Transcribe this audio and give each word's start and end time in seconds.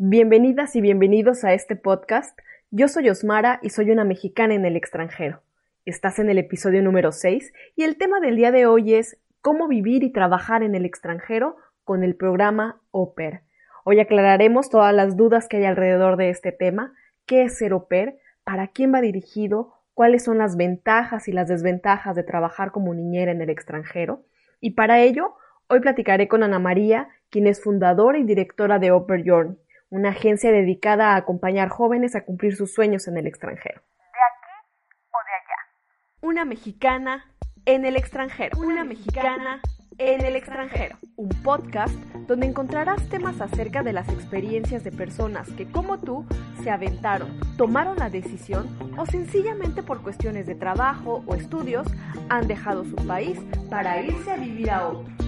Bienvenidas 0.00 0.76
y 0.76 0.80
bienvenidos 0.80 1.42
a 1.42 1.54
este 1.54 1.74
podcast. 1.74 2.38
Yo 2.70 2.86
soy 2.86 3.10
Osmara 3.10 3.58
y 3.64 3.70
soy 3.70 3.90
una 3.90 4.04
mexicana 4.04 4.54
en 4.54 4.64
el 4.64 4.76
extranjero. 4.76 5.42
Estás 5.86 6.20
en 6.20 6.30
el 6.30 6.38
episodio 6.38 6.84
número 6.84 7.10
6 7.10 7.52
y 7.74 7.82
el 7.82 7.96
tema 7.96 8.20
del 8.20 8.36
día 8.36 8.52
de 8.52 8.64
hoy 8.66 8.94
es 8.94 9.18
cómo 9.40 9.66
vivir 9.66 10.04
y 10.04 10.12
trabajar 10.12 10.62
en 10.62 10.76
el 10.76 10.84
extranjero 10.84 11.56
con 11.82 12.04
el 12.04 12.14
programa 12.14 12.80
OPER. 12.92 13.42
Hoy 13.82 13.98
aclararemos 13.98 14.70
todas 14.70 14.94
las 14.94 15.16
dudas 15.16 15.48
que 15.48 15.56
hay 15.56 15.64
alrededor 15.64 16.16
de 16.16 16.30
este 16.30 16.52
tema, 16.52 16.94
qué 17.26 17.42
es 17.42 17.58
ser 17.58 17.72
OPER, 17.72 18.20
para 18.44 18.68
quién 18.68 18.94
va 18.94 19.00
dirigido, 19.00 19.74
cuáles 19.94 20.22
son 20.22 20.38
las 20.38 20.56
ventajas 20.56 21.26
y 21.26 21.32
las 21.32 21.48
desventajas 21.48 22.14
de 22.14 22.22
trabajar 22.22 22.70
como 22.70 22.94
niñera 22.94 23.32
en 23.32 23.42
el 23.42 23.50
extranjero. 23.50 24.22
Y 24.60 24.74
para 24.74 25.00
ello, 25.00 25.34
hoy 25.66 25.80
platicaré 25.80 26.28
con 26.28 26.44
Ana 26.44 26.60
María, 26.60 27.08
quien 27.30 27.48
es 27.48 27.60
fundadora 27.60 28.16
y 28.18 28.22
directora 28.22 28.78
de 28.78 28.92
Oper 28.92 29.28
Journey 29.28 29.58
una 29.90 30.10
agencia 30.10 30.52
dedicada 30.52 31.12
a 31.12 31.16
acompañar 31.16 31.68
jóvenes 31.68 32.14
a 32.14 32.24
cumplir 32.24 32.54
sus 32.56 32.72
sueños 32.72 33.08
en 33.08 33.16
el 33.16 33.26
extranjero. 33.26 33.80
¿De 33.80 34.20
aquí 34.30 34.68
o 35.10 35.18
de 35.24 35.34
allá? 35.34 36.28
Una 36.28 36.44
mexicana 36.44 37.24
en 37.64 37.84
el 37.84 37.96
extranjero. 37.96 38.58
Una 38.58 38.84
mexicana 38.84 39.60
en 39.98 40.24
el 40.24 40.36
extranjero. 40.36 40.96
Un 41.16 41.28
podcast 41.42 41.94
donde 42.26 42.46
encontrarás 42.46 43.08
temas 43.08 43.40
acerca 43.40 43.82
de 43.82 43.92
las 43.92 44.08
experiencias 44.08 44.84
de 44.84 44.92
personas 44.92 45.50
que, 45.52 45.70
como 45.70 45.98
tú, 45.98 46.26
se 46.62 46.70
aventaron, 46.70 47.40
tomaron 47.56 47.96
la 47.96 48.10
decisión 48.10 48.68
o 48.96 49.06
sencillamente 49.06 49.82
por 49.82 50.02
cuestiones 50.02 50.46
de 50.46 50.54
trabajo 50.54 51.24
o 51.26 51.34
estudios 51.34 51.88
han 52.28 52.46
dejado 52.46 52.84
su 52.84 52.96
país 52.96 53.40
para 53.70 54.00
irse 54.02 54.30
a 54.30 54.36
vivir 54.36 54.70
a 54.70 54.88
otro. 54.88 55.27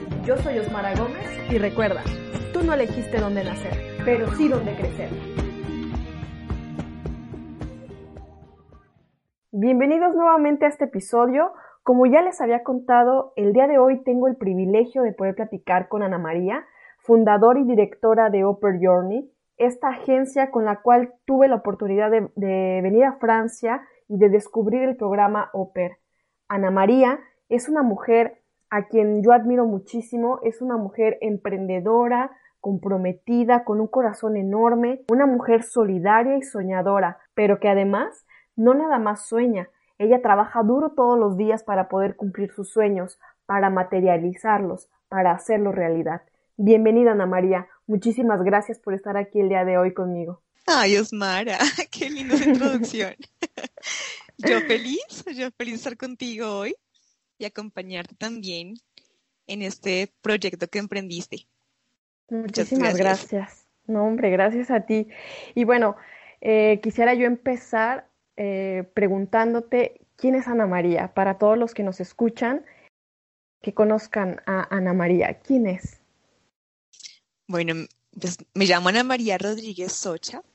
Yo 0.25 0.37
soy 0.37 0.59
Osmara 0.59 0.93
Gómez 0.93 1.25
y 1.49 1.57
recuerda, 1.57 2.03
tú 2.53 2.61
no 2.63 2.73
elegiste 2.73 3.19
dónde 3.19 3.43
nacer, 3.43 3.73
pero 4.05 4.27
sí 4.33 4.47
dónde 4.47 4.75
crecer. 4.75 5.09
Bienvenidos 9.51 10.13
nuevamente 10.13 10.65
a 10.65 10.67
este 10.67 10.85
episodio. 10.85 11.53
Como 11.81 12.05
ya 12.05 12.21
les 12.21 12.39
había 12.39 12.61
contado, 12.61 13.33
el 13.35 13.51
día 13.51 13.65
de 13.65 13.79
hoy 13.79 14.03
tengo 14.03 14.27
el 14.27 14.35
privilegio 14.35 15.01
de 15.01 15.11
poder 15.11 15.33
platicar 15.33 15.87
con 15.87 16.03
Ana 16.03 16.19
María, 16.19 16.65
fundadora 16.99 17.59
y 17.59 17.63
directora 17.63 18.29
de 18.29 18.43
Oper 18.43 18.77
Journey, 18.79 19.27
esta 19.57 19.89
agencia 19.89 20.51
con 20.51 20.65
la 20.65 20.81
cual 20.83 21.15
tuve 21.25 21.47
la 21.47 21.55
oportunidad 21.55 22.11
de, 22.11 22.29
de 22.35 22.79
venir 22.83 23.05
a 23.05 23.17
Francia 23.17 23.81
y 24.07 24.19
de 24.19 24.29
descubrir 24.29 24.83
el 24.83 24.97
programa 24.97 25.49
Oper. 25.53 25.97
Ana 26.47 26.69
María 26.69 27.19
es 27.49 27.67
una 27.69 27.81
mujer 27.81 28.40
a 28.71 28.87
quien 28.87 29.21
yo 29.21 29.33
admiro 29.33 29.65
muchísimo, 29.65 30.39
es 30.43 30.61
una 30.61 30.77
mujer 30.77 31.17
emprendedora, 31.19 32.31
comprometida, 32.61 33.65
con 33.65 33.81
un 33.81 33.87
corazón 33.87 34.37
enorme, 34.37 35.01
una 35.11 35.25
mujer 35.25 35.63
solidaria 35.63 36.37
y 36.37 36.41
soñadora, 36.41 37.19
pero 37.33 37.59
que 37.59 37.67
además 37.67 38.25
no 38.55 38.73
nada 38.73 38.97
más 38.97 39.27
sueña, 39.27 39.67
ella 39.97 40.21
trabaja 40.21 40.63
duro 40.63 40.91
todos 40.91 41.19
los 41.19 41.35
días 41.35 41.63
para 41.63 41.89
poder 41.89 42.15
cumplir 42.15 42.51
sus 42.51 42.71
sueños, 42.71 43.19
para 43.45 43.69
materializarlos, 43.69 44.87
para 45.09 45.31
hacerlos 45.31 45.75
realidad. 45.75 46.21
Bienvenida 46.55 47.11
Ana 47.11 47.25
María, 47.25 47.67
muchísimas 47.87 48.41
gracias 48.41 48.79
por 48.79 48.93
estar 48.93 49.17
aquí 49.17 49.41
el 49.41 49.49
día 49.49 49.65
de 49.65 49.77
hoy 49.77 49.93
conmigo. 49.93 50.41
Ay, 50.65 50.97
Osmara, 50.97 51.57
qué 51.91 52.09
linda 52.09 52.35
introducción. 52.45 53.15
yo 54.37 54.61
feliz, 54.61 55.25
yo 55.35 55.51
feliz 55.51 55.73
de 55.73 55.77
estar 55.77 55.97
contigo 55.97 56.47
hoy 56.47 56.73
y 57.41 57.45
acompañarte 57.45 58.15
también 58.15 58.75
en 59.47 59.61
este 59.61 60.13
proyecto 60.21 60.67
que 60.67 60.79
emprendiste. 60.79 61.47
Muchísimas 62.29 62.95
gracias. 62.95 63.67
No, 63.87 64.05
hombre, 64.05 64.29
gracias 64.29 64.71
a 64.71 64.85
ti. 64.85 65.07
Y 65.55 65.63
bueno, 65.65 65.95
eh, 66.39 66.79
quisiera 66.81 67.13
yo 67.13 67.25
empezar 67.25 68.07
eh, 68.37 68.89
preguntándote 68.93 70.01
quién 70.15 70.35
es 70.35 70.47
Ana 70.47 70.67
María, 70.67 71.13
para 71.13 71.37
todos 71.37 71.57
los 71.57 71.73
que 71.73 71.83
nos 71.83 71.99
escuchan, 71.99 72.65
que 73.61 73.73
conozcan 73.73 74.41
a 74.45 74.73
Ana 74.75 74.93
María. 74.93 75.39
¿Quién 75.39 75.67
es? 75.67 75.99
Bueno, 77.47 77.73
pues, 78.19 78.37
me 78.53 78.65
llamo 78.65 78.89
Ana 78.89 79.03
María 79.03 79.37
Rodríguez 79.37 79.91
Socha. 79.91 80.41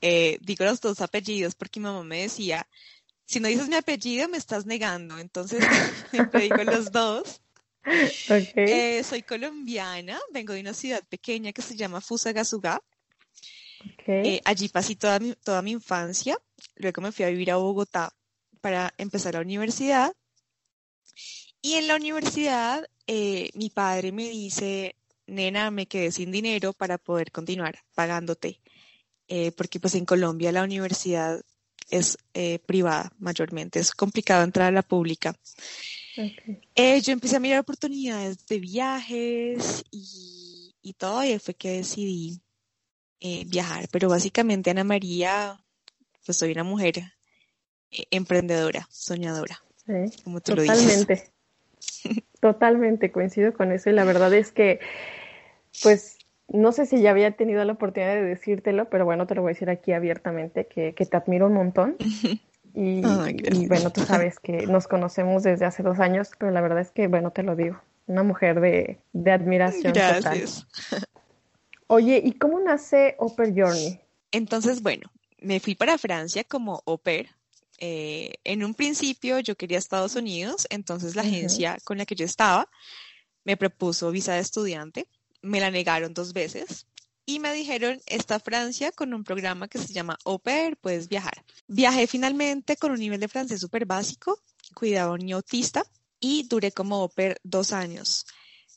Eh, 0.00 0.38
digo 0.42 0.64
los 0.64 0.80
dos 0.80 1.00
apellidos 1.00 1.56
porque 1.56 1.80
mi 1.80 1.86
mamá 1.86 2.04
me 2.04 2.22
decía, 2.22 2.68
si 3.26 3.40
no 3.40 3.48
dices 3.48 3.68
mi 3.68 3.74
apellido, 3.74 4.28
me 4.28 4.38
estás 4.38 4.66
negando. 4.66 5.18
Entonces, 5.18 5.64
te 6.32 6.38
digo 6.38 6.64
los 6.64 6.90
dos. 6.90 7.40
Eh, 8.28 9.04
soy 9.04 9.22
colombiana, 9.22 10.18
vengo 10.32 10.52
de 10.52 10.60
una 10.60 10.74
ciudad 10.74 11.04
pequeña 11.08 11.52
que 11.52 11.62
se 11.62 11.76
llama 11.76 12.00
Fusagasugá. 12.00 12.82
Eh, 14.08 14.40
allí 14.44 14.68
pasé 14.68 14.96
toda 14.96 15.20
mi, 15.20 15.34
toda 15.34 15.62
mi 15.62 15.70
infancia. 15.70 16.36
Luego 16.74 17.00
me 17.00 17.12
fui 17.12 17.24
a 17.24 17.28
vivir 17.28 17.52
a 17.52 17.58
Bogotá 17.58 18.12
para 18.60 18.92
empezar 18.98 19.34
la 19.34 19.40
universidad. 19.40 20.12
Y 21.62 21.74
en 21.74 21.86
la 21.86 21.94
universidad, 21.94 22.84
eh, 23.06 23.50
mi 23.54 23.70
padre 23.70 24.10
me 24.10 24.30
dice, 24.30 24.96
nena, 25.28 25.70
me 25.70 25.86
quedé 25.86 26.10
sin 26.10 26.32
dinero 26.32 26.72
para 26.72 26.98
poder 26.98 27.30
continuar 27.30 27.84
pagándote. 27.94 28.60
porque 29.56 29.78
pues 29.78 29.94
en 29.94 30.06
Colombia 30.06 30.50
la 30.50 30.64
universidad 30.64 31.40
es 31.90 32.18
eh, 32.34 32.58
privada 32.60 33.12
mayormente, 33.18 33.78
es 33.78 33.92
complicado 33.92 34.44
entrar 34.44 34.68
a 34.68 34.72
la 34.72 34.82
pública. 34.82 35.34
Eh, 36.74 37.00
yo 37.02 37.12
empecé 37.12 37.36
a 37.36 37.40
mirar 37.40 37.60
oportunidades 37.60 38.46
de 38.46 38.58
viajes 38.58 39.84
y, 39.90 40.74
y 40.82 40.92
todo, 40.94 41.22
y 41.22 41.38
fue 41.38 41.54
que 41.54 41.78
decidí 41.78 42.40
eh, 43.20 43.44
viajar. 43.46 43.88
Pero 43.90 44.08
básicamente, 44.08 44.70
Ana 44.70 44.84
María, 44.84 45.60
pues 46.24 46.38
soy 46.38 46.52
una 46.52 46.64
mujer 46.64 47.02
emprendedora, 48.10 48.86
soñadora, 48.90 49.62
como 50.24 50.40
tú 50.40 50.54
Totalmente. 50.54 51.30
Totalmente 52.40 53.12
coincido 53.12 53.54
con 53.54 53.72
eso 53.72 53.90
y 53.90 53.92
la 53.92 54.04
verdad 54.04 54.32
es 54.34 54.52
que, 54.52 54.80
pues 55.82 56.15
no 56.48 56.72
sé 56.72 56.86
si 56.86 57.00
ya 57.00 57.10
había 57.10 57.32
tenido 57.32 57.64
la 57.64 57.72
oportunidad 57.72 58.14
de 58.14 58.22
decírtelo, 58.22 58.88
pero 58.88 59.04
bueno, 59.04 59.26
te 59.26 59.34
lo 59.34 59.42
voy 59.42 59.50
a 59.50 59.54
decir 59.54 59.70
aquí 59.70 59.92
abiertamente, 59.92 60.66
que, 60.66 60.92
te 60.92 61.16
admiro 61.16 61.46
un 61.46 61.54
montón. 61.54 61.96
Y, 62.78 63.00
bueno, 63.68 63.90
tú 63.90 64.02
sabes 64.02 64.38
que 64.38 64.66
nos 64.66 64.86
conocemos 64.86 65.42
desde 65.42 65.64
hace 65.64 65.82
dos 65.82 65.98
años, 65.98 66.32
pero 66.38 66.52
la 66.52 66.60
verdad 66.60 66.80
es 66.80 66.90
que, 66.90 67.08
bueno, 67.08 67.30
te 67.30 67.42
lo 67.42 67.56
digo, 67.56 67.80
una 68.06 68.22
mujer 68.22 68.60
de, 68.60 68.98
admiración 69.32 69.94
Gracias. 69.94 70.66
Oye, 71.86 72.20
¿y 72.22 72.32
cómo 72.32 72.60
nace 72.60 73.16
Oper 73.18 73.54
Journey? 73.56 73.98
Entonces, 74.30 74.82
bueno, 74.82 75.10
me 75.40 75.58
fui 75.58 75.74
para 75.74 75.96
Francia 75.96 76.44
como 76.44 76.82
Oper. 76.84 77.30
Eh, 77.78 78.34
en 78.44 78.62
un 78.62 78.74
principio 78.74 79.38
yo 79.40 79.56
quería 79.56 79.78
Estados 79.78 80.14
Unidos, 80.14 80.66
entonces 80.68 81.16
la 81.16 81.22
agencia 81.22 81.78
con 81.82 81.96
la 81.96 82.04
que 82.04 82.14
yo 82.14 82.26
estaba 82.26 82.68
me 83.44 83.56
propuso 83.56 84.10
visa 84.10 84.34
de 84.34 84.40
estudiante 84.40 85.06
me 85.42 85.60
la 85.60 85.70
negaron 85.70 86.14
dos 86.14 86.32
veces 86.32 86.86
y 87.26 87.40
me 87.40 87.52
dijeron, 87.52 88.00
está 88.06 88.38
Francia 88.38 88.92
con 88.92 89.12
un 89.12 89.24
programa 89.24 89.66
que 89.66 89.78
se 89.78 89.92
llama 89.92 90.16
Au 90.24 90.38
Pair, 90.38 90.76
puedes 90.76 91.08
viajar. 91.08 91.44
Viajé 91.66 92.06
finalmente 92.06 92.76
con 92.76 92.92
un 92.92 93.00
nivel 93.00 93.18
de 93.18 93.28
francés 93.28 93.60
súper 93.60 93.84
básico, 93.84 94.40
cuidaba 94.74 95.10
a 95.10 95.14
un 95.14 95.18
niño 95.18 95.36
autista 95.36 95.84
y 96.20 96.44
duré 96.44 96.70
como 96.70 96.96
Au 96.96 97.12
dos 97.42 97.72
años. 97.72 98.26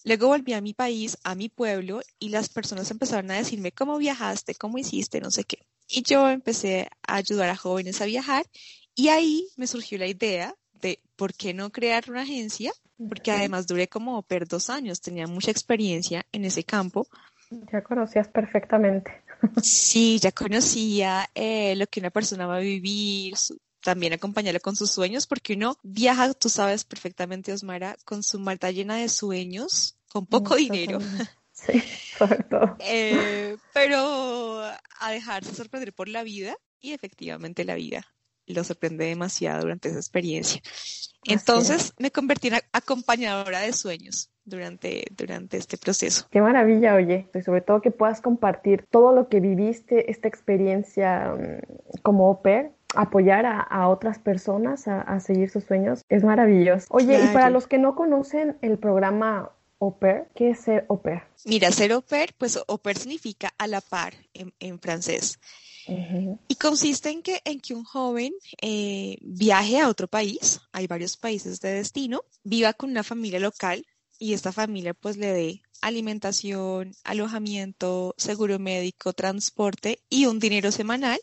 Luego 0.03 0.27
volví 0.27 0.53
a 0.53 0.61
mi 0.61 0.73
país, 0.73 1.17
a 1.23 1.35
mi 1.35 1.49
pueblo, 1.49 2.01
y 2.17 2.29
las 2.29 2.49
personas 2.49 2.89
empezaron 2.89 3.29
a 3.29 3.35
decirme 3.35 3.71
cómo 3.71 3.97
viajaste, 3.97 4.55
cómo 4.55 4.79
hiciste, 4.79 5.21
no 5.21 5.29
sé 5.29 5.43
qué. 5.43 5.67
Y 5.87 6.01
yo 6.03 6.27
empecé 6.29 6.89
a 7.07 7.15
ayudar 7.15 7.49
a 7.49 7.55
jóvenes 7.55 8.01
a 8.01 8.05
viajar 8.05 8.45
y 8.95 9.09
ahí 9.09 9.47
me 9.55 9.67
surgió 9.67 9.97
la 9.97 10.07
idea 10.07 10.47
de 10.47 10.58
por 11.19 11.33
qué 11.33 11.53
no 11.53 11.69
crear 11.69 12.05
una 12.09 12.21
agencia 12.21 12.71
porque 13.07 13.31
además 13.31 13.67
duré 13.67 13.87
como 13.87 14.21
per 14.23 14.47
dos 14.47 14.69
años, 14.69 15.01
tenía 15.01 15.27
mucha 15.27 15.51
experiencia 15.51 16.25
en 16.31 16.45
ese 16.45 16.63
campo. 16.63 17.07
Ya 17.71 17.83
conocías 17.83 18.27
perfectamente. 18.27 19.11
Sí, 19.63 20.19
ya 20.19 20.33
conocía 20.33 21.29
eh, 21.33 21.73
lo 21.77 21.87
que 21.87 22.01
una 22.01 22.09
persona 22.09 22.45
va 22.45 22.57
a 22.57 22.59
vivir, 22.59 23.35
también 23.81 24.11
acompañarlo 24.11 24.59
con 24.59 24.75
sus 24.75 24.91
sueños, 24.91 25.27
porque 25.27 25.53
uno 25.53 25.77
viaja, 25.81 26.33
tú 26.33 26.49
sabes 26.49 26.83
perfectamente, 26.83 27.53
Osmara, 27.53 27.95
con 28.03 28.21
su 28.21 28.37
malta 28.37 28.69
llena 28.69 28.97
de 28.97 29.07
sueños, 29.07 29.97
con 30.09 30.25
poco 30.25 30.55
dinero. 30.55 30.99
Sí, 31.51 31.83
sobre 32.17 32.41
todo. 32.43 32.77
Eh, 32.79 33.57
pero 33.73 34.61
a 34.63 35.11
dejarse 35.11 35.53
sorprender 35.53 35.91
por 35.91 36.07
la 36.07 36.23
vida 36.23 36.55
y 36.79 36.93
efectivamente 36.93 37.65
la 37.65 37.75
vida 37.75 38.07
lo 38.53 38.63
sorprende 38.63 39.05
demasiado 39.05 39.61
durante 39.61 39.89
esa 39.89 39.99
experiencia. 39.99 40.61
Entonces 41.25 41.93
me 41.97 42.11
convertí 42.11 42.47
en 42.47 42.55
acompañadora 42.71 43.59
de 43.59 43.73
sueños 43.73 44.31
durante, 44.45 45.05
durante 45.11 45.57
este 45.57 45.77
proceso. 45.77 46.25
Qué 46.31 46.41
maravilla, 46.41 46.95
oye, 46.95 47.27
y 47.33 47.41
sobre 47.41 47.61
todo 47.61 47.81
que 47.81 47.91
puedas 47.91 48.21
compartir 48.21 48.85
todo 48.89 49.13
lo 49.13 49.27
que 49.27 49.39
viviste, 49.39 50.11
esta 50.11 50.27
experiencia 50.27 51.33
mm, 51.33 52.01
como 52.01 52.27
au 52.27 52.41
pair, 52.41 52.71
apoyar 52.95 53.45
a, 53.45 53.87
otras 53.87 54.17
personas 54.17 54.87
a, 54.87 55.19
seguir 55.19 55.51
sus 55.51 55.63
sueños, 55.63 56.03
es 56.09 56.23
maravilloso. 56.23 56.87
Oye, 56.89 57.23
y 57.23 57.27
para 57.33 57.51
los 57.51 57.67
que 57.67 57.77
no 57.77 57.95
conocen 57.95 58.57
el 58.61 58.79
programa 58.79 59.51
au 59.79 59.99
pair, 59.99 60.27
¿qué 60.33 60.49
es 60.49 60.61
ser 60.61 60.85
au 60.89 60.99
pair? 60.99 61.21
Mira, 61.45 61.71
ser 61.71 61.91
au 61.91 62.01
pair, 62.01 62.33
pues 62.37 62.57
au 62.67 62.77
pair 62.79 62.97
significa 62.97 63.53
a 63.59 63.67
la 63.67 63.81
par 63.81 64.13
en 64.33 64.79
francés. 64.79 65.39
Y 66.47 66.55
consiste 66.55 67.09
en 67.09 67.21
que, 67.21 67.41
en 67.45 67.59
que 67.59 67.73
un 67.73 67.83
joven 67.83 68.33
eh, 68.61 69.17
viaje 69.21 69.79
a 69.79 69.89
otro 69.89 70.07
país, 70.07 70.61
hay 70.71 70.87
varios 70.87 71.17
países 71.17 71.59
de 71.59 71.73
destino, 71.73 72.23
viva 72.43 72.73
con 72.73 72.91
una 72.91 73.03
familia 73.03 73.39
local 73.39 73.85
y 74.17 74.33
esta 74.33 74.51
familia 74.51 74.93
pues 74.93 75.17
le 75.17 75.27
dé 75.31 75.61
alimentación, 75.81 76.91
alojamiento, 77.03 78.13
seguro 78.17 78.59
médico, 78.59 79.13
transporte 79.13 79.99
y 80.09 80.25
un 80.25 80.39
dinero 80.39 80.71
semanal 80.71 81.19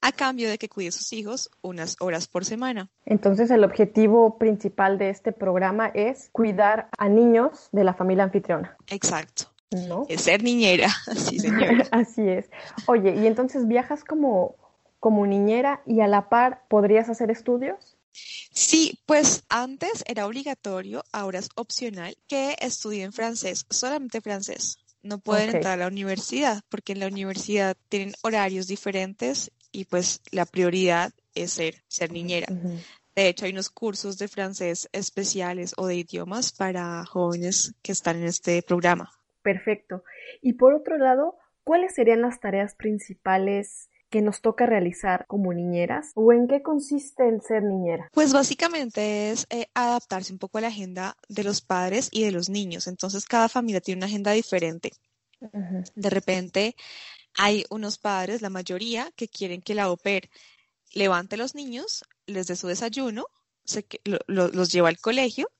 a 0.00 0.12
cambio 0.12 0.50
de 0.50 0.58
que 0.58 0.68
cuide 0.68 0.88
a 0.88 0.92
sus 0.92 1.12
hijos 1.12 1.50
unas 1.62 1.96
horas 2.00 2.26
por 2.26 2.44
semana. 2.44 2.90
Entonces 3.06 3.50
el 3.50 3.62
objetivo 3.62 4.36
principal 4.36 4.98
de 4.98 5.10
este 5.10 5.32
programa 5.32 5.88
es 5.88 6.28
cuidar 6.32 6.88
a 6.98 7.08
niños 7.08 7.68
de 7.70 7.84
la 7.84 7.94
familia 7.94 8.24
anfitriona. 8.24 8.76
Exacto. 8.88 9.51
Es 10.08 10.22
ser 10.22 10.42
niñera, 10.42 10.88
sí 11.16 11.38
señora. 11.38 11.86
Así 11.90 12.28
es. 12.28 12.50
Oye, 12.86 13.14
¿y 13.16 13.26
entonces 13.26 13.66
viajas 13.66 14.04
como, 14.04 14.56
como 15.00 15.26
niñera 15.26 15.82
y 15.86 16.00
a 16.00 16.08
la 16.08 16.28
par 16.28 16.62
podrías 16.68 17.08
hacer 17.08 17.30
estudios? 17.30 17.96
Sí, 18.12 18.98
pues 19.06 19.44
antes 19.48 20.04
era 20.06 20.26
obligatorio, 20.26 21.02
ahora 21.12 21.38
es 21.38 21.48
opcional 21.54 22.16
que 22.28 22.56
estudien 22.60 23.12
francés, 23.12 23.66
solamente 23.70 24.20
francés. 24.20 24.78
No 25.02 25.18
pueden 25.18 25.56
entrar 25.56 25.74
a 25.74 25.84
la 25.84 25.86
universidad 25.88 26.62
porque 26.68 26.92
en 26.92 27.00
la 27.00 27.08
universidad 27.08 27.76
tienen 27.88 28.14
horarios 28.22 28.68
diferentes 28.68 29.50
y 29.72 29.86
pues 29.86 30.20
la 30.30 30.46
prioridad 30.46 31.12
es 31.34 31.52
ser, 31.52 31.82
ser 31.88 32.12
niñera. 32.12 32.46
De 33.16 33.28
hecho, 33.28 33.46
hay 33.46 33.52
unos 33.52 33.70
cursos 33.70 34.16
de 34.18 34.28
francés 34.28 34.88
especiales 34.92 35.74
o 35.76 35.86
de 35.86 35.96
idiomas 35.96 36.52
para 36.52 37.04
jóvenes 37.04 37.74
que 37.82 37.92
están 37.92 38.16
en 38.16 38.24
este 38.24 38.62
programa. 38.62 39.10
Perfecto. 39.42 40.04
Y 40.40 40.54
por 40.54 40.74
otro 40.74 40.98
lado, 40.98 41.36
¿cuáles 41.64 41.94
serían 41.94 42.22
las 42.22 42.40
tareas 42.40 42.74
principales 42.74 43.88
que 44.10 44.20
nos 44.20 44.42
toca 44.42 44.66
realizar 44.66 45.26
como 45.26 45.54
niñeras 45.54 46.12
o 46.14 46.32
en 46.32 46.46
qué 46.46 46.62
consiste 46.62 47.28
el 47.28 47.40
ser 47.40 47.62
niñera? 47.62 48.10
Pues 48.12 48.32
básicamente 48.32 49.30
es 49.30 49.46
eh, 49.50 49.66
adaptarse 49.74 50.32
un 50.32 50.38
poco 50.38 50.58
a 50.58 50.60
la 50.60 50.68
agenda 50.68 51.16
de 51.28 51.44
los 51.44 51.62
padres 51.62 52.08
y 52.12 52.24
de 52.24 52.32
los 52.32 52.48
niños. 52.48 52.86
Entonces 52.86 53.24
cada 53.24 53.48
familia 53.48 53.80
tiene 53.80 54.00
una 54.00 54.06
agenda 54.06 54.32
diferente. 54.32 54.92
De 55.96 56.10
repente 56.10 56.76
hay 57.34 57.64
unos 57.70 57.98
padres, 57.98 58.42
la 58.42 58.50
mayoría, 58.50 59.10
que 59.16 59.26
quieren 59.26 59.60
que 59.60 59.74
la 59.74 59.90
OPER 59.90 60.30
levante 60.92 61.34
a 61.34 61.38
los 61.38 61.56
niños, 61.56 62.04
les 62.26 62.46
dé 62.46 62.54
su 62.54 62.68
desayuno, 62.68 63.26
se, 63.64 63.86
los 64.04 64.70
lleva 64.70 64.88
al 64.88 64.98
colegio 64.98 65.50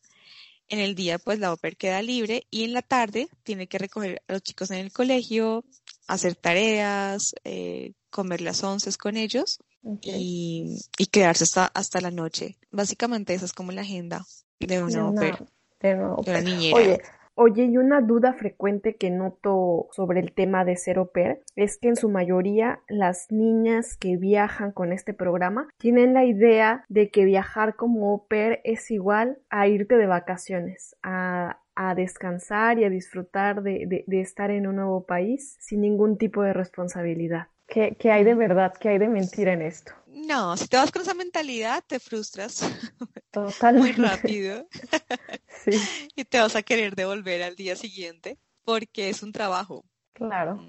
en 0.73 0.79
el 0.79 0.95
día, 0.95 1.19
pues 1.19 1.39
la 1.39 1.53
OPER 1.53 1.77
queda 1.77 2.01
libre 2.01 2.47
y 2.51 2.65
en 2.65 2.73
la 2.73 2.81
tarde 2.81 3.29
tiene 3.43 3.67
que 3.67 3.77
recoger 3.77 4.23
a 4.27 4.33
los 4.33 4.43
chicos 4.43 4.71
en 4.71 4.79
el 4.79 4.91
colegio, 4.91 5.65
hacer 6.09 6.35
tareas, 6.35 7.35
eh, 7.45 7.93
comer 8.09 8.41
las 8.41 8.65
once 8.65 8.91
con 8.97 9.19
ellos 9.19 9.59
y, 10.03 10.81
quedarse 11.11 11.45
hasta, 11.45 11.67
hasta 11.67 12.01
la 12.01 12.11
noche. 12.11 12.57
Básicamente 12.71 13.35
esa 13.35 13.45
es 13.45 13.53
como 13.53 13.71
la 13.71 13.83
agenda 13.83 14.25
de 14.61 14.83
una, 14.83 15.11
OPER, 15.11 15.45
de 15.81 15.95
una, 15.95 16.41
niñera. 16.41 16.77
Oye, 16.77 17.03
y 17.37 17.77
una 17.77 18.01
duda 18.01 18.35
frecuente 18.35 18.97
que 18.97 19.11
noto 19.11 19.89
sobre 19.93 20.21
el 20.21 20.33
tema 20.33 20.65
de 20.65 20.77
ser 20.77 20.99
au 20.99 21.11
pair 21.11 21.41
es 21.57 21.79
que 21.79 21.89
en 21.89 21.97
su 21.97 22.09
mayoría 22.09 22.81
las 22.89 23.31
niñas 23.31 23.97
que 23.97 24.17
viajan 24.17 24.73
con 24.73 24.93
este 24.93 25.15
programa 25.15 25.69
tienen 25.79 26.15
la 26.15 26.25
idea 26.25 26.85
de 26.89 27.11
que 27.11 27.25
viajar 27.25 27.75
como 27.77 28.11
au 28.11 28.27
pair 28.29 28.61
es 28.65 28.91
igual 28.91 29.39
a 29.51 29.67
irte 29.67 29.97
de 29.97 30.07
vacaciones, 30.07 30.97
a, 31.03 31.59
descansar 31.97 32.79
y 32.79 32.85
a 32.85 32.91
disfrutar 32.91 33.63
de, 33.63 34.05
estar 34.09 34.51
en 34.51 34.67
un 34.67 34.77
nuevo 34.77 35.05
país 35.05 35.57
sin 35.61 35.81
ningún 35.81 36.19
tipo 36.19 36.43
de 36.43 36.53
responsabilidad. 36.53 37.49
¿Qué, 37.67 37.97
¿Qué, 37.99 38.13
hay 38.13 38.25
de 38.25 38.35
verdad, 38.35 38.75
qué 38.79 38.91
hay 38.91 38.99
de 38.99 39.09
mentira 39.09 39.53
en 39.55 39.63
esto? 39.63 39.93
No, 40.15 40.57
si 40.57 40.69
te 40.69 40.77
vas 40.77 40.93
con 40.93 41.03
esa 41.03 41.15
mentalidad, 41.15 41.83
te 41.87 41.99
frustras 41.99 42.61
Totalmente. 43.31 43.99
muy 43.99 44.07
rápido. 44.07 44.67
sí. 45.65 45.73
Y 46.17 46.25
te 46.25 46.39
vas 46.39 46.55
a 46.55 46.63
querer 46.63 46.95
devolver 46.95 47.43
al 47.43 47.57
día 47.57 47.77
siguiente 47.77 48.39
porque 48.65 49.09
es 49.09 49.23
un 49.23 49.33
trabajo. 49.33 49.85
Claro. 50.13 50.63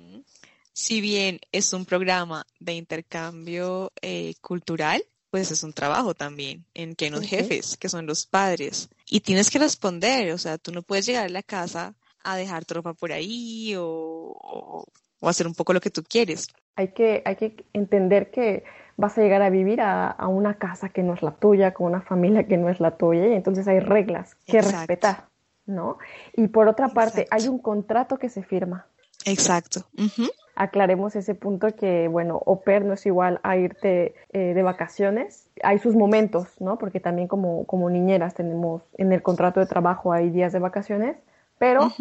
Si 0.72 1.02
bien 1.02 1.40
es 1.52 1.74
un 1.74 1.86
programa 1.86 2.46
de 2.60 2.74
intercambio 2.74 3.92
eh, 4.02 4.34
cultural, 4.42 5.04
pues 5.30 5.52
es 5.52 5.64
un 5.64 5.74
trabajo 5.74 6.14
también 6.14 6.66
en 6.74 6.96
que 6.96 7.10
los 7.10 7.26
jefes, 7.26 7.78
que 7.78 7.90
son 7.90 8.06
los 8.06 8.26
padres, 8.26 8.90
y 9.06 9.20
tienes 9.20 9.50
que 9.50 9.60
responder, 9.60 10.32
o 10.32 10.38
sea, 10.38 10.58
tú 10.58 10.72
no 10.72 10.82
puedes 10.84 11.06
llegar 11.06 11.26
a 11.26 11.30
la 11.30 11.44
casa 11.44 11.96
a 12.24 12.38
dejar 12.38 12.66
tropa 12.66 12.94
por 12.94 13.12
ahí 13.12 13.76
o, 13.76 14.86
o 15.24 15.30
hacer 15.30 15.48
un 15.48 15.56
poco 15.56 15.74
lo 15.74 15.82
que 15.82 15.90
tú 15.90 16.04
quieres. 16.04 16.48
Hay 16.76 16.90
que, 16.90 17.22
hay 17.26 17.36
que 17.36 17.56
entender 17.74 18.30
que 18.30 18.64
vas 18.98 19.18
a 19.18 19.22
llegar 19.22 19.42
a 19.42 19.50
vivir 19.50 19.82
a, 19.82 20.16
una 20.28 20.56
casa 20.56 20.90
que 20.90 21.04
no 21.04 21.14
es 21.14 21.22
la 21.22 21.32
tuya, 21.32 21.74
con 21.74 21.88
una 21.88 22.02
familia 22.02 22.46
que 22.46 22.58
no 22.58 22.70
es 22.70 22.80
la 22.80 22.92
tuya, 22.98 23.28
y 23.28 23.34
entonces 23.34 23.68
hay 23.68 23.80
reglas 23.80 24.36
que 24.46 24.62
respetar, 24.62 25.26
¿no? 25.66 25.98
Y 26.36 26.48
por 26.48 26.68
otra 26.68 26.90
parte, 26.90 27.28
hay 27.32 27.48
un 27.48 27.60
contrato 27.60 28.18
que 28.18 28.30
se 28.30 28.44
firma. 28.44 28.86
Exacto. 29.26 29.86
Aclaremos 30.56 31.16
ese 31.16 31.34
punto 31.34 31.76
que, 31.76 32.08
bueno, 32.08 32.42
au 32.46 32.62
pair 32.62 32.86
no 32.86 32.94
es 32.94 33.06
igual 33.06 33.40
a 33.42 33.58
irte 33.58 34.14
eh, 34.34 34.54
de 34.54 34.64
vacaciones. 34.64 35.50
Hay 35.64 35.80
sus 35.80 35.96
momentos, 35.96 36.62
¿no? 36.62 36.78
Porque 36.78 37.00
también 37.00 37.28
como, 37.28 37.66
como 37.66 37.90
niñeras 37.90 38.36
tenemos 38.36 38.84
en 38.98 39.12
el 39.14 39.24
contrato 39.24 39.60
de 39.60 39.66
trabajo 39.66 40.14
hay 40.14 40.30
días 40.30 40.54
de 40.54 40.60
vacaciones, 40.60 41.18
pero 41.58 41.92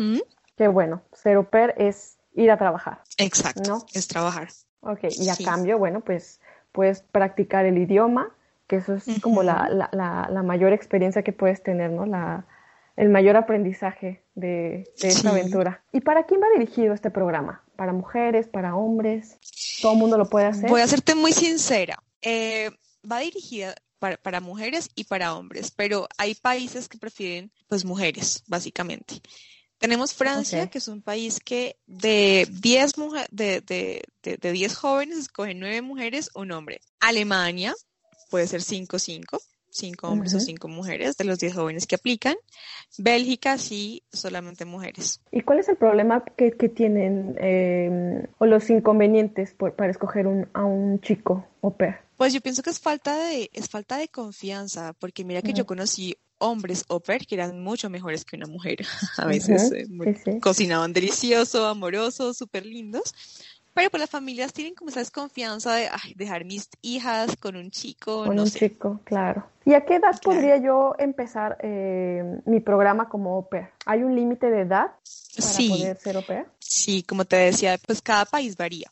que 0.56 0.69
bueno, 0.69 1.00
ser 1.12 1.37
au 1.37 1.45
pair 1.45 1.73
es 1.79 2.19
ir 2.35 2.50
a 2.50 2.59
trabajar. 2.59 2.99
Exacto, 3.17 3.62
¿no? 3.67 3.87
es 3.95 4.06
trabajar. 4.06 4.49
Ok, 4.81 5.05
y 5.11 5.28
a 5.28 5.37
cambio, 5.37 5.78
bueno, 5.78 6.00
pues 6.00 6.40
puedes 6.73 7.02
practicar 7.02 7.67
el 7.67 7.79
idioma, 7.79 8.35
que 8.67 8.76
eso 8.76 8.95
es 8.95 9.21
como 9.21 9.43
la, 9.43 9.69
la, 9.69 10.29
la, 10.31 10.43
mayor 10.43 10.73
experiencia 10.73 11.23
que 11.23 11.33
puedes 11.33 11.62
tener, 11.62 11.91
¿no? 11.91 12.07
La, 12.07 12.47
el 12.97 13.09
mayor 13.09 13.37
aprendizaje 13.37 14.23
de, 14.35 14.88
de 15.00 15.09
esta 15.09 15.31
aventura. 15.31 15.83
¿Y 15.93 16.00
para 16.00 16.25
quién 16.25 16.41
va 16.41 16.47
dirigido 16.57 16.95
este 16.95 17.11
programa? 17.11 17.62
¿Para 17.76 17.93
mujeres, 17.93 18.49
para 18.49 18.75
hombres? 18.75 19.38
¿Todo 19.81 19.93
el 19.93 19.99
mundo 19.99 20.19
lo 20.19 20.29
puede 20.29 20.47
hacer? 20.47 20.71
Voy 20.71 20.81
a 20.81 20.87
serte 20.87 21.14
muy 21.14 21.33
sincera. 21.33 22.02
Eh, 22.23 22.71
va 23.11 23.19
dirigida 23.19 23.75
para, 23.99 24.17
para, 24.17 24.41
mujeres 24.41 24.91
y 24.95 25.05
para 25.05 25.35
hombres, 25.35 25.71
pero 25.71 26.09
hay 26.19 26.35
países 26.35 26.88
que 26.88 26.99
prefieren, 26.99 27.50
pues, 27.69 27.85
mujeres, 27.85 28.43
básicamente. 28.47 29.21
Tenemos 29.83 30.15
Francia, 30.15 30.69
que 30.69 30.79
es 30.79 30.87
un 30.87 31.03
país 31.03 31.41
que 31.41 31.75
de 31.89 32.47
10 32.49 32.93
de, 33.33 33.61
de, 33.62 34.03
de, 34.23 34.53
10 34.53 34.77
jóvenes 34.77 35.19
escogen 35.19 35.59
9 35.59 35.83
mujeres, 35.83 36.31
un 36.37 36.53
hombre. 36.53 36.81
Alemania, 37.01 37.75
puede 38.31 38.47
ser 38.47 38.62
5, 38.62 39.01
5, 39.01 39.41
5 39.71 40.07
hombres 40.07 40.35
o 40.35 40.39
5 40.39 40.69
mujeres 40.69 41.17
de 41.17 41.25
los 41.25 41.41
10 41.41 41.55
jóvenes 41.55 41.89
que 41.89 41.97
aplican. 41.97 42.37
Bélgica, 42.97 43.59
sí, 43.59 44.05
solamente 44.12 44.65
mujeres. 44.65 45.21
¿Y 45.33 45.41
cuál 45.41 45.59
es 45.59 45.69
el 45.69 45.77
problema 45.77 46.25
que, 46.37 46.53
que 46.53 46.69
tienen 46.69 47.35
em, 47.41 48.25
o 48.39 48.47
los 48.47 48.71
inconvenientes 48.71 49.53
para 49.55 49.91
escoger 49.91 50.29
un, 50.29 50.49
a 50.53 50.65
un 50.65 51.01
chico 51.01 51.45
o 51.61 51.73
pair? 51.73 51.97
Pues 52.17 52.33
yo 52.33 52.41
pienso 52.41 52.62
que 52.62 52.71
es 52.71 52.79
falta 52.79 53.17
de, 53.17 53.51
es 53.53 53.69
falta 53.69 53.97
de 53.97 54.07
confianza, 54.07 54.93
porque 55.01 55.25
mira 55.25 55.43
que 55.43 55.55
yo 55.55 55.67
conocí 55.67 56.17
hombres 56.42 56.84
o 56.88 57.00
per 57.00 57.26
que 57.26 57.34
eran 57.37 57.62
mucho 57.62 57.88
mejores 57.88 58.25
que 58.25 58.37
una 58.37 58.46
mujer. 58.46 58.78
A 59.18 59.26
veces 59.26 59.70
eh, 59.72 59.87
cocinaban 60.40 60.92
delicioso, 60.92 61.66
amoroso, 61.66 62.34
súper 62.34 62.66
lindos. 62.66 63.14
Pero 63.75 63.88
pues 63.90 64.00
las 64.00 64.11
familias 64.11 64.52
tienen 64.52 64.75
como 64.75 64.90
esa 64.90 65.00
desconfianza 65.00 65.75
de 65.76 65.88
dejar 66.16 66.44
mis 66.44 66.68
hijas 66.82 67.37
con 67.37 67.56
un 67.56 67.70
chico. 67.70 68.25
Con 68.26 68.37
no 68.37 68.42
un 68.42 68.50
sé. 68.50 68.58
chico, 68.58 69.00
claro. 69.04 69.46
¿Y 69.64 69.75
a 69.75 69.85
qué 69.85 69.97
edad 69.97 70.21
podría 70.23 70.57
yo 70.57 70.95
empezar 70.99 71.59
eh, 71.62 72.40
mi 72.47 72.61
programa 72.61 73.09
como 73.09 73.37
au 73.37 73.49
pair? 73.49 73.69
¿Hay 73.87 74.02
un 74.02 74.14
límite 74.14 74.50
de 74.50 74.62
edad 74.62 74.92
para 75.37 75.69
poder 75.69 75.97
ser 75.99 76.16
au 76.16 76.26
pair? 76.26 76.47
Sí, 76.59 77.02
como 77.02 77.26
te 77.26 77.37
decía, 77.37 77.78
pues 77.87 78.00
cada 78.00 78.25
país 78.25 78.57
varía. 78.57 78.90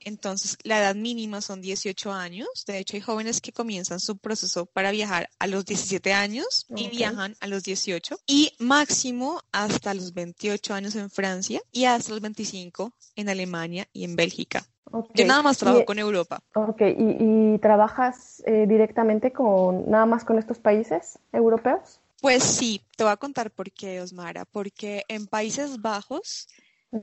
Entonces, 0.00 0.58
la 0.64 0.80
edad 0.80 0.94
mínima 0.94 1.40
son 1.40 1.62
18 1.62 2.12
años. 2.12 2.48
De 2.66 2.78
hecho, 2.78 2.96
hay 2.96 3.00
jóvenes 3.00 3.40
que 3.40 3.52
comienzan 3.52 4.00
su 4.00 4.18
proceso 4.18 4.66
para 4.66 4.90
viajar 4.90 5.30
a 5.38 5.46
los 5.46 5.64
17 5.64 6.12
años 6.12 6.66
y 6.76 6.88
viajan 6.88 7.34
a 7.40 7.46
los 7.46 7.62
18. 7.62 8.18
Y 8.26 8.52
máximo 8.58 9.40
hasta 9.50 9.94
los 9.94 10.12
28 10.12 10.74
años 10.74 10.94
en 10.94 11.08
Francia 11.08 11.62
y 11.72 11.86
hasta 11.86 12.12
los 12.12 12.20
25 12.20 12.92
en 13.16 13.28
Alemania 13.30 13.88
y 13.94 14.04
en 14.04 14.14
Bélgica. 14.14 14.66
Yo 15.14 15.24
nada 15.26 15.42
más 15.42 15.58
trabajo 15.58 15.84
con 15.84 15.98
Europa. 15.98 16.40
Ok, 16.54 16.82
¿y, 16.98 17.58
trabajas 17.58 18.42
eh, 18.46 18.66
directamente 18.68 19.32
con 19.32 19.90
nada 19.90 20.06
más 20.06 20.24
con 20.24 20.38
estos 20.38 20.58
países 20.58 21.18
europeos? 21.32 22.00
Pues 22.20 22.42
sí, 22.42 22.82
te 22.96 23.04
voy 23.04 23.12
a 23.12 23.16
contar 23.16 23.50
por 23.50 23.70
qué, 23.70 24.00
Osmara, 24.00 24.44
porque 24.44 25.04
en 25.08 25.26
Países 25.26 25.80
Bajos 25.80 26.48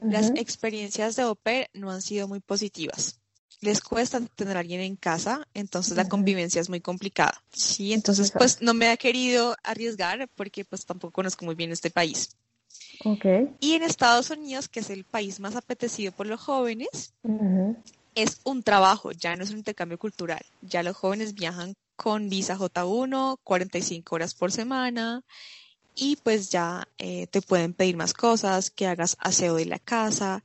las 0.02 0.32
experiencias 0.36 1.16
de 1.16 1.24
au 1.24 1.38
no 1.74 1.92
han 1.92 2.02
sido 2.02 2.28
muy 2.28 2.40
positivas. 2.40 3.20
Les 3.62 3.80
cuesta 3.80 4.20
tener 4.36 4.58
a 4.58 4.62
alguien 4.62 4.82
en 4.82 4.96
casa, 4.96 5.48
entonces 5.54 5.96
la 5.96 6.10
convivencia 6.10 6.60
es 6.60 6.70
muy 6.70 6.82
complicada. 6.82 7.42
Sí, 7.52 7.94
entonces 7.94 8.32
pues 8.32 8.62
no 8.62 8.74
me 8.74 8.90
ha 8.90 8.98
querido 8.98 9.56
arriesgar 9.64 10.28
porque 10.36 10.66
pues 10.66 10.86
tampoco 10.86 11.14
conozco 11.14 11.46
muy 11.46 11.56
bien 11.56 11.72
este 11.72 11.90
país. 11.90 12.36
Y 13.60 13.74
en 13.74 13.84
Estados 13.84 14.30
Unidos, 14.30 14.70
que 14.70 14.80
es 14.80 14.90
el 14.90 15.04
país 15.04 15.40
más 15.40 15.56
apetecido 15.56 16.12
por 16.12 16.28
los 16.28 16.40
jóvenes, 16.40 17.14
es 18.16 18.42
un 18.44 18.64
trabajo, 18.64 19.12
ya 19.12 19.36
no 19.36 19.44
es 19.44 19.52
un 19.52 19.58
intercambio 19.58 19.98
cultural. 19.98 20.44
Ya 20.62 20.84
los 20.84 20.96
jóvenes 20.96 21.34
viajan 21.34 21.76
con 21.96 22.30
visa 22.30 22.58
J1, 22.58 23.38
45 23.44 24.16
horas 24.16 24.34
por 24.34 24.52
semana, 24.52 25.24
y 25.96 26.16
pues 26.18 26.50
ya 26.50 26.88
eh, 26.98 27.28
te 27.28 27.42
pueden 27.42 27.74
pedir 27.74 27.98
más 27.98 28.14
cosas, 28.14 28.72
que 28.72 28.88
hagas 28.88 29.16
aseo 29.20 29.56
de 29.56 29.66
la 29.66 29.80
casa. 29.80 30.44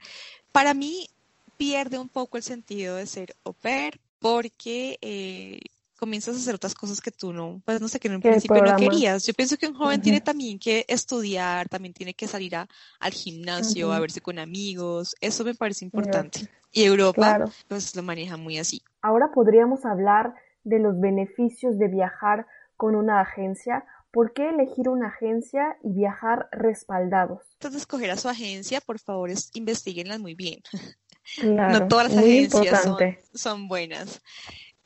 Para 0.53 0.75
mí 0.75 1.09
pierde 1.57 1.99
un 1.99 2.09
poco 2.09 2.37
el 2.37 2.43
sentido 2.43 2.97
de 2.97 3.07
ser 3.07 3.35
au 3.45 3.53
pair 3.53 3.99
porque 4.21 4.99
eh, 5.01 5.61
comienzas 5.99 6.37
a 6.37 6.39
hacer 6.39 6.55
otras 6.55 6.75
cosas 6.75 7.01
que 7.01 7.11
tú 7.11 7.33
no, 7.33 7.61
pues 7.65 7.81
no 7.81 7.89
sé, 7.89 7.99
que 7.99 8.09
en 8.09 8.15
un 8.15 8.23
principio 8.23 8.63
no 8.63 8.77
querías. 8.77 9.27
Yo 9.27 9.35
pienso 9.35 9.57
que 9.57 9.67
un 9.67 9.75
joven 9.75 10.01
tiene 10.01 10.21
también 10.21 10.59
que 10.59 10.85
estudiar, 10.89 11.69
también 11.69 11.93
tiene 11.93 12.15
que 12.15 12.29
salir 12.29 12.55
al 12.55 13.13
gimnasio, 13.13 13.93
a 13.93 14.01
verse 14.01 14.21
con 14.21 14.39
amigos, 14.39 15.15
eso 15.21 15.45
me 15.45 15.55
parece 15.55 15.85
importante. 15.85 16.49
Y 16.73 16.85
Europa, 16.85 17.45
pues 17.67 17.95
lo 17.97 18.03
maneja 18.03 18.37
muy 18.37 18.59
así. 18.59 18.83
Ahora 19.03 19.31
podríamos 19.33 19.85
hablar 19.85 20.35
de 20.65 20.79
los 20.79 21.01
beneficios 21.01 21.79
de 21.79 21.89
viajar 21.89 22.47
con 22.77 22.95
una 22.95 23.21
agencia. 23.21 23.85
¿Por 24.11 24.33
qué 24.33 24.51
elegir 24.51 24.89
una 24.89 25.09
agencia 25.09 25.77
y 25.83 25.93
viajar 25.93 26.49
respaldados? 26.53 27.43
Antes 27.55 27.73
de 27.73 27.79
escoger 27.79 28.11
a 28.11 28.17
su 28.17 28.29
agencia, 28.29 28.81
por 28.81 28.99
favor, 28.99 29.31
investiguenlas 29.55 30.21
muy 30.21 30.35
bien. 30.35 30.61
no 31.43 31.89
todas 31.89 32.13
las 32.13 32.19
agencias 32.23 32.89
son, 33.35 33.69
buenas. 33.69 34.23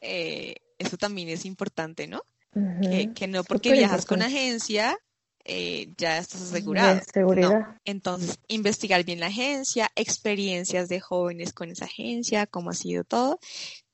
Eh, 0.00 0.56
eso 0.82 0.96
también 0.96 1.28
es 1.28 1.44
importante, 1.44 2.06
¿no? 2.06 2.22
que, 3.14 3.28
no 3.28 3.44
porque 3.44 3.72
viajas 3.72 4.04
con 4.04 4.20
agencia 4.20 4.98
eh, 5.44 5.92
ya 5.96 6.18
estás 6.18 6.42
asegurado. 6.42 7.00
seguridad. 7.12 7.76
Entonces, 7.84 8.38
investigar 8.46 9.04
bien 9.04 9.18
la 9.18 9.26
agencia, 9.26 9.90
experiencias 9.96 10.88
de 10.88 11.00
jóvenes 11.00 11.52
con 11.52 11.70
esa 11.70 11.86
agencia, 11.86 12.46
cómo 12.46 12.70
ha 12.70 12.74
sido 12.74 13.02
todo. 13.02 13.40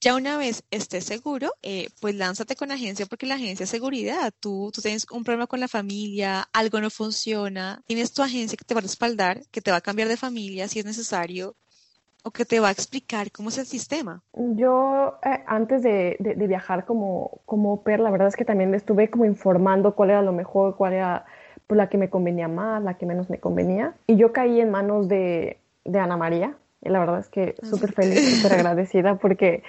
Ya 0.00 0.14
una 0.14 0.36
vez 0.36 0.64
estés 0.70 1.04
seguro, 1.04 1.54
eh, 1.62 1.88
pues 2.00 2.14
lánzate 2.14 2.54
con 2.54 2.68
la 2.68 2.74
agencia 2.74 3.06
porque 3.06 3.26
la 3.26 3.36
agencia 3.36 3.64
es 3.64 3.70
seguridad. 3.70 4.32
Tú, 4.38 4.70
tú 4.74 4.82
tienes 4.82 5.06
un 5.10 5.24
problema 5.24 5.46
con 5.46 5.60
la 5.60 5.68
familia, 5.68 6.48
algo 6.52 6.80
no 6.80 6.90
funciona, 6.90 7.82
tienes 7.86 8.12
tu 8.12 8.22
agencia 8.22 8.56
que 8.56 8.64
te 8.64 8.74
va 8.74 8.80
a 8.80 8.82
respaldar, 8.82 9.40
que 9.50 9.62
te 9.62 9.70
va 9.70 9.78
a 9.78 9.82
cambiar 9.82 10.08
de 10.08 10.16
familia 10.16 10.68
si 10.68 10.80
es 10.80 10.84
necesario, 10.84 11.56
o 12.28 12.30
que 12.30 12.44
te 12.44 12.60
va 12.60 12.68
a 12.68 12.70
explicar 12.70 13.32
cómo 13.32 13.48
es 13.48 13.58
el 13.58 13.64
sistema? 13.64 14.22
Yo 14.34 15.18
eh, 15.24 15.42
antes 15.46 15.82
de, 15.82 16.16
viajar 16.36 16.84
como, 16.84 17.40
como 17.46 17.82
PER, 17.82 18.00
la 18.00 18.10
verdad 18.10 18.28
es 18.28 18.36
que 18.36 18.44
también 18.44 18.74
estuve 18.74 19.08
como 19.08 19.24
informando 19.24 19.94
cuál 19.94 20.10
era 20.10 20.22
lo 20.22 20.32
mejor, 20.32 20.76
cuál 20.76 20.92
era 20.92 21.24
pues, 21.66 21.76
la 21.78 21.88
que 21.88 21.96
me 21.96 22.10
convenía 22.10 22.46
más, 22.46 22.82
la 22.82 22.94
que 22.94 23.06
menos 23.06 23.30
me 23.30 23.38
convenía. 23.38 23.94
Y 24.06 24.16
yo 24.16 24.32
caí 24.32 24.60
en 24.60 24.70
manos 24.70 25.08
de, 25.08 25.58
Ana 25.92 26.16
María. 26.18 26.54
Y 26.82 26.90
la 26.90 27.00
verdad 27.00 27.18
es 27.18 27.28
que 27.28 27.54
ah, 27.60 27.66
súper 27.66 27.92
feliz, 27.92 28.36
súper 28.36 28.58
agradecida 28.58 29.16
porque 29.16 29.64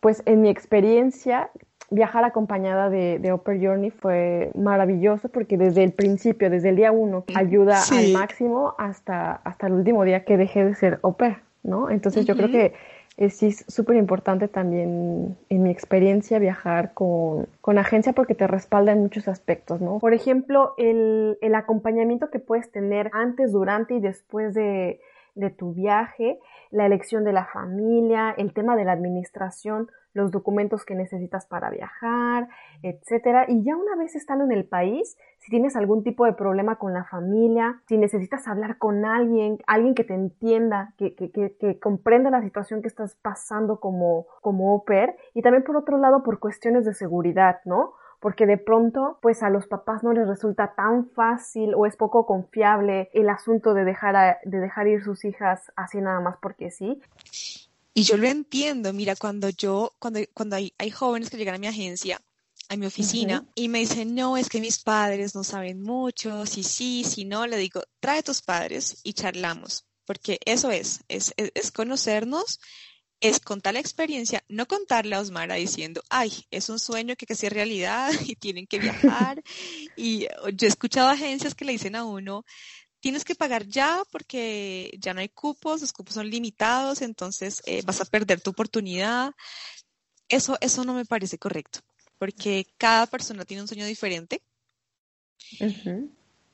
pues 0.00 0.22
en 0.24 0.40
mi 0.40 0.48
experiencia 0.48 1.50
viajar 1.90 2.24
acompañada 2.24 2.88
de, 2.88 3.18
de 3.18 3.32
Upper 3.34 3.60
Journey 3.60 3.90
fue 3.90 4.50
maravilloso 4.54 5.28
porque 5.28 5.58
desde 5.58 5.84
el 5.84 5.92
principio, 5.92 6.48
desde 6.48 6.70
el 6.70 6.76
día 6.76 6.90
uno, 6.90 7.24
ayuda 7.34 7.82
al 7.90 8.12
máximo 8.12 8.74
hasta, 8.78 9.32
hasta 9.32 9.66
el 9.66 9.74
último 9.74 10.04
día 10.04 10.24
que 10.24 10.38
dejé 10.38 10.64
de 10.64 10.74
ser 10.74 11.00
Upper. 11.02 11.40
¿No? 11.62 11.90
Entonces 11.90 12.26
yo 12.26 12.36
creo 12.36 12.50
que 12.50 12.74
es, 13.16 13.36
sí 13.36 13.48
es 13.48 13.64
súper 13.68 13.96
importante 13.96 14.48
también 14.48 15.36
en 15.48 15.62
mi 15.62 15.70
experiencia 15.70 16.38
viajar 16.38 16.94
con, 16.94 17.46
con, 17.60 17.78
agencia 17.78 18.12
porque 18.12 18.34
te 18.34 18.46
respalda 18.46 18.92
en 18.92 19.00
muchos 19.00 19.28
aspectos, 19.28 19.80
¿no? 19.80 19.98
Por 19.98 20.14
ejemplo, 20.14 20.74
el, 20.78 21.38
el 21.40 21.54
acompañamiento 21.54 22.30
que 22.30 22.38
puedes 22.38 22.70
tener 22.70 23.10
antes, 23.12 23.52
durante 23.52 23.94
y 23.94 24.00
después 24.00 24.54
de, 24.54 25.00
de 25.34 25.50
tu 25.50 25.72
viaje, 25.74 26.38
la 26.70 26.86
elección 26.86 27.24
de 27.24 27.32
la 27.32 27.46
familia, 27.46 28.34
el 28.36 28.52
tema 28.52 28.76
de 28.76 28.84
la 28.84 28.92
administración, 28.92 29.90
los 30.14 30.30
documentos 30.30 30.84
que 30.84 30.94
necesitas 30.94 31.46
para 31.46 31.70
viajar, 31.70 32.48
etcétera. 32.82 33.46
Y 33.48 33.62
ya 33.62 33.76
una 33.76 33.96
vez 33.96 34.14
estando 34.14 34.44
en 34.44 34.52
el 34.52 34.64
país, 34.64 35.16
si 35.38 35.50
tienes 35.50 35.76
algún 35.76 36.02
tipo 36.04 36.24
de 36.24 36.32
problema 36.32 36.76
con 36.76 36.92
la 36.92 37.04
familia, 37.04 37.80
si 37.86 37.98
necesitas 37.98 38.46
hablar 38.46 38.78
con 38.78 39.04
alguien, 39.04 39.58
alguien 39.66 39.94
que 39.94 40.04
te 40.04 40.14
entienda, 40.14 40.94
que, 40.98 41.12
comprenda 41.80 42.30
la 42.30 42.42
situación 42.42 42.82
que 42.82 42.88
estás 42.88 43.16
pasando 43.22 43.80
como, 43.80 44.26
como 44.40 44.72
au 44.72 44.84
y 45.34 45.42
también 45.42 45.64
por 45.64 45.76
otro 45.76 45.98
lado 45.98 46.22
por 46.22 46.38
cuestiones 46.38 46.84
de 46.84 46.94
seguridad, 46.94 47.60
¿no? 47.64 47.94
porque 48.22 48.46
de 48.46 48.56
pronto 48.56 49.18
pues 49.20 49.42
a 49.42 49.50
los 49.50 49.66
papás 49.66 50.04
no 50.04 50.12
les 50.12 50.28
resulta 50.28 50.74
tan 50.76 51.06
fácil 51.10 51.74
o 51.74 51.86
es 51.86 51.96
poco 51.96 52.24
confiable 52.24 53.10
el 53.14 53.28
asunto 53.28 53.74
de 53.74 53.84
dejar, 53.84 54.38
de 54.44 54.60
dejar 54.60 54.86
ir 54.86 55.02
sus 55.02 55.24
hijas 55.24 55.72
así 55.74 56.00
nada 56.00 56.20
más 56.20 56.36
porque 56.40 56.70
sí. 56.70 57.02
Y 57.94 58.04
yo 58.04 58.16
lo 58.16 58.26
entiendo, 58.26 58.92
mira, 58.92 59.16
cuando 59.16 59.50
yo, 59.50 59.92
cuando, 59.98 60.20
cuando 60.32 60.56
hay, 60.56 60.72
hay 60.78 60.90
jóvenes 60.90 61.28
que 61.28 61.36
llegan 61.36 61.56
a 61.56 61.58
mi 61.58 61.66
agencia, 61.66 62.20
a 62.68 62.76
mi 62.76 62.86
oficina, 62.86 63.46
y 63.54 63.68
me 63.68 63.80
dicen, 63.80 64.14
no, 64.14 64.36
es 64.38 64.48
que 64.48 64.60
mis 64.60 64.78
padres 64.78 65.34
no 65.34 65.44
saben 65.44 65.82
mucho, 65.82 66.46
si 66.46 66.62
sí, 66.62 67.04
si 67.04 67.26
no, 67.26 67.46
le 67.46 67.58
digo, 67.58 67.82
trae 68.00 68.22
tus 68.22 68.40
padres 68.40 69.00
y 69.02 69.12
charlamos, 69.12 69.84
porque 70.06 70.38
eso 70.46 70.70
es, 70.70 71.00
es, 71.08 71.34
es, 71.36 71.70
conocernos, 71.70 72.60
es 73.20 73.40
contar 73.40 73.74
la 73.74 73.80
experiencia, 73.80 74.42
no 74.48 74.66
contarle 74.66 75.14
a 75.14 75.20
Osmara 75.20 75.56
diciendo, 75.56 76.02
ay, 76.08 76.32
es 76.50 76.70
un 76.70 76.78
sueño 76.78 77.14
que 77.16 77.26
casi 77.26 77.46
es 77.46 77.52
realidad 77.52 78.10
y 78.26 78.36
tienen 78.36 78.66
que 78.66 78.78
viajar. 78.78 79.42
y 79.96 80.26
yo 80.54 80.66
he 80.66 80.70
escuchado 80.70 81.08
agencias 81.08 81.54
que 81.54 81.66
le 81.66 81.72
dicen 81.72 81.94
a 81.94 82.04
uno, 82.04 82.44
tienes 83.02 83.24
que 83.24 83.34
pagar 83.34 83.66
ya 83.66 84.04
porque 84.12 84.96
ya 84.98 85.12
no 85.12 85.20
hay 85.20 85.28
cupos, 85.28 85.80
los 85.80 85.92
cupos 85.92 86.14
son 86.14 86.30
limitados, 86.30 87.02
entonces 87.02 87.60
eh, 87.66 87.82
vas 87.84 88.00
a 88.00 88.04
perder 88.04 88.40
tu 88.40 88.50
oportunidad. 88.50 89.32
Eso, 90.28 90.56
eso 90.60 90.84
no 90.84 90.94
me 90.94 91.04
parece 91.04 91.36
correcto, 91.36 91.80
porque 92.16 92.64
cada 92.78 93.06
persona 93.06 93.44
tiene 93.44 93.62
un 93.62 93.68
sueño 93.68 93.86
diferente 93.86 94.40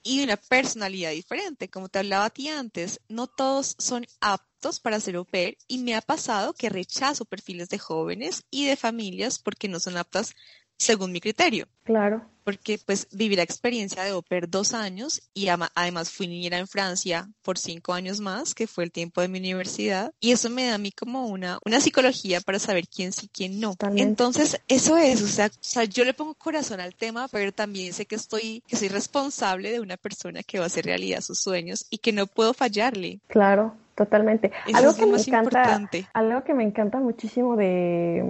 y 0.03 0.23
una 0.23 0.39
personalidad 0.39 1.11
diferente. 1.11 1.69
Como 1.69 1.91
te 1.91 1.99
hablaba 1.99 2.25
a 2.25 2.31
ti 2.31 2.49
antes, 2.49 3.01
no 3.09 3.27
todos 3.27 3.77
son 3.79 4.07
aptos 4.21 4.81
para 4.81 5.01
ser 5.01 5.17
au 5.17 5.27
pair 5.27 5.59
y 5.69 5.79
me 5.79 5.95
ha 5.95 6.01
pasado 6.01 6.55
que 6.55 6.71
rechazo 6.71 7.27
perfiles 7.27 7.69
de 7.69 7.79
jóvenes 7.79 8.45
y 8.51 8.65
de 8.65 8.77
familias 8.77 9.39
porque 9.39 9.69
no 9.69 9.81
son 9.81 9.99
aptas 9.99 10.35
según 10.79 11.13
mi 11.13 11.21
criterio. 11.21 11.67
Claro. 11.85 12.23
Porque 12.45 12.79
pues 12.79 13.09
viví 13.13 13.37
la 13.37 13.43
experiencia 13.43 14.03
de 14.05 14.13
Oper 14.13 14.49
dos 14.49 14.73
años 14.73 15.21
y 15.35 15.49
además 15.49 16.11
fui 16.11 16.27
niñera 16.29 16.57
en 16.57 16.67
Francia 16.67 17.29
por 17.43 17.59
cinco 17.59 17.93
años 17.93 18.21
más, 18.21 18.55
que 18.55 18.67
fue 18.67 18.85
el 18.85 18.93
tiempo 18.93 19.21
de 19.21 19.29
mi 19.29 19.39
universidad. 19.39 20.13
Y 20.19 20.33
eso 20.33 20.49
me 20.49 20.67
da 20.67 20.77
a 20.77 20.79
mí 20.79 20.91
como 20.91 21.27
una, 21.27 21.59
una 21.67 21.81
psicología 21.81 22.41
para 22.41 22.59
saber 22.59 22.89
quién 22.89 23.13
sí, 23.13 23.29
quién 23.31 23.61
no. 23.61 23.75
Entonces, 23.97 24.63
eso 24.67 24.97
es, 24.97 25.21
o 25.21 25.27
sea, 25.27 25.49
o 25.49 25.51
sea, 25.61 25.85
yo 25.85 26.05
le 26.05 26.15
pongo 26.15 26.33
corazón 26.35 26.81
al 26.81 26.95
tema, 26.95 27.29
pero 27.29 27.53
también 27.53 27.93
sé 27.93 28.07
que 28.07 28.15
estoy, 28.15 28.63
que 28.67 28.77
soy 28.77 28.89
responsable 28.89 29.71
de 29.71 29.81
una 29.81 29.99
persona 29.99 30.43
que 30.43 30.59
va 30.59 30.65
a 30.65 30.69
hacer 30.69 30.87
realidad 30.87 31.21
sus 31.21 31.41
sueños 31.41 31.87
y 31.91 31.99
que 31.99 32.13
no 32.13 32.27
puedo 32.27 32.55
fallarle. 32.55 33.21
Claro, 33.27 33.75
totalmente. 33.95 34.53
algo 34.73 34.95
que 34.95 35.05
me 35.05 35.19
encanta, 35.19 35.39
importante. 35.39 36.09
algo 36.15 36.45
que 36.45 36.55
me 36.55 36.65
encanta 36.65 36.99
muchísimo 36.99 37.57
de, 37.57 38.25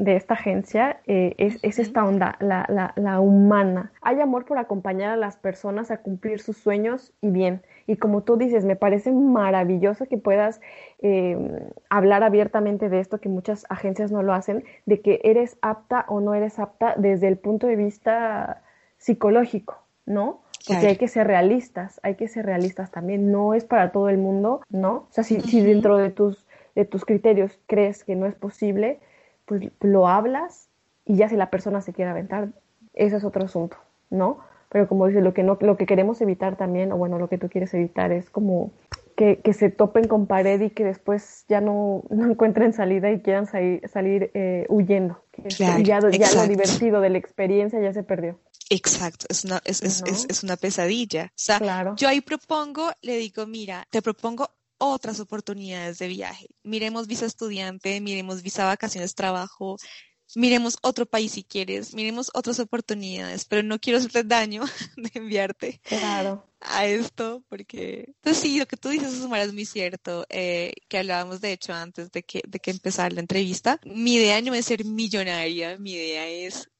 de 0.00 0.16
esta 0.16 0.34
agencia 0.34 1.00
eh, 1.06 1.34
es, 1.36 1.58
es, 1.62 1.78
esta 1.78 2.04
onda, 2.04 2.36
la, 2.40 2.64
la, 2.68 2.94
la, 2.96 3.20
humana. 3.20 3.92
Hay 4.00 4.18
amor 4.18 4.46
por 4.46 4.56
acompañar 4.56 5.10
a 5.10 5.16
las 5.16 5.36
personas 5.36 5.90
a 5.90 5.98
cumplir 5.98 6.40
sus 6.40 6.56
sueños 6.56 7.12
y 7.20 7.28
bien. 7.28 7.62
Y 7.86 7.96
como 7.96 8.22
tú 8.22 8.38
dices, 8.38 8.64
me 8.64 8.76
parece 8.76 9.12
maravilloso 9.12 10.06
que 10.06 10.16
puedas 10.16 10.62
eh, 11.00 11.36
hablar 11.90 12.22
abiertamente 12.22 12.88
de 12.88 13.00
esto, 13.00 13.20
que 13.20 13.28
muchas 13.28 13.66
agencias 13.68 14.10
no 14.10 14.22
lo 14.22 14.32
hacen, 14.32 14.64
de 14.86 15.02
que 15.02 15.20
eres 15.22 15.58
apta 15.60 16.06
o 16.08 16.20
no 16.20 16.34
eres 16.34 16.58
apta 16.58 16.94
desde 16.96 17.28
el 17.28 17.36
punto 17.36 17.66
de 17.66 17.76
vista 17.76 18.62
psicológico, 18.96 19.82
¿no? 20.06 20.40
Porque 20.66 20.86
hay 20.86 20.96
que 20.96 21.08
ser 21.08 21.26
realistas, 21.26 22.00
hay 22.02 22.14
que 22.14 22.28
ser 22.28 22.46
realistas 22.46 22.90
también, 22.90 23.30
no 23.30 23.54
es 23.54 23.64
para 23.64 23.92
todo 23.92 24.08
el 24.08 24.18
mundo, 24.18 24.62
¿no? 24.70 24.92
O 24.92 25.08
sea, 25.10 25.24
si, 25.24 25.40
si 25.40 25.60
dentro 25.62 25.98
de 25.98 26.10
tus, 26.10 26.46
de 26.74 26.86
tus 26.86 27.04
criterios 27.04 27.58
crees 27.66 28.04
que 28.04 28.14
no 28.14 28.26
es 28.26 28.34
posible, 28.34 29.00
pues 29.50 29.72
lo 29.80 30.06
hablas 30.06 30.68
y 31.04 31.16
ya 31.16 31.28
si 31.28 31.34
la 31.36 31.50
persona 31.50 31.80
se 31.80 31.92
quiere 31.92 32.12
aventar, 32.12 32.50
ese 32.94 33.16
es 33.16 33.24
otro 33.24 33.44
asunto, 33.44 33.76
¿no? 34.10 34.38
Pero 34.68 34.86
como 34.86 35.08
dices, 35.08 35.24
lo 35.24 35.34
que, 35.34 35.42
no, 35.42 35.58
lo 35.60 35.76
que 35.76 35.86
queremos 35.86 36.20
evitar 36.20 36.56
también, 36.56 36.92
o 36.92 36.96
bueno, 36.96 37.18
lo 37.18 37.28
que 37.28 37.36
tú 37.38 37.48
quieres 37.48 37.74
evitar 37.74 38.12
es 38.12 38.30
como 38.30 38.70
que, 39.16 39.40
que 39.40 39.52
se 39.52 39.70
topen 39.70 40.06
con 40.06 40.28
pared 40.28 40.60
y 40.60 40.70
que 40.70 40.84
después 40.84 41.44
ya 41.48 41.60
no, 41.60 42.04
no 42.10 42.30
encuentren 42.30 42.72
salida 42.72 43.10
y 43.10 43.20
quieran 43.20 43.46
salir, 43.46 43.82
salir 43.88 44.30
eh, 44.34 44.66
huyendo. 44.68 45.20
Claro, 45.56 45.82
ya, 45.82 45.98
ya 45.98 46.00
lo 46.00 46.08
exacto. 46.10 46.48
divertido 46.48 47.00
de 47.00 47.10
la 47.10 47.18
experiencia 47.18 47.80
ya 47.80 47.92
se 47.92 48.04
perdió. 48.04 48.38
Exacto, 48.68 49.26
es 49.28 49.44
una, 49.44 49.60
es, 49.64 49.82
es, 49.82 50.04
es, 50.28 50.44
una 50.44 50.56
pesadilla. 50.56 51.24
O 51.24 51.32
sea, 51.34 51.58
Claro. 51.58 51.96
yo 51.96 52.08
ahí 52.08 52.20
propongo, 52.20 52.90
le 53.02 53.16
digo, 53.16 53.44
mira, 53.48 53.84
te 53.90 54.00
propongo 54.00 54.48
otras 54.80 55.20
oportunidades 55.20 55.98
de 55.98 56.08
viaje. 56.08 56.48
Miremos 56.64 57.06
visa 57.06 57.26
estudiante, 57.26 58.00
miremos 58.00 58.42
visa 58.42 58.66
vacaciones, 58.66 59.14
trabajo, 59.14 59.76
miremos 60.36 60.78
otro 60.82 61.06
país 61.06 61.32
si 61.32 61.44
quieres, 61.44 61.94
miremos 61.94 62.30
otras 62.34 62.58
oportunidades, 62.60 63.44
pero 63.46 63.62
no 63.62 63.78
quiero 63.80 63.98
hacerte 63.98 64.24
daño 64.24 64.64
de 64.96 65.10
enviarte 65.14 65.80
Claro. 65.82 66.46
a 66.60 66.86
esto, 66.86 67.44
porque 67.48 68.14
pues 68.20 68.38
sí, 68.38 68.58
lo 68.58 68.66
que 68.66 68.76
tú 68.76 68.90
dices, 68.90 69.14
Sumara, 69.14 69.44
es 69.44 69.52
muy 69.52 69.64
cierto, 69.66 70.26
eh, 70.28 70.72
que 70.88 70.98
hablábamos 70.98 71.40
de 71.40 71.52
hecho 71.52 71.72
antes 71.72 72.10
de 72.12 72.22
que, 72.22 72.42
de 72.46 72.60
que 72.60 72.70
empezara 72.70 73.10
la 73.14 73.20
entrevista. 73.20 73.80
Mi 73.84 74.14
idea 74.14 74.40
no 74.42 74.54
es 74.54 74.66
ser 74.66 74.84
millonaria, 74.84 75.78
mi 75.78 75.92
idea 75.94 76.28
es, 76.28 76.70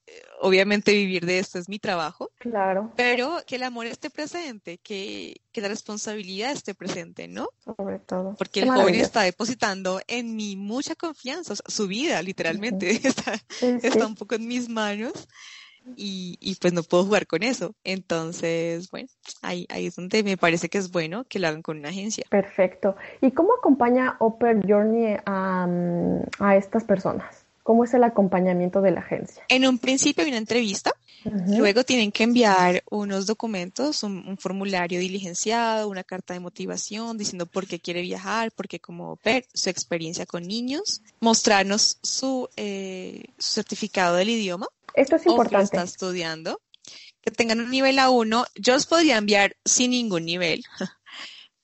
obviamente, 0.40 0.92
vivir 0.92 1.26
de 1.26 1.38
esto, 1.38 1.58
es 1.58 1.68
mi 1.68 1.78
trabajo, 1.78 2.30
Claro, 2.38 2.92
pero 2.96 3.38
que 3.46 3.56
el 3.56 3.62
amor 3.62 3.86
esté 3.86 4.10
presente, 4.10 4.78
que, 4.78 5.40
que 5.52 5.60
la 5.60 5.68
responsabilidad 5.68 6.52
esté 6.52 6.74
presente, 6.74 7.28
¿no? 7.28 7.48
sobre 7.64 7.98
todo. 7.98 8.34
Porque 8.36 8.60
Qué 8.60 8.66
el 8.66 8.70
joven 8.70 8.94
está 8.94 9.22
depositando 9.22 10.00
en 10.08 10.34
mí 10.36 10.56
mucha 10.56 10.94
confianza, 10.94 11.52
o 11.52 11.56
sea, 11.56 11.64
su 11.68 11.86
vida, 11.86 12.22
literalmente, 12.22 12.90
está, 13.06 13.36
Sí, 13.48 13.78
sí. 13.80 13.86
está 13.86 14.06
un 14.06 14.14
poco 14.14 14.34
en 14.34 14.46
mis 14.48 14.68
manos 14.68 15.12
y, 15.96 16.36
y 16.40 16.54
pues 16.56 16.72
no 16.72 16.82
puedo 16.82 17.04
jugar 17.04 17.26
con 17.26 17.42
eso. 17.42 17.74
Entonces, 17.84 18.90
bueno, 18.90 19.08
ahí, 19.42 19.66
ahí 19.70 19.86
es 19.86 19.96
donde 19.96 20.22
me 20.22 20.36
parece 20.36 20.68
que 20.68 20.78
es 20.78 20.90
bueno 20.90 21.24
que 21.24 21.38
lo 21.38 21.48
hagan 21.48 21.62
con 21.62 21.78
una 21.78 21.88
agencia. 21.88 22.24
Perfecto. 22.30 22.96
¿Y 23.20 23.32
cómo 23.32 23.54
acompaña 23.54 24.16
Oper 24.20 24.60
Journey 24.66 25.16
a, 25.26 25.66
a 26.38 26.56
estas 26.56 26.84
personas? 26.84 27.39
¿Cómo 27.62 27.84
es 27.84 27.94
el 27.94 28.04
acompañamiento 28.04 28.80
de 28.80 28.90
la 28.90 29.00
agencia? 29.00 29.44
En 29.48 29.66
un 29.66 29.78
principio 29.78 30.24
hay 30.24 30.30
una 30.30 30.38
entrevista, 30.38 30.92
luego 31.46 31.84
tienen 31.84 32.10
que 32.10 32.24
enviar 32.24 32.82
unos 32.90 33.26
documentos, 33.26 34.02
un, 34.02 34.26
un 34.26 34.38
formulario 34.38 34.98
diligenciado, 35.00 35.88
una 35.88 36.02
carta 36.02 36.34
de 36.34 36.40
motivación 36.40 37.18
diciendo 37.18 37.46
por 37.46 37.66
qué 37.66 37.78
quiere 37.78 38.02
viajar, 38.02 38.50
por 38.52 38.66
qué 38.68 38.80
como 38.80 39.16
pair, 39.16 39.44
su 39.52 39.68
experiencia 39.68 40.26
con 40.26 40.42
niños, 40.44 41.02
mostrarnos 41.20 41.98
su, 42.02 42.48
eh, 42.56 43.24
su 43.38 43.52
certificado 43.52 44.16
del 44.16 44.30
idioma 44.30 44.66
Esto 44.94 45.16
es 45.16 45.26
importante. 45.26 45.64
está 45.64 45.82
estudiando, 45.82 46.60
que 47.20 47.30
tengan 47.30 47.60
un 47.60 47.70
nivel 47.70 47.98
A1. 47.98 48.46
Yo 48.54 48.72
los 48.72 48.86
podría 48.86 49.18
enviar 49.18 49.56
sin 49.64 49.90
ningún 49.90 50.24
nivel, 50.24 50.64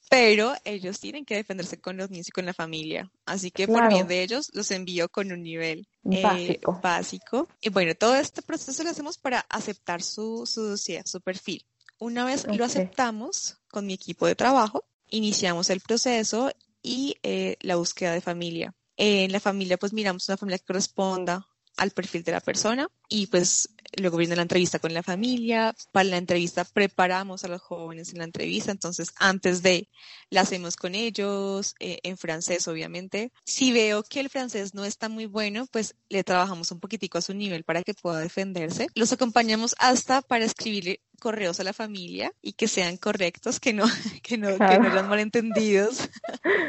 pero 0.09 0.55
ellos 0.65 1.01
tienen 1.01 1.25
que 1.25 1.35
defenderse 1.35 1.81
con 1.81 1.97
los 1.97 2.11
niños 2.11 2.29
y 2.29 2.33
con 2.33 2.47
la 2.47 2.55
familia. 2.55 3.11
Así 3.25 3.51
que 3.51 3.67
por 3.67 3.89
bien 3.89 4.07
de 4.07 4.23
ellos 4.23 4.51
los 4.55 4.71
envío 4.71 5.09
con 5.09 5.33
un 5.33 5.43
nivel 5.43 5.89
eh, 6.11 6.61
Básico. 6.83 7.49
Y 7.61 7.71
bueno, 7.71 7.95
todo 7.95 8.15
este 8.15 8.43
proceso 8.43 8.85
lo 8.85 8.91
hacemos 8.91 9.19
para 9.19 9.41
aceptar 9.49 10.03
su, 10.03 10.47
su 10.47 10.63
dossier, 10.63 11.07
su 11.07 11.21
perfil. 11.21 11.65
Una 11.99 12.25
vez 12.25 12.47
lo 12.47 12.65
aceptamos 12.65 13.59
con 13.69 13.87
mi 13.87 13.95
equipo 13.95 14.27
de 14.27 14.35
trabajo, 14.35 14.85
iniciamos 15.09 15.71
el 15.71 15.81
proceso 15.81 16.53
y 16.83 17.17
eh, 17.23 17.57
la 17.61 17.77
búsqueda 17.77 18.13
de 18.13 18.21
familia. 18.21 18.75
En 18.97 19.33
la 19.33 19.41
familia, 19.41 19.77
pues 19.77 19.93
miramos 19.93 20.29
una 20.29 20.37
familia 20.37 20.59
que 20.59 20.67
corresponda 20.67 21.47
al 21.77 21.91
perfil 21.91 22.23
de 22.23 22.33
la 22.33 22.41
persona 22.41 22.89
y 23.09 23.27
pues 23.27 23.69
luego 23.97 24.17
viene 24.17 24.37
la 24.37 24.43
entrevista 24.43 24.79
con 24.79 24.93
la 24.93 25.03
familia. 25.03 25.75
Para 25.93 26.09
la 26.09 26.17
entrevista 26.17 26.65
preparamos 26.65 27.45
a 27.45 27.49
los 27.49 27.63
jóvenes 27.63 28.13
en 28.13 28.19
la 28.19 28.25
entrevista, 28.25 28.71
entonces 28.71 29.13
antes 29.17 29.63
de 29.63 29.89
la 30.31 30.43
hacemos 30.43 30.77
con 30.77 30.95
ellos, 30.95 31.75
eh, 31.81 31.99
en 32.03 32.17
francés 32.17 32.67
obviamente. 32.69 33.33
Si 33.45 33.73
veo 33.73 34.03
que 34.03 34.21
el 34.21 34.31
francés 34.31 34.75
no 34.75 34.85
está 34.85 35.09
muy 35.09 35.27
bueno, 35.27 35.67
pues 35.71 35.95
le 36.09 36.25
trabajamos 36.25 36.71
un 36.73 36.81
poquitico 36.81 37.19
a 37.19 37.23
su 37.23 37.35
nivel 37.35 37.65
para 37.65 37.83
que 37.83 37.95
pueda 37.95 38.19
defenderse. 38.19 38.89
Los 38.95 39.13
acompañamos 39.13 39.75
hasta 39.79 40.23
para 40.23 40.45
escribirle 40.45 41.01
correos 41.21 41.61
a 41.61 41.65
la 41.65 41.73
familia 41.73 42.33
y 42.43 42.53
que 42.53 42.69
sean 42.69 42.97
correctos, 42.97 43.61
que 43.61 43.73
no, 43.73 43.85
que 44.23 44.37
no, 44.37 44.49
que 44.49 44.79
no 44.79 44.89
hayan 44.91 45.09
malentendidos, 45.09 46.09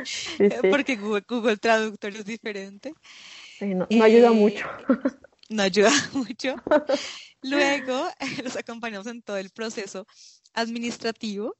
Sí, 0.04 0.38
sí. 0.38 0.50
porque 0.72 0.96
Google, 0.96 1.26
Google 1.28 1.58
Traductor 1.58 2.16
es 2.16 2.26
diferente. 2.26 2.94
Sí, 3.60 3.66
no, 3.74 3.88
no 3.90 4.04
ayuda 4.04 4.28
Eh, 4.28 4.32
mucho. 4.32 4.66
no 5.50 5.64
ayuda 5.64 5.92
mucho. 6.14 6.56
Luego 7.42 8.08
los 8.44 8.56
acompañamos 8.56 9.08
en 9.08 9.22
todo 9.22 9.38
el 9.38 9.50
proceso 9.50 10.06
administrativo 10.54 11.56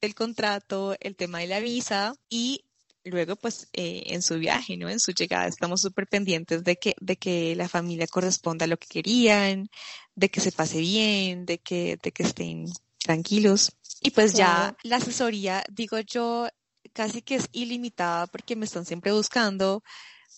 del 0.00 0.14
contrato, 0.14 0.96
el 1.00 1.16
tema 1.16 1.38
de 1.40 1.46
la 1.46 1.60
visa 1.60 2.14
y 2.28 2.64
luego 3.04 3.36
pues 3.36 3.68
eh, 3.72 4.04
en 4.06 4.22
su 4.22 4.38
viaje, 4.38 4.76
¿no? 4.76 4.88
En 4.88 5.00
su 5.00 5.12
llegada 5.12 5.46
estamos 5.46 5.80
súper 5.82 6.06
pendientes 6.06 6.64
de 6.64 6.76
que, 6.76 6.94
de 7.00 7.16
que 7.16 7.54
la 7.56 7.68
familia 7.68 8.06
corresponda 8.06 8.64
a 8.64 8.68
lo 8.68 8.76
que 8.78 8.88
querían, 8.88 9.68
de 10.14 10.30
que 10.30 10.40
se 10.40 10.52
pase 10.52 10.78
bien, 10.78 11.44
de 11.46 11.58
que, 11.58 11.98
de 12.02 12.12
que 12.12 12.22
estén 12.22 12.66
tranquilos. 12.98 13.72
Y 14.00 14.10
pues 14.10 14.34
ya 14.34 14.76
la 14.82 14.96
asesoría, 14.96 15.64
digo 15.70 15.98
yo, 16.00 16.48
casi 16.92 17.22
que 17.22 17.36
es 17.36 17.48
ilimitada 17.52 18.26
porque 18.26 18.56
me 18.56 18.64
están 18.66 18.84
siempre 18.86 19.12
buscando 19.12 19.82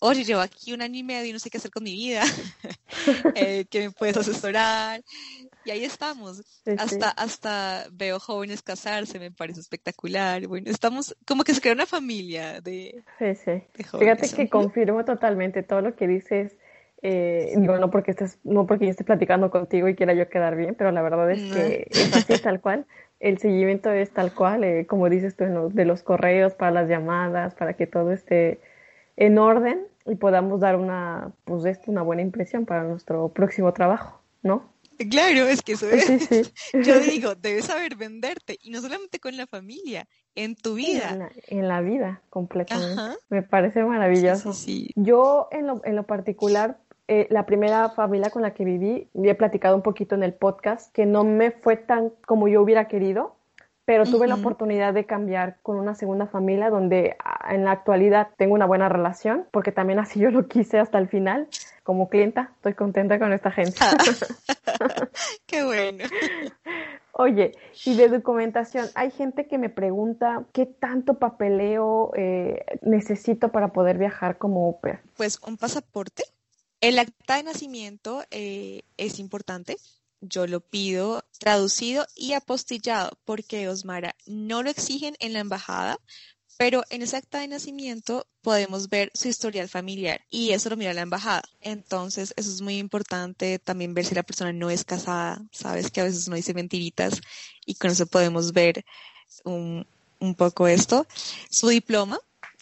oye, 0.00 0.24
llevo 0.24 0.40
aquí 0.40 0.72
un 0.72 0.82
año 0.82 0.98
y 0.98 1.02
medio 1.02 1.30
y 1.30 1.32
no 1.32 1.38
sé 1.38 1.50
qué 1.50 1.58
hacer 1.58 1.70
con 1.70 1.84
mi 1.84 1.92
vida, 1.92 2.22
eh, 3.34 3.64
que 3.70 3.80
me 3.88 3.90
puedes 3.90 4.16
asesorar. 4.16 5.02
Y 5.64 5.70
ahí 5.70 5.84
estamos. 5.84 6.36
Sí, 6.38 6.42
sí. 6.72 6.76
Hasta, 6.78 7.10
hasta 7.10 7.86
veo 7.92 8.18
jóvenes 8.20 8.62
casarse, 8.62 9.18
me 9.18 9.30
parece 9.30 9.60
espectacular. 9.60 10.46
Bueno, 10.46 10.70
estamos 10.70 11.16
como 11.26 11.42
que 11.44 11.54
se 11.54 11.60
crea 11.60 11.74
una 11.74 11.86
familia 11.86 12.60
de, 12.60 13.02
Sí, 13.18 13.34
sí. 13.34 13.50
de 13.50 13.64
Fíjate 13.74 13.86
jóvenes. 13.88 14.34
que 14.34 14.48
confirmo 14.48 15.04
totalmente 15.04 15.62
todo 15.62 15.80
lo 15.80 15.96
que 15.96 16.06
dices. 16.06 16.56
Eh, 17.02 17.52
digo, 17.56 17.76
no 17.78 17.90
porque 17.90 18.12
estés, 18.12 18.38
no 18.42 18.66
porque 18.66 18.86
yo 18.86 18.90
esté 18.90 19.04
platicando 19.04 19.50
contigo 19.50 19.86
y 19.88 19.94
quiera 19.94 20.14
yo 20.14 20.28
quedar 20.28 20.56
bien, 20.56 20.74
pero 20.76 20.90
la 20.92 21.02
verdad 21.02 21.30
es 21.30 21.42
No. 21.42 21.54
que 21.54 21.86
es 21.90 22.12
así 22.14 22.32
tal 22.42 22.60
cual. 22.60 22.86
El 23.20 23.38
seguimiento 23.38 23.90
es 23.92 24.10
tal 24.12 24.34
cual, 24.34 24.64
eh, 24.64 24.86
como 24.86 25.08
dices 25.08 25.36
tú, 25.36 25.44
de 25.72 25.84
los 25.84 26.02
correos 26.02 26.54
para 26.54 26.70
las 26.70 26.88
llamadas, 26.88 27.54
para 27.54 27.74
que 27.74 27.86
todo 27.86 28.12
esté 28.12 28.60
en 29.16 29.38
orden 29.38 29.86
y 30.06 30.14
podamos 30.16 30.60
dar 30.60 30.76
una, 30.76 31.32
pues 31.44 31.64
esto, 31.64 31.90
una 31.90 32.02
buena 32.02 32.22
impresión 32.22 32.66
para 32.66 32.84
nuestro 32.84 33.28
próximo 33.30 33.72
trabajo, 33.72 34.20
¿no? 34.42 34.74
Claro, 35.10 35.46
es 35.46 35.60
que 35.62 35.72
eso 35.72 35.88
es. 35.90 36.04
Sí, 36.04 36.18
sí. 36.20 36.42
Yo 36.82 36.98
digo, 37.00 37.34
debes 37.34 37.66
saber 37.66 37.96
venderte 37.96 38.58
y 38.62 38.70
no 38.70 38.80
solamente 38.80 39.20
con 39.20 39.36
la 39.36 39.46
familia, 39.46 40.08
en 40.34 40.54
tu 40.54 40.70
En 40.70 40.76
vida. 40.76 41.16
la, 41.16 41.30
en 41.48 41.68
la 41.68 41.80
vida, 41.82 42.22
completamente. 42.30 43.00
Ajá. 43.00 43.16
Me 43.28 43.42
parece 43.42 43.82
maravilloso. 43.84 44.52
sí, 44.52 44.86
sí. 44.86 44.92
Yo, 44.96 45.48
en 45.50 45.66
lo, 45.66 45.82
en 45.84 45.96
lo 45.96 46.04
particular, 46.04 46.78
eh, 47.08 47.26
la 47.30 47.44
primera 47.46 47.90
familia 47.90 48.30
con 48.30 48.42
la 48.42 48.54
que 48.54 48.64
viví, 48.64 49.08
y 49.12 49.28
he 49.28 49.34
platicado 49.34 49.76
un 49.76 49.82
poquito 49.82 50.14
en 50.14 50.22
el 50.22 50.32
podcast, 50.34 50.92
que 50.94 51.04
no 51.04 51.24
me 51.24 51.50
fue 51.50 51.76
tan 51.76 52.10
como 52.26 52.48
yo 52.48 52.62
hubiera 52.62 52.88
querido, 52.88 53.35
pero 53.86 54.04
tuve 54.04 54.26
la 54.26 54.34
oportunidad 54.34 54.92
de 54.92 55.06
cambiar 55.06 55.58
con 55.62 55.76
una 55.76 55.94
segunda 55.94 56.26
familia 56.26 56.70
donde 56.70 57.16
ah, 57.24 57.54
en 57.54 57.64
la 57.64 57.70
actualidad 57.70 58.28
tengo 58.36 58.52
una 58.54 58.66
buena 58.66 58.88
relación, 58.88 59.46
porque 59.52 59.70
también 59.70 60.00
así 60.00 60.18
yo 60.18 60.30
lo 60.30 60.48
quise 60.48 60.78
hasta 60.78 60.98
el 60.98 61.08
final. 61.08 61.48
Como 61.84 62.08
clienta, 62.08 62.50
estoy 62.56 62.74
contenta 62.74 63.20
con 63.20 63.32
esta 63.32 63.52
gente. 63.52 63.78
Qué 65.46 65.62
bueno. 65.62 66.04
Oye, 67.12 67.52
y 67.84 67.96
de 67.96 68.08
documentación, 68.08 68.88
hay 68.96 69.12
gente 69.12 69.46
que 69.46 69.56
me 69.56 69.70
pregunta 69.70 70.44
qué 70.52 70.66
tanto 70.66 71.14
papeleo 71.14 72.10
eh, 72.16 72.66
necesito 72.82 73.52
para 73.52 73.68
poder 73.68 73.98
viajar 73.98 74.36
como 74.36 74.66
au 74.66 74.80
pair. 74.80 74.98
Pues 75.16 75.40
un 75.46 75.56
pasaporte. 75.56 76.24
El 76.80 76.98
acta 76.98 77.36
de 77.36 77.44
nacimiento 77.44 78.24
eh, 78.32 78.82
es 78.96 79.20
importante. 79.20 79.76
Yo 80.20 80.46
lo 80.46 80.60
pido 80.60 81.24
traducido 81.38 82.06
y 82.14 82.32
apostillado 82.32 83.18
porque 83.24 83.68
Osmara 83.68 84.16
no 84.26 84.62
lo 84.62 84.70
exigen 84.70 85.14
en 85.20 85.32
la 85.32 85.40
embajada, 85.40 85.98
pero 86.56 86.84
en 86.88 87.02
ese 87.02 87.16
acta 87.16 87.40
de 87.40 87.48
nacimiento 87.48 88.26
podemos 88.40 88.88
ver 88.88 89.10
su 89.14 89.28
historial 89.28 89.68
familiar 89.68 90.22
y 90.30 90.52
eso 90.52 90.70
lo 90.70 90.76
mira 90.76 90.94
la 90.94 91.02
embajada. 91.02 91.42
Entonces, 91.60 92.32
eso 92.36 92.50
es 92.50 92.62
muy 92.62 92.78
importante 92.78 93.58
también 93.58 93.92
ver 93.92 94.06
si 94.06 94.14
la 94.14 94.22
persona 94.22 94.52
no 94.52 94.70
es 94.70 94.84
casada. 94.84 95.42
Sabes 95.52 95.90
que 95.90 96.00
a 96.00 96.04
veces 96.04 96.26
uno 96.26 96.36
dice 96.36 96.54
mentiritas 96.54 97.20
y 97.66 97.74
con 97.74 97.90
eso 97.90 98.06
podemos 98.06 98.52
ver 98.52 98.84
un, 99.44 99.86
un 100.18 100.34
poco 100.34 100.66
esto. 100.66 101.06
Su 101.50 101.68
diploma 101.68 102.18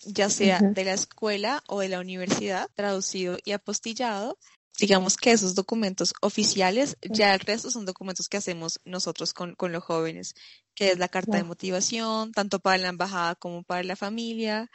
ya 0.06 0.28
sea 0.28 0.60
de 0.60 0.84
la 0.84 0.92
escuela 0.92 1.62
o 1.66 1.80
de 1.80 1.88
la 1.88 2.00
universidad, 2.00 2.68
traducido 2.74 3.38
y 3.44 3.52
apostillado. 3.52 4.38
Digamos 4.78 5.16
que 5.16 5.30
esos 5.30 5.54
documentos 5.54 6.14
oficiales, 6.20 6.96
ya 7.02 7.32
el 7.32 7.40
resto 7.40 7.70
son 7.70 7.86
documentos 7.86 8.28
que 8.28 8.38
hacemos 8.38 8.80
nosotros 8.84 9.32
con, 9.32 9.54
con 9.54 9.70
los 9.72 9.84
jóvenes, 9.84 10.34
que 10.74 10.90
es 10.90 10.98
la 10.98 11.08
carta 11.08 11.36
de 11.36 11.44
motivación, 11.44 12.32
tanto 12.32 12.58
para 12.58 12.78
la 12.78 12.88
embajada 12.88 13.36
como 13.36 13.62
para 13.62 13.84
la 13.84 13.94
familia, 13.94 14.68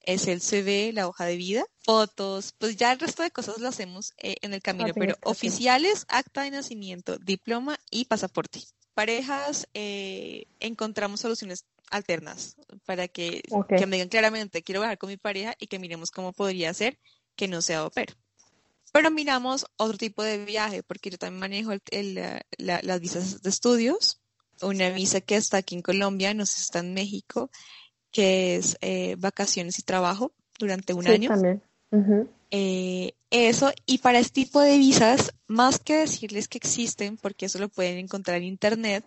es 0.00 0.26
el 0.26 0.40
CV, 0.40 0.92
la 0.92 1.08
hoja 1.08 1.26
de 1.26 1.36
vida, 1.36 1.64
fotos, 1.80 2.54
pues 2.58 2.76
ya 2.76 2.92
el 2.92 2.98
resto 2.98 3.22
de 3.22 3.30
cosas 3.30 3.58
lo 3.58 3.68
hacemos 3.68 4.12
eh, 4.18 4.36
en 4.42 4.54
el 4.54 4.62
camino, 4.62 4.92
pero 4.94 5.16
oficiales, 5.22 6.06
acta 6.08 6.42
de 6.42 6.50
nacimiento, 6.50 7.18
diploma 7.18 7.78
y 7.90 8.06
pasaporte. 8.06 8.60
Parejas, 8.94 9.68
eh, 9.74 10.46
encontramos 10.60 11.20
soluciones 11.20 11.64
alternas 11.90 12.56
para 12.84 13.08
que, 13.08 13.42
que, 13.76 13.86
me 13.86 13.96
digan 13.96 14.08
claramente, 14.08 14.62
quiero 14.62 14.80
viajar 14.80 14.98
con 14.98 15.08
mi 15.08 15.16
pareja 15.16 15.54
y 15.58 15.66
que 15.66 15.78
miremos 15.78 16.10
cómo 16.10 16.32
podría 16.32 16.72
ser 16.74 16.98
que 17.36 17.48
no 17.48 17.62
sea 17.62 17.80
au 17.80 17.90
Pero 18.92 19.10
miramos 19.10 19.66
otro 19.76 19.98
tipo 19.98 20.22
de 20.22 20.44
viaje, 20.44 20.82
porque 20.82 21.10
yo 21.10 21.18
también 21.18 21.40
manejo 21.40 21.72
el, 21.90 22.42
las 22.58 23.00
visas 23.00 23.42
de 23.42 23.50
estudios, 23.50 24.20
una 24.62 24.90
visa 24.90 25.20
que 25.20 25.36
está 25.36 25.58
aquí 25.58 25.74
en 25.74 25.82
Colombia, 25.82 26.34
no 26.34 26.46
sé 26.46 26.54
si 26.54 26.62
está 26.62 26.80
en 26.80 26.94
México, 26.94 27.50
que 28.10 28.56
es 28.56 28.76
eh, 28.80 29.16
vacaciones 29.18 29.78
y 29.78 29.82
trabajo 29.82 30.32
durante 30.58 30.94
un 30.94 31.06
año. 31.06 31.28
También. 31.28 31.62
Eh, 32.50 33.12
eso, 33.30 33.72
y 33.84 33.98
para 33.98 34.18
este 34.18 34.42
tipo 34.42 34.60
de 34.60 34.78
visas, 34.78 35.34
más 35.46 35.78
que 35.78 35.98
decirles 35.98 36.48
que 36.48 36.58
existen, 36.58 37.18
porque 37.18 37.46
eso 37.46 37.58
lo 37.58 37.68
pueden 37.68 37.98
encontrar 37.98 38.38
en 38.38 38.44
Internet, 38.44 39.04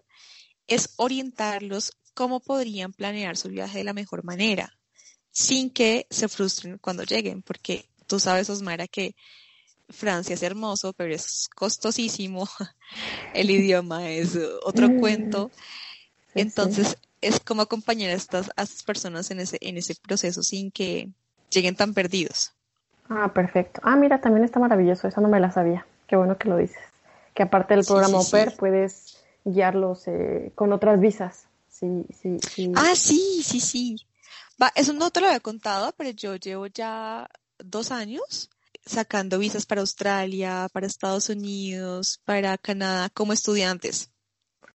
es 0.68 0.94
orientarlos 0.98 1.94
cómo 2.14 2.40
podrían 2.40 2.94
planear 2.94 3.36
su 3.38 3.50
viaje 3.50 3.80
de 3.80 3.84
la 3.84 3.94
mejor 3.94 4.24
manera, 4.24 4.78
sin 5.32 5.70
que 5.70 6.06
se 6.10 6.28
frustren 6.28 6.78
cuando 6.78 7.04
lleguen, 7.04 7.42
porque 7.42 7.86
tú 8.06 8.20
sabes, 8.20 8.50
Osmara, 8.50 8.88
que 8.88 9.16
Francia 9.92 10.34
es 10.34 10.44
hermoso, 10.44 10.94
pero 10.94 11.14
es 11.14 11.50
costosísimo, 11.56 12.48
el 13.34 13.50
idioma 13.50 14.10
es 14.10 14.38
otro 14.64 14.90
mm. 14.90 15.00
cuento. 15.00 15.52
Entonces, 16.34 16.98
es 17.22 17.40
como 17.40 17.62
acompañar 17.62 18.10
a 18.12 18.14
estas, 18.14 18.52
a 18.56 18.64
estas 18.64 18.84
personas 18.84 19.32
en 19.32 19.40
ese, 19.40 19.58
en 19.62 19.78
ese 19.78 19.96
proceso 19.96 20.44
sin 20.44 20.72
que 20.72 21.10
lleguen 21.50 21.76
tan 21.76 21.94
perdidos. 21.94 22.54
Ah, 23.10 23.32
perfecto. 23.34 23.82
Ah, 23.84 23.96
mira, 23.96 24.22
también 24.22 24.46
está 24.46 24.60
maravilloso, 24.60 25.08
eso 25.08 25.22
no 25.22 25.28
me 25.28 25.40
la 25.40 25.52
sabía. 25.52 25.86
Qué 26.08 26.16
bueno 26.16 26.38
que 26.38 26.50
lo 26.50 26.58
dices. 26.58 26.82
Que 27.34 27.44
aparte 27.44 27.76
del 27.76 27.86
programa 27.86 28.20
OPER 28.20 28.56
puedes 28.58 29.24
guiarlos 29.44 30.08
eh, 30.08 30.52
con 30.56 30.72
otras 30.74 31.00
visas. 31.00 31.48
Sí, 31.70 32.06
sí, 32.22 32.38
sí. 32.40 32.72
Ah, 32.76 32.96
sí, 32.96 33.42
sí, 33.44 33.60
sí. 33.60 33.96
Va, 34.62 34.72
eso 34.76 34.94
no 34.94 35.10
te 35.12 35.20
lo 35.20 35.28
había 35.28 35.40
contado, 35.40 35.94
pero 35.98 36.12
yo 36.12 36.36
llevo 36.36 36.68
ya 36.68 37.30
dos 37.60 37.92
años 37.92 38.50
sacando 38.86 39.40
visas 39.40 39.66
para 39.66 39.82
Australia, 39.82 40.68
para 40.74 40.88
Estados 40.88 41.30
Unidos, 41.30 42.22
para 42.26 42.58
Canadá 42.58 43.10
como 43.10 43.34
estudiantes. 43.34 44.12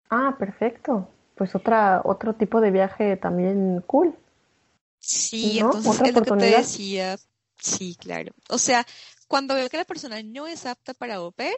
Ah, 0.09 0.35
perfecto 0.37 1.09
pues 1.37 1.55
otra, 1.55 2.01
otro 2.03 2.33
tipo 2.33 2.59
de 2.59 2.71
viaje 2.71 3.15
también 3.15 3.83
cool. 3.85 4.17
Sí, 4.99 5.59
entonces 5.59 6.01
es 6.01 6.13
lo 6.13 6.21
que 6.21 6.31
te 6.31 6.57
decía. 6.57 7.17
Sí, 7.59 7.95
claro. 7.95 8.33
O 8.49 8.57
sea, 8.57 8.85
cuando 9.27 9.55
veo 9.55 9.69
que 9.69 9.77
la 9.77 9.85
persona 9.85 10.21
no 10.23 10.47
es 10.47 10.65
apta 10.65 10.93
para 10.93 11.21
OPER, 11.21 11.55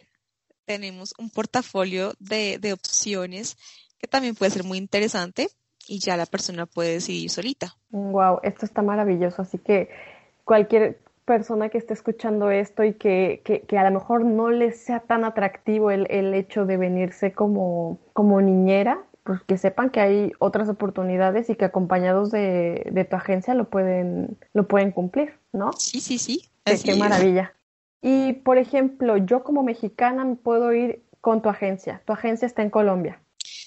tenemos 0.65 1.13
un 1.17 1.29
portafolio 1.29 2.13
de, 2.19 2.57
de 2.59 2.73
opciones 2.73 3.57
que 3.97 4.07
también 4.07 4.35
puede 4.35 4.51
ser 4.51 4.63
muy 4.63 4.77
interesante 4.77 5.49
y 5.87 5.99
ya 5.99 6.15
la 6.15 6.25
persona 6.25 6.65
puede 6.65 6.93
decidir 6.93 7.29
solita. 7.29 7.75
Wow, 7.89 8.39
esto 8.43 8.65
está 8.65 8.81
maravilloso. 8.81 9.41
Así 9.41 9.57
que 9.57 9.89
cualquier 10.43 10.99
persona 11.29 11.69
que 11.69 11.77
esté 11.77 11.93
escuchando 11.93 12.49
esto 12.49 12.83
y 12.83 12.95
que, 12.95 13.43
que, 13.45 13.61
que 13.61 13.77
a 13.77 13.87
lo 13.87 13.99
mejor 13.99 14.25
no 14.25 14.49
les 14.49 14.83
sea 14.83 15.01
tan 15.01 15.23
atractivo 15.23 15.91
el, 15.91 16.07
el 16.09 16.33
hecho 16.33 16.65
de 16.65 16.75
venirse 16.75 17.33
como, 17.33 17.99
como 18.13 18.41
niñera, 18.41 19.03
pues 19.23 19.41
que 19.43 19.59
sepan 19.59 19.91
que 19.91 19.99
hay 19.99 20.31
otras 20.39 20.69
oportunidades 20.69 21.51
y 21.51 21.55
que 21.55 21.65
acompañados 21.65 22.31
de, 22.31 23.07
tu 23.07 23.15
agencia 23.15 23.53
lo 23.53 23.69
pueden, 23.69 24.39
lo 24.53 24.67
pueden 24.67 24.91
cumplir, 24.91 25.37
¿no? 25.53 25.71
Sí, 25.73 25.99
sí, 26.01 26.17
sí. 26.17 26.49
qué 26.83 26.95
maravilla. 26.95 27.53
Y, 28.01 28.33
por 28.33 28.57
ejemplo, 28.57 29.17
yo 29.17 29.43
como 29.43 29.61
mexicana 29.61 30.25
me 30.25 30.35
puedo 30.35 30.73
ir 30.73 31.03
con 31.21 31.43
tu 31.43 31.49
agencia. 31.49 32.01
Tu 32.07 32.13
agencia 32.13 32.47
está 32.47 32.63
en 32.63 32.71
Colombia. 32.71 33.21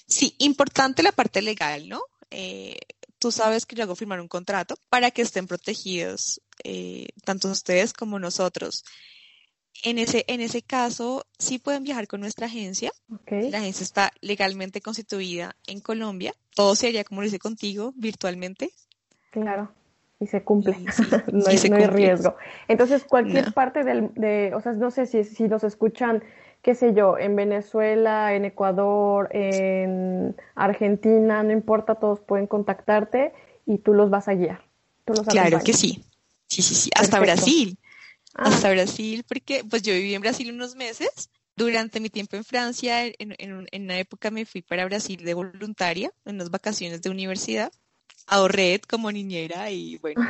Sí, 0.05 0.35
importante 0.39 1.01
la 1.01 1.13
parte 1.13 1.41
legal, 1.41 1.87
¿no? 1.87 2.01
Eh, 2.29 2.75
tú 3.19 3.31
sabes 3.31 3.65
que 3.65 3.77
yo 3.77 3.83
hago 3.83 3.95
firmar 3.95 4.19
un 4.19 4.27
contrato 4.27 4.75
para 4.89 5.11
que 5.11 5.21
estén 5.21 5.47
protegidos 5.47 6.41
eh, 6.63 7.07
tanto 7.23 7.49
ustedes 7.49 7.93
como 7.93 8.19
nosotros. 8.19 8.83
En 9.83 9.97
ese, 9.97 10.23
en 10.27 10.39
ese 10.39 10.61
caso, 10.61 11.25
sí 11.39 11.57
pueden 11.57 11.83
viajar 11.83 12.07
con 12.07 12.21
nuestra 12.21 12.45
agencia. 12.45 12.91
La 13.29 13.57
agencia 13.57 13.83
está 13.83 14.11
legalmente 14.21 14.81
constituida 14.81 15.55
en 15.67 15.79
Colombia. 15.79 16.33
Todo 16.55 16.75
sería 16.75 17.03
como 17.03 17.21
lo 17.21 17.27
hice 17.27 17.39
contigo, 17.39 17.91
virtualmente. 17.95 18.69
Claro, 19.31 19.71
y 20.19 20.27
se 20.27 20.43
cumple. 20.43 20.77
no, 21.33 21.43
hay, 21.47 21.87
riesgo. 21.87 22.35
Entonces, 22.67 23.03
cualquier 23.03 23.53
parte 23.53 23.83
del, 23.83 24.13
de, 24.13 24.53
o 24.55 24.61
sea, 24.61 24.73
no 24.73 24.91
sé 24.91 25.07
si, 25.07 25.23
si 25.23 25.47
los 25.47 25.63
escuchan, 25.63 26.23
qué 26.61 26.75
sé 26.75 26.93
yo, 26.93 27.17
en 27.17 27.35
Venezuela, 27.35 28.35
en 28.35 28.45
Ecuador, 28.45 29.27
en 29.31 30.35
Argentina, 30.55 31.43
no 31.43 31.51
importa, 31.51 31.95
todos 31.95 32.21
pueden 32.21 32.47
contactarte 32.47 33.33
y 33.65 33.79
tú 33.79 33.93
los 33.93 34.09
vas 34.09 34.27
a 34.27 34.35
guiar. 34.35 34.61
claro 35.29 35.59
que 35.59 35.73
sí. 35.73 36.03
Sí, 36.53 36.61
sí, 36.61 36.75
sí. 36.75 36.89
Hasta 36.95 37.19
Brasil 37.19 37.77
hasta 38.33 38.71
Brasil, 38.71 39.23
porque 39.27 39.63
pues 39.69 39.81
yo 39.83 39.93
viví 39.93 40.13
en 40.13 40.21
Brasil 40.21 40.51
unos 40.51 40.75
meses. 40.75 41.29
Durante 41.55 41.99
mi 41.99 42.09
tiempo 42.09 42.35
en 42.35 42.43
Francia, 42.43 43.05
en, 43.05 43.15
en, 43.19 43.83
una 43.83 43.99
época 43.99 44.31
me 44.31 44.43
fui 44.43 44.63
para 44.63 44.85
Brasil 44.85 45.23
de 45.23 45.35
voluntaria, 45.35 46.11
en 46.25 46.35
unas 46.35 46.49
vacaciones 46.49 47.03
de 47.03 47.11
universidad. 47.11 47.71
Ahorré 48.25 48.81
como 48.89 49.11
niñera 49.11 49.69
y 49.69 49.97
bueno, 49.99 50.25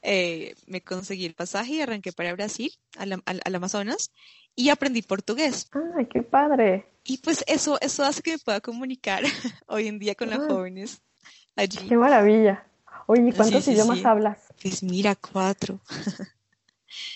eh, 0.00 0.54
me 0.66 0.80
conseguí 0.80 1.26
el 1.26 1.34
pasaje 1.34 1.74
y 1.74 1.80
arranqué 1.82 2.12
para 2.12 2.32
Brasil, 2.32 2.72
al, 2.96 3.22
al, 3.26 3.54
Amazonas, 3.54 4.12
y 4.54 4.70
aprendí 4.70 5.02
portugués. 5.02 5.68
¡Ay, 5.94 6.06
qué 6.06 6.22
padre! 6.22 6.86
Y 7.04 7.18
pues 7.18 7.44
eso, 7.46 7.78
eso 7.82 8.04
hace 8.04 8.22
que 8.22 8.32
me 8.32 8.38
pueda 8.38 8.62
comunicar 8.62 9.24
hoy 9.66 9.88
en 9.88 9.98
día 9.98 10.14
con 10.14 10.30
los 10.30 10.38
jóvenes 10.46 11.02
allí. 11.54 11.86
¡Qué 11.86 11.96
maravilla! 11.96 12.64
Oye, 13.06 13.30
¿cuántos 13.36 13.68
idiomas 13.68 14.02
hablas? 14.06 14.45
Pues 14.60 14.82
mira, 14.82 15.14
cuatro. 15.14 15.80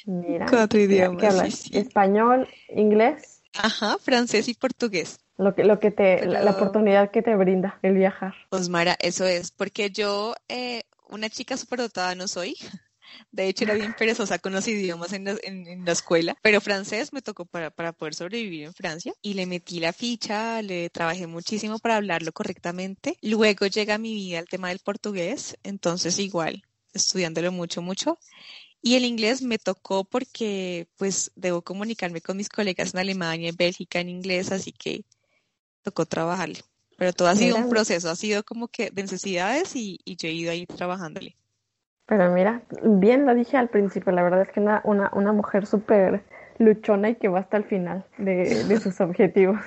Mira. 0.06 0.46
Cuatro 0.48 0.80
idiomas. 0.80 1.20
¿Qué 1.20 1.26
hablas? 1.26 1.70
Español, 1.72 2.48
inglés. 2.74 3.42
Ajá, 3.54 3.98
francés 3.98 4.48
y 4.48 4.54
portugués. 4.54 5.18
Lo 5.36 5.54
que, 5.54 5.64
lo 5.64 5.78
que 5.80 5.90
te, 5.90 6.26
la, 6.26 6.50
oportunidad 6.50 7.10
que 7.10 7.22
te 7.22 7.34
brinda 7.34 7.78
el 7.82 7.94
viajar. 7.94 8.34
Pues 8.50 8.68
Mara, 8.68 8.96
eso 9.00 9.24
es, 9.24 9.50
porque 9.50 9.90
yo, 9.90 10.34
eh, 10.48 10.82
una 11.08 11.30
chica 11.30 11.56
dotada 11.76 12.14
no 12.14 12.28
soy. 12.28 12.56
De 13.32 13.48
hecho, 13.48 13.64
era 13.64 13.74
bien 13.74 13.94
perezosa 13.98 14.38
con 14.38 14.52
los 14.52 14.68
idiomas 14.68 15.12
en 15.12 15.24
la, 15.24 15.34
en, 15.42 15.84
la 15.84 15.92
escuela, 15.92 16.36
pero 16.42 16.60
francés 16.60 17.12
me 17.12 17.22
tocó 17.22 17.44
para, 17.44 17.70
para, 17.70 17.92
poder 17.92 18.14
sobrevivir 18.14 18.64
en 18.64 18.74
Francia 18.74 19.12
y 19.20 19.34
le 19.34 19.46
metí 19.46 19.80
la 19.80 19.92
ficha, 19.92 20.62
le 20.62 20.90
trabajé 20.90 21.26
muchísimo 21.26 21.80
para 21.80 21.96
hablarlo 21.96 22.30
correctamente. 22.30 23.16
Luego 23.20 23.66
llega 23.66 23.96
a 23.96 23.98
mi 23.98 24.14
vida 24.14 24.38
el 24.38 24.46
tema 24.46 24.68
del 24.68 24.78
portugués, 24.78 25.56
entonces 25.64 26.20
igual, 26.20 26.62
estudiándolo 26.94 27.52
mucho, 27.52 27.82
mucho. 27.82 28.18
Y 28.82 28.96
el 28.96 29.04
inglés 29.04 29.42
me 29.42 29.58
tocó 29.58 30.04
porque 30.04 30.88
pues 30.96 31.32
debo 31.36 31.62
comunicarme 31.62 32.20
con 32.20 32.36
mis 32.36 32.48
colegas 32.48 32.94
en 32.94 33.00
Alemania, 33.00 33.50
en 33.50 33.56
Bélgica, 33.56 34.00
en 34.00 34.08
inglés, 34.08 34.52
así 34.52 34.72
que 34.72 35.04
tocó 35.82 36.06
trabajarle. 36.06 36.60
Pero 36.96 37.12
todo 37.12 37.28
ha 37.28 37.34
sido 37.34 37.56
un 37.56 37.70
proceso, 37.70 38.10
ha 38.10 38.16
sido 38.16 38.42
como 38.42 38.68
que 38.68 38.90
de 38.90 39.02
necesidades 39.02 39.74
y, 39.74 39.98
yo 40.04 40.28
he 40.28 40.32
ido 40.32 40.52
ahí 40.52 40.66
trabajándole. 40.66 41.36
Pero 42.06 42.32
mira, 42.32 42.62
bien 42.82 43.24
lo 43.24 43.34
dije 43.34 43.56
al 43.56 43.68
principio, 43.68 44.12
la 44.12 44.22
verdad 44.22 44.42
es 44.42 44.48
que 44.50 44.60
una, 44.60 44.80
una, 44.84 45.10
una 45.14 45.32
mujer 45.32 45.66
súper 45.66 46.22
luchona 46.58 47.10
y 47.10 47.14
que 47.14 47.28
va 47.28 47.40
hasta 47.40 47.56
el 47.56 47.64
final 47.64 48.04
de, 48.18 48.64
de 48.64 48.80
sus 48.80 49.00
objetivos. 49.00 49.58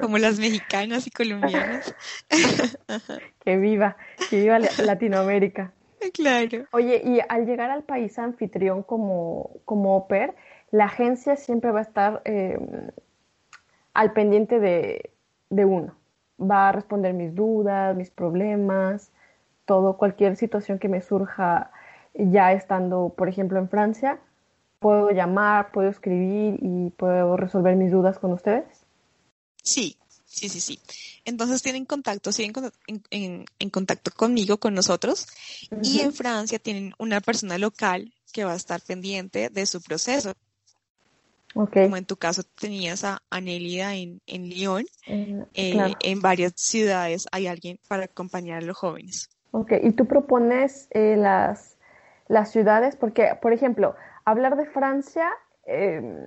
Como 0.00 0.18
las 0.18 0.38
mexicanas 0.38 1.06
y 1.06 1.10
colombianas. 1.12 1.94
que 3.44 3.56
viva, 3.56 3.96
que 4.30 4.40
viva 4.40 4.58
Latinoamérica. 4.58 5.72
Claro. 6.14 6.66
Oye, 6.72 7.02
y 7.04 7.20
al 7.28 7.46
llegar 7.46 7.70
al 7.70 7.82
país 7.82 8.18
anfitrión 8.18 8.82
como, 8.82 9.50
como 9.64 9.96
OPER, 9.96 10.34
la 10.70 10.86
agencia 10.86 11.36
siempre 11.36 11.70
va 11.70 11.80
a 11.80 11.82
estar 11.82 12.22
eh, 12.24 12.58
al 13.94 14.12
pendiente 14.12 14.60
de, 14.60 15.10
de 15.50 15.64
uno. 15.64 15.94
Va 16.40 16.68
a 16.68 16.72
responder 16.72 17.14
mis 17.14 17.34
dudas, 17.34 17.96
mis 17.96 18.10
problemas, 18.10 19.10
todo, 19.64 19.96
cualquier 19.96 20.36
situación 20.36 20.78
que 20.78 20.88
me 20.88 21.00
surja 21.00 21.70
ya 22.14 22.52
estando, 22.52 23.12
por 23.16 23.28
ejemplo, 23.28 23.58
en 23.58 23.68
Francia, 23.68 24.18
puedo 24.78 25.10
llamar, 25.10 25.72
puedo 25.72 25.88
escribir 25.88 26.58
y 26.62 26.90
puedo 26.90 27.36
resolver 27.36 27.76
mis 27.76 27.90
dudas 27.90 28.18
con 28.18 28.32
ustedes. 28.32 28.86
Sí, 29.62 29.96
Sí, 30.36 30.50
sí, 30.50 30.60
sí. 30.60 30.78
Entonces 31.24 31.62
tienen 31.62 31.86
contacto, 31.86 32.30
siguen 32.30 32.52
en, 33.10 33.70
contacto 33.70 34.10
conmigo, 34.10 34.58
con 34.58 34.74
nosotros, 34.74 35.26
y 35.82 36.00
en 36.00 36.12
Francia 36.12 36.58
tienen 36.58 36.92
una 36.98 37.22
persona 37.22 37.56
local 37.56 38.12
que 38.34 38.44
va 38.44 38.52
a 38.52 38.56
estar 38.56 38.82
pendiente 38.82 39.48
de 39.48 39.64
su 39.64 39.80
proceso. 39.80 40.34
Como 41.54 41.96
en 41.96 42.04
tu 42.04 42.18
caso 42.18 42.42
tenías 42.42 43.02
a 43.04 43.22
Anélida 43.30 43.94
en, 43.94 44.20
en 44.26 44.50
Lyon, 44.50 44.84
eh, 45.06 45.94
en 46.00 46.20
varias 46.20 46.52
ciudades 46.56 47.26
hay 47.32 47.46
alguien 47.46 47.80
para 47.88 48.04
acompañar 48.04 48.58
a 48.62 48.66
los 48.66 48.76
jóvenes. 48.76 49.30
Ok, 49.52 49.72
y 49.82 49.92
tú 49.92 50.04
propones 50.04 50.86
eh, 50.90 51.16
las, 51.16 51.78
las 52.28 52.52
ciudades, 52.52 52.94
porque, 52.94 53.38
por 53.40 53.54
ejemplo, 53.54 53.96
hablar 54.26 54.58
de 54.58 54.66
Francia, 54.66 55.30
em, 55.64 56.26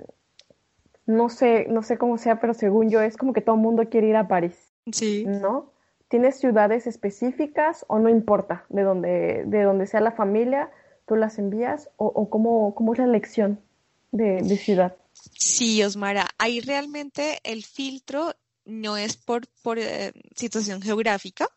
no 1.09 1.29
sé, 1.29 1.65
no 1.69 1.81
sé 1.81 1.97
cómo 1.97 2.19
sea, 2.19 2.39
pero 2.39 2.53
según 2.53 2.91
yo 2.91 3.01
es 3.01 3.17
como 3.17 3.33
que 3.33 3.41
todo 3.41 3.55
el 3.55 3.61
mundo 3.61 3.89
quiere 3.89 4.09
ir 4.09 4.15
a 4.15 4.27
París. 4.27 4.55
Sí. 4.91 5.25
¿No? 5.25 5.73
¿Tienes 6.07 6.39
ciudades 6.39 6.85
específicas 6.85 7.83
o 7.87 7.97
no 7.97 8.09
importa 8.09 8.65
de 8.69 8.83
donde, 8.83 9.43
de 9.45 9.63
donde 9.63 9.87
sea 9.87 10.01
la 10.01 10.11
familia, 10.11 10.69
tú 11.07 11.15
las 11.15 11.39
envías 11.39 11.89
o, 11.97 12.05
o 12.05 12.29
cómo, 12.29 12.75
cómo, 12.75 12.93
es 12.93 12.99
la 12.99 13.05
elección 13.05 13.59
de, 14.11 14.43
de 14.43 14.57
ciudad? 14.57 14.95
Sí, 15.13 15.83
Osmara, 15.83 16.27
ahí 16.37 16.61
realmente 16.61 17.39
el 17.43 17.63
filtro 17.63 18.33
no 18.65 18.95
es 18.95 19.17
por, 19.17 19.47
por 19.63 19.79
eh, 19.79 20.13
situación 20.35 20.79
geográfica, 20.79 21.47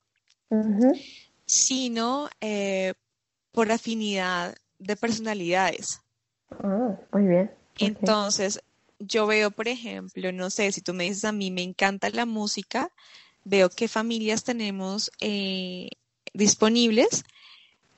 sino 1.45 2.31
eh, 2.41 2.95
por 3.53 3.71
afinidad 3.71 4.55
de 4.79 4.97
personalidades. 4.97 6.01
Ah, 6.51 6.97
muy 7.13 7.27
bien. 7.27 7.51
Entonces, 7.79 8.63
yo 9.07 9.27
veo, 9.27 9.51
por 9.51 9.69
ejemplo, 9.69 10.33
no 10.33 10.51
sé, 10.51 10.73
si 10.73 10.81
tú 10.81 10.95
me 10.95 11.05
dices 11.05 11.25
a 11.25 11.33
mí 11.33 11.51
me 11.51 11.63
encanta 11.63 12.11
la 12.11 12.27
música, 12.27 12.91
veo 13.45 13.71
qué 13.71 13.89
familias 13.89 14.45
tenemos 14.45 15.11
eh, 15.21 15.91
disponibles, 16.33 17.25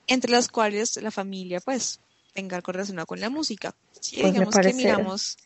entre 0.07 0.31
las 0.31 0.47
cuales 0.47 0.97
la 1.01 1.11
familia, 1.11 1.59
pues, 1.59 1.99
tenga 2.33 2.57
algo 2.57 2.71
relacionado 2.71 3.07
con 3.07 3.19
la 3.19 3.29
música. 3.29 3.75
Si 3.99 4.17
pues 4.17 4.33
digamos 4.33 4.55
que 4.55 4.73
miramos 4.73 5.37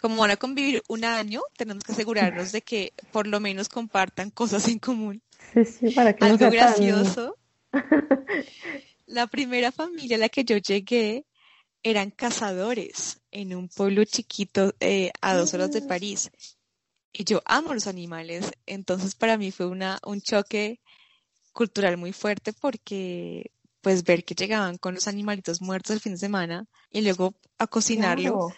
como 0.00 0.20
van 0.20 0.32
a 0.32 0.36
convivir 0.36 0.82
un 0.88 1.04
año, 1.04 1.40
tenemos 1.56 1.82
que 1.82 1.92
asegurarnos 1.92 2.52
de 2.52 2.60
que 2.60 2.92
por 3.10 3.26
lo 3.26 3.40
menos 3.40 3.70
compartan 3.70 4.30
cosas 4.30 4.68
en 4.68 4.78
común. 4.78 5.22
Sí, 5.54 5.64
sí, 5.64 5.90
para 5.90 6.14
que 6.14 6.24
Algo 6.26 6.50
gracioso. 6.50 7.38
la 9.06 9.26
primera 9.26 9.72
familia 9.72 10.16
a 10.16 10.20
la 10.20 10.28
que 10.28 10.44
yo 10.44 10.58
llegué 10.58 11.24
eran 11.84 12.10
cazadores 12.10 13.20
en 13.30 13.54
un 13.54 13.68
pueblo 13.68 14.04
chiquito 14.04 14.74
eh, 14.80 15.12
a 15.20 15.34
dos 15.34 15.54
horas 15.54 15.70
de. 15.70 15.82
París. 15.82 16.30
Y 17.12 17.22
yo 17.22 17.42
amo 17.44 17.72
los 17.74 17.86
animales, 17.86 18.50
entonces 18.66 19.14
para 19.14 19.38
mí 19.38 19.52
fue 19.52 19.66
una, 19.66 20.00
un 20.04 20.20
choque 20.20 20.80
cultural 21.52 21.96
muy 21.96 22.12
fuerte 22.12 22.52
porque 22.52 23.52
pues 23.80 24.02
ver 24.02 24.24
que 24.24 24.34
llegaban 24.34 24.78
con 24.78 24.94
los 24.94 25.06
animalitos 25.06 25.60
muertos 25.60 25.92
el 25.94 26.00
fin 26.00 26.12
de 26.12 26.18
semana 26.18 26.66
y 26.90 27.02
luego 27.02 27.34
a 27.58 27.68
cocinarlo 27.68 28.48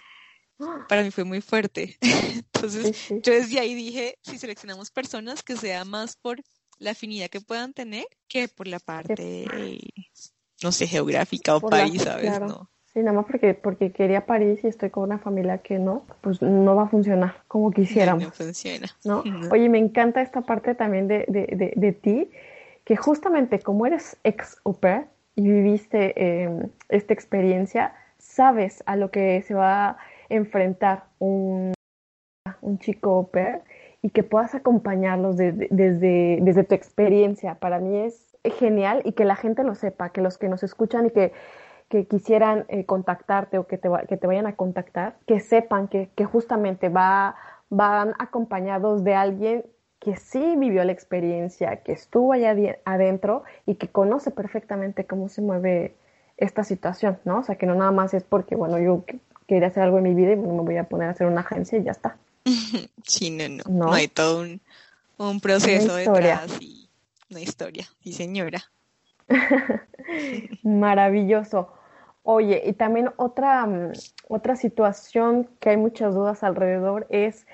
para 0.89 1.03
mí 1.03 1.11
fue 1.11 1.25
muy 1.25 1.41
fuerte. 1.41 1.99
Entonces, 2.01 2.97
yo 3.11 3.33
desde 3.33 3.61
ahí 3.61 3.75
dije, 3.75 4.19
si 4.23 4.39
seleccionamos 4.39 4.91
personas, 4.91 5.43
que 5.43 5.57
sea 5.57 5.85
más 5.85 6.17
por 6.17 6.41
la 6.79 6.93
afinidad 6.93 7.29
que 7.29 7.41
puedan 7.41 7.75
tener 7.75 8.07
que 8.29 8.49
por 8.49 8.67
la 8.67 8.79
parte, 8.79 9.47
no 10.62 10.73
sé, 10.73 10.87
geográfica 10.87 11.57
o 11.57 11.61
país, 11.61 12.03
¿sabes? 12.03 12.41
No. 12.41 12.71
Sí, 12.97 13.03
nada 13.03 13.13
más 13.13 13.27
porque, 13.27 13.53
porque 13.53 13.93
quería 13.93 14.25
París 14.25 14.61
y 14.65 14.69
estoy 14.69 14.89
con 14.89 15.03
una 15.03 15.19
familia 15.19 15.59
que 15.59 15.79
no, 15.79 16.07
pues 16.23 16.41
no 16.41 16.75
va 16.75 16.85
a 16.85 16.89
funcionar 16.89 17.43
como 17.47 17.71
quisiéramos. 17.71 18.25
No, 18.25 18.31
funciona. 18.31 18.87
¿no? 19.05 19.23
Oye, 19.53 19.69
me 19.69 19.77
encanta 19.77 20.23
esta 20.23 20.41
parte 20.41 20.75
también 20.75 21.07
de, 21.07 21.27
de, 21.29 21.75
de, 21.77 21.93
ti, 21.93 22.31
que 22.85 22.97
justamente 22.97 23.59
como 23.59 23.85
eres 23.85 24.17
ex 24.25 24.57
au 24.65 24.73
pair 24.73 25.09
y 25.35 25.43
viviste 25.43 26.15
eh, 26.17 26.49
esta 26.89 27.13
experiencia, 27.13 27.93
sabes 28.17 28.83
a 28.87 28.97
lo 28.97 29.11
que 29.11 29.43
se 29.43 29.53
va 29.53 29.99
enfrentar 30.31 31.05
un, 31.19 31.75
un 32.63 32.79
chico 32.79 33.11
au 33.11 33.31
y 34.01 34.09
que 34.09 34.23
puedas 34.23 34.55
acompañarlos 34.55 35.37
desde, 35.37 36.39
desde 36.41 36.65
tu 36.65 36.75
experiencia. 36.75 37.57
Para 37.57 37.79
mí 37.79 37.99
es 37.99 38.39
genial 38.59 39.03
y 39.05 39.13
que 39.13 39.27
la 39.27 39.37
gente 39.37 39.65
lo 39.65 39.75
sepa, 39.75 40.13
que 40.13 40.23
los 40.23 40.39
que 40.39 40.49
nos 40.49 40.63
escuchan 40.63 41.05
y 41.05 41.11
que, 41.11 41.33
que 41.88 42.07
quisieran 42.07 42.64
eh, 42.68 42.85
contactarte 42.85 43.59
o 43.59 43.66
que 43.66 43.79
te, 43.79 43.88
que 44.09 44.16
te 44.16 44.27
vayan 44.27 44.46
a 44.46 44.57
contactar, 44.57 45.16
que 45.27 45.40
sepan 45.40 45.88
que, 45.88 46.11
que 46.14 46.25
justamente 46.25 46.88
va, 46.88 47.37
van 47.70 48.14
acompañados 48.18 49.05
de 49.05 49.14
alguien 49.14 49.64
que 49.99 50.16
sí 50.16 50.55
vivió 50.57 50.85
la 50.85 50.92
experiencia, 50.92 51.83
que 51.83 51.92
estuvo 51.92 52.33
allá 52.33 52.55
adentro 52.85 53.44
y 53.64 53.77
que 53.77 53.88
conoce 53.88 54.31
perfectamente 54.31 55.07
cómo 55.07 55.29
se 55.29 55.42
mueve 55.42 55.94
esta 56.37 56.64
situación, 56.64 57.18
¿no? 57.25 57.38
O 57.38 57.42
sea, 57.42 57.57
que 57.57 57.66
no 57.66 57.75
nada 57.75 57.92
más 57.92 58.12
es 58.14 58.22
porque, 58.22 58.57
bueno, 58.57 58.79
yo 58.79 59.05
quería 59.46 59.68
hacer 59.68 59.83
algo 59.83 59.99
en 59.99 60.05
mi 60.05 60.14
vida 60.14 60.33
y 60.33 60.37
me 60.37 60.46
voy 60.46 60.77
a 60.77 60.85
poner 60.85 61.09
a 61.09 61.12
hacer 61.12 61.27
una 61.27 61.40
agencia 61.40 61.79
y 61.79 61.85
ya 61.85 61.92
está. 61.92 62.16
Sí, 63.05 63.31
no, 63.31 63.49
no. 63.49 63.87
No, 63.87 63.92
hay 63.92 64.09
todo 64.09 64.44
un, 65.18 65.40
proceso 65.40 65.94
detrás 65.94 66.61
y 66.61 66.88
una 67.31 67.40
historia. 67.40 67.87
Sí, 68.03 68.12
señora. 68.12 68.64
Maravilloso. 70.62 71.69
Oye, 72.23 72.62
y 72.66 72.73
también 72.73 73.11
otra, 73.16 73.64
mm, 73.66 73.92
otra 74.29 74.57
situación 74.57 75.49
que 75.61 75.71
hay 75.71 75.77
muchas 75.77 76.14
dudas 76.14 76.42
alrededor 76.42 77.07
es 77.11 77.47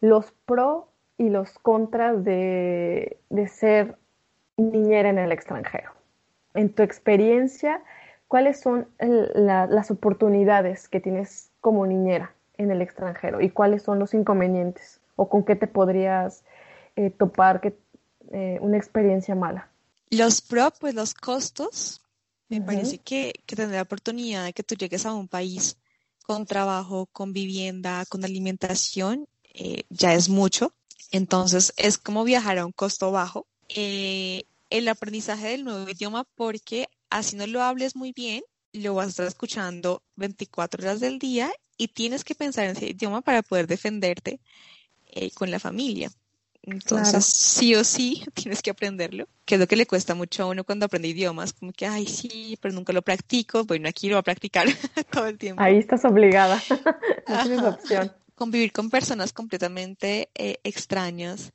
los 0.00 0.32
pros 0.44 0.84
y 1.16 1.30
los 1.30 1.58
contras 1.58 2.24
de, 2.24 3.18
de 3.30 3.48
ser 3.48 3.96
niñera 4.56 5.08
en 5.08 5.18
el 5.18 5.32
extranjero. 5.32 5.92
En 6.54 6.72
tu 6.72 6.82
experiencia, 6.82 7.82
¿cuáles 8.28 8.60
son 8.60 8.88
las 8.98 9.90
oportunidades 9.90 10.88
que 10.88 11.00
tienes 11.00 11.50
como 11.60 11.86
niñera 11.86 12.34
en 12.58 12.70
el 12.70 12.82
extranjero 12.82 13.40
y 13.40 13.50
cuáles 13.50 13.82
son 13.82 13.98
los 13.98 14.14
inconvenientes 14.14 15.00
o 15.16 15.28
con 15.28 15.44
qué 15.44 15.56
te 15.56 15.66
podrías 15.66 16.44
eh, 16.96 17.10
topar 17.10 17.60
que, 17.60 17.76
eh, 18.32 18.58
una 18.60 18.76
experiencia 18.76 19.34
mala? 19.34 19.68
Los 20.16 20.40
pro, 20.40 20.72
pues 20.78 20.94
los 20.94 21.14
costos. 21.14 22.00
Me 22.48 22.60
parece 22.60 22.98
que, 22.98 23.32
que 23.46 23.56
tener 23.56 23.74
la 23.74 23.82
oportunidad 23.82 24.44
de 24.44 24.52
que 24.52 24.62
tú 24.62 24.74
llegues 24.74 25.06
a 25.06 25.14
un 25.14 25.28
país 25.28 25.76
con 26.24 26.46
trabajo, 26.46 27.06
con 27.12 27.32
vivienda, 27.32 28.04
con 28.06 28.24
alimentación, 28.24 29.26
eh, 29.52 29.84
ya 29.90 30.14
es 30.14 30.28
mucho. 30.28 30.72
Entonces 31.10 31.72
es 31.76 31.98
como 31.98 32.24
viajar 32.24 32.58
a 32.58 32.66
un 32.66 32.72
costo 32.72 33.10
bajo. 33.10 33.46
el 33.68 34.88
aprendizaje 34.88 35.48
del 35.48 35.64
nuevo 35.64 35.88
idioma 35.88 36.24
porque 36.34 36.88
así 37.10 37.36
no 37.36 37.46
lo 37.46 37.62
hables 37.62 37.94
muy 37.94 38.12
bien, 38.12 38.42
lo 38.72 38.94
vas 38.94 39.06
a 39.06 39.10
estar 39.10 39.26
escuchando 39.26 40.02
24 40.16 40.82
horas 40.82 41.00
del 41.00 41.18
día 41.18 41.52
y 41.76 41.88
tienes 41.88 42.24
que 42.24 42.34
pensar 42.34 42.64
en 42.64 42.76
ese 42.76 42.88
idioma 42.88 43.20
para 43.20 43.42
poder 43.42 43.66
defenderte 43.66 44.40
eh, 45.06 45.30
con 45.30 45.50
la 45.50 45.60
familia. 45.60 46.10
Entonces, 46.66 47.26
sí 47.26 47.74
o 47.74 47.84
sí, 47.84 48.24
tienes 48.34 48.62
que 48.62 48.70
aprenderlo, 48.70 49.28
que 49.44 49.56
es 49.56 49.60
lo 49.60 49.66
que 49.66 49.76
le 49.76 49.86
cuesta 49.86 50.14
mucho 50.14 50.42
a 50.42 50.46
uno 50.46 50.64
cuando 50.64 50.86
aprende 50.86 51.08
idiomas, 51.08 51.52
como 51.52 51.72
que, 51.72 51.86
ay, 51.86 52.06
sí, 52.06 52.58
pero 52.60 52.74
nunca 52.74 52.92
lo 52.92 53.02
practico, 53.02 53.64
bueno, 53.64 53.88
aquí 53.88 54.08
lo 54.08 54.18
a 54.18 54.22
practicar 54.22 54.66
todo 55.10 55.26
el 55.26 55.38
tiempo. 55.38 55.62
Ahí 55.62 55.78
estás 55.78 56.04
obligada, 56.04 56.62
no 57.28 57.42
tienes 57.42 57.62
opción. 57.62 58.12
Convivir 58.34 58.72
con 58.72 58.90
personas 58.90 59.32
completamente 59.32 60.30
eh, 60.34 60.58
extrañas 60.64 61.52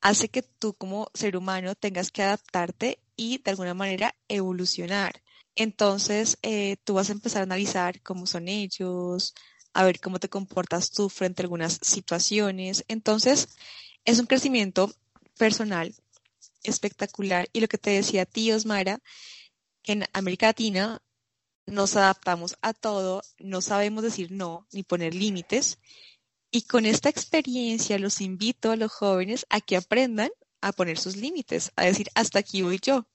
hace 0.00 0.28
que 0.28 0.42
tú 0.42 0.74
como 0.74 1.08
ser 1.14 1.36
humano 1.36 1.74
tengas 1.74 2.10
que 2.10 2.22
adaptarte 2.22 2.98
y 3.16 3.38
de 3.38 3.50
alguna 3.50 3.74
manera 3.74 4.14
evolucionar. 4.28 5.22
Entonces, 5.54 6.38
eh, 6.42 6.76
tú 6.84 6.94
vas 6.94 7.10
a 7.10 7.12
empezar 7.12 7.40
a 7.40 7.44
analizar 7.44 8.00
cómo 8.02 8.26
son 8.26 8.48
ellos, 8.48 9.34
a 9.74 9.84
ver 9.84 10.00
cómo 10.00 10.18
te 10.18 10.28
comportas 10.28 10.90
tú 10.90 11.08
frente 11.08 11.42
a 11.42 11.44
algunas 11.44 11.78
situaciones. 11.82 12.84
Entonces, 12.88 13.56
es 14.04 14.18
un 14.18 14.26
crecimiento 14.26 14.92
personal 15.38 15.94
espectacular. 16.62 17.48
Y 17.52 17.60
lo 17.60 17.68
que 17.68 17.78
te 17.78 17.90
decía 17.90 18.22
a 18.22 18.26
ti, 18.26 18.52
Osmara, 18.52 19.00
que 19.82 19.92
en 19.92 20.04
América 20.12 20.46
Latina 20.46 21.02
nos 21.66 21.96
adaptamos 21.96 22.56
a 22.60 22.72
todo, 22.72 23.22
no 23.38 23.60
sabemos 23.60 24.02
decir 24.02 24.32
no 24.32 24.66
ni 24.72 24.82
poner 24.82 25.14
límites. 25.14 25.78
Y 26.50 26.62
con 26.62 26.84
esta 26.86 27.08
experiencia 27.08 27.98
los 27.98 28.20
invito 28.20 28.70
a 28.70 28.76
los 28.76 28.92
jóvenes 28.92 29.46
a 29.48 29.60
que 29.60 29.76
aprendan 29.76 30.30
a 30.60 30.72
poner 30.72 30.98
sus 30.98 31.16
límites, 31.16 31.72
a 31.76 31.84
decir, 31.84 32.08
hasta 32.14 32.38
aquí 32.38 32.62
voy 32.62 32.78
yo. 32.80 33.06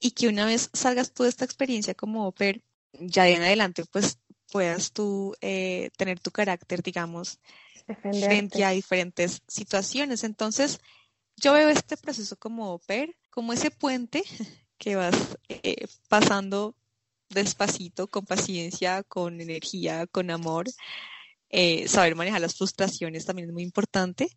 Y 0.00 0.10
que 0.12 0.28
una 0.28 0.44
vez 0.44 0.68
salgas 0.72 1.12
tú 1.12 1.22
de 1.22 1.28
esta 1.28 1.44
experiencia 1.44 1.94
como 1.94 2.26
oper, 2.26 2.62
ya 2.92 3.24
de 3.24 3.34
en 3.34 3.42
adelante, 3.42 3.84
pues 3.90 4.18
puedas 4.50 4.92
tú 4.92 5.34
eh, 5.40 5.90
tener 5.96 6.20
tu 6.20 6.30
carácter, 6.30 6.82
digamos, 6.82 7.38
frente 7.94 8.64
a 8.64 8.70
diferentes 8.70 9.42
situaciones. 9.48 10.24
Entonces, 10.24 10.80
yo 11.36 11.52
veo 11.52 11.68
este 11.68 11.96
proceso 11.96 12.36
como 12.36 12.72
oper, 12.72 13.16
como 13.30 13.52
ese 13.52 13.70
puente 13.70 14.22
que 14.78 14.96
vas 14.96 15.14
eh, 15.48 15.86
pasando 16.08 16.74
despacito, 17.28 18.08
con 18.08 18.26
paciencia, 18.26 19.02
con 19.02 19.40
energía, 19.40 20.06
con 20.06 20.30
amor. 20.30 20.66
Eh, 21.48 21.86
saber 21.88 22.14
manejar 22.14 22.40
las 22.40 22.56
frustraciones 22.56 23.26
también 23.26 23.48
es 23.48 23.52
muy 23.52 23.62
importante 23.62 24.28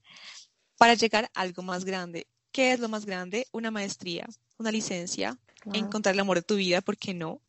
para 0.78 0.96
llegar 0.96 1.26
a 1.34 1.42
algo 1.42 1.64
más 1.64 1.86
grande. 1.86 2.28
¿Qué 2.52 2.74
es 2.74 2.80
lo 2.80 2.90
más 2.90 3.06
grande? 3.06 3.48
Una 3.52 3.72
maestría, 3.72 4.28
una 4.58 4.72
licencia, 4.72 5.38
encontrar 5.74 6.14
el 6.16 6.20
amor 6.20 6.38
de 6.38 6.44
tu 6.44 6.56
vida, 6.56 6.82
¿por 6.82 6.98
qué 6.98 7.14
no? 7.14 7.42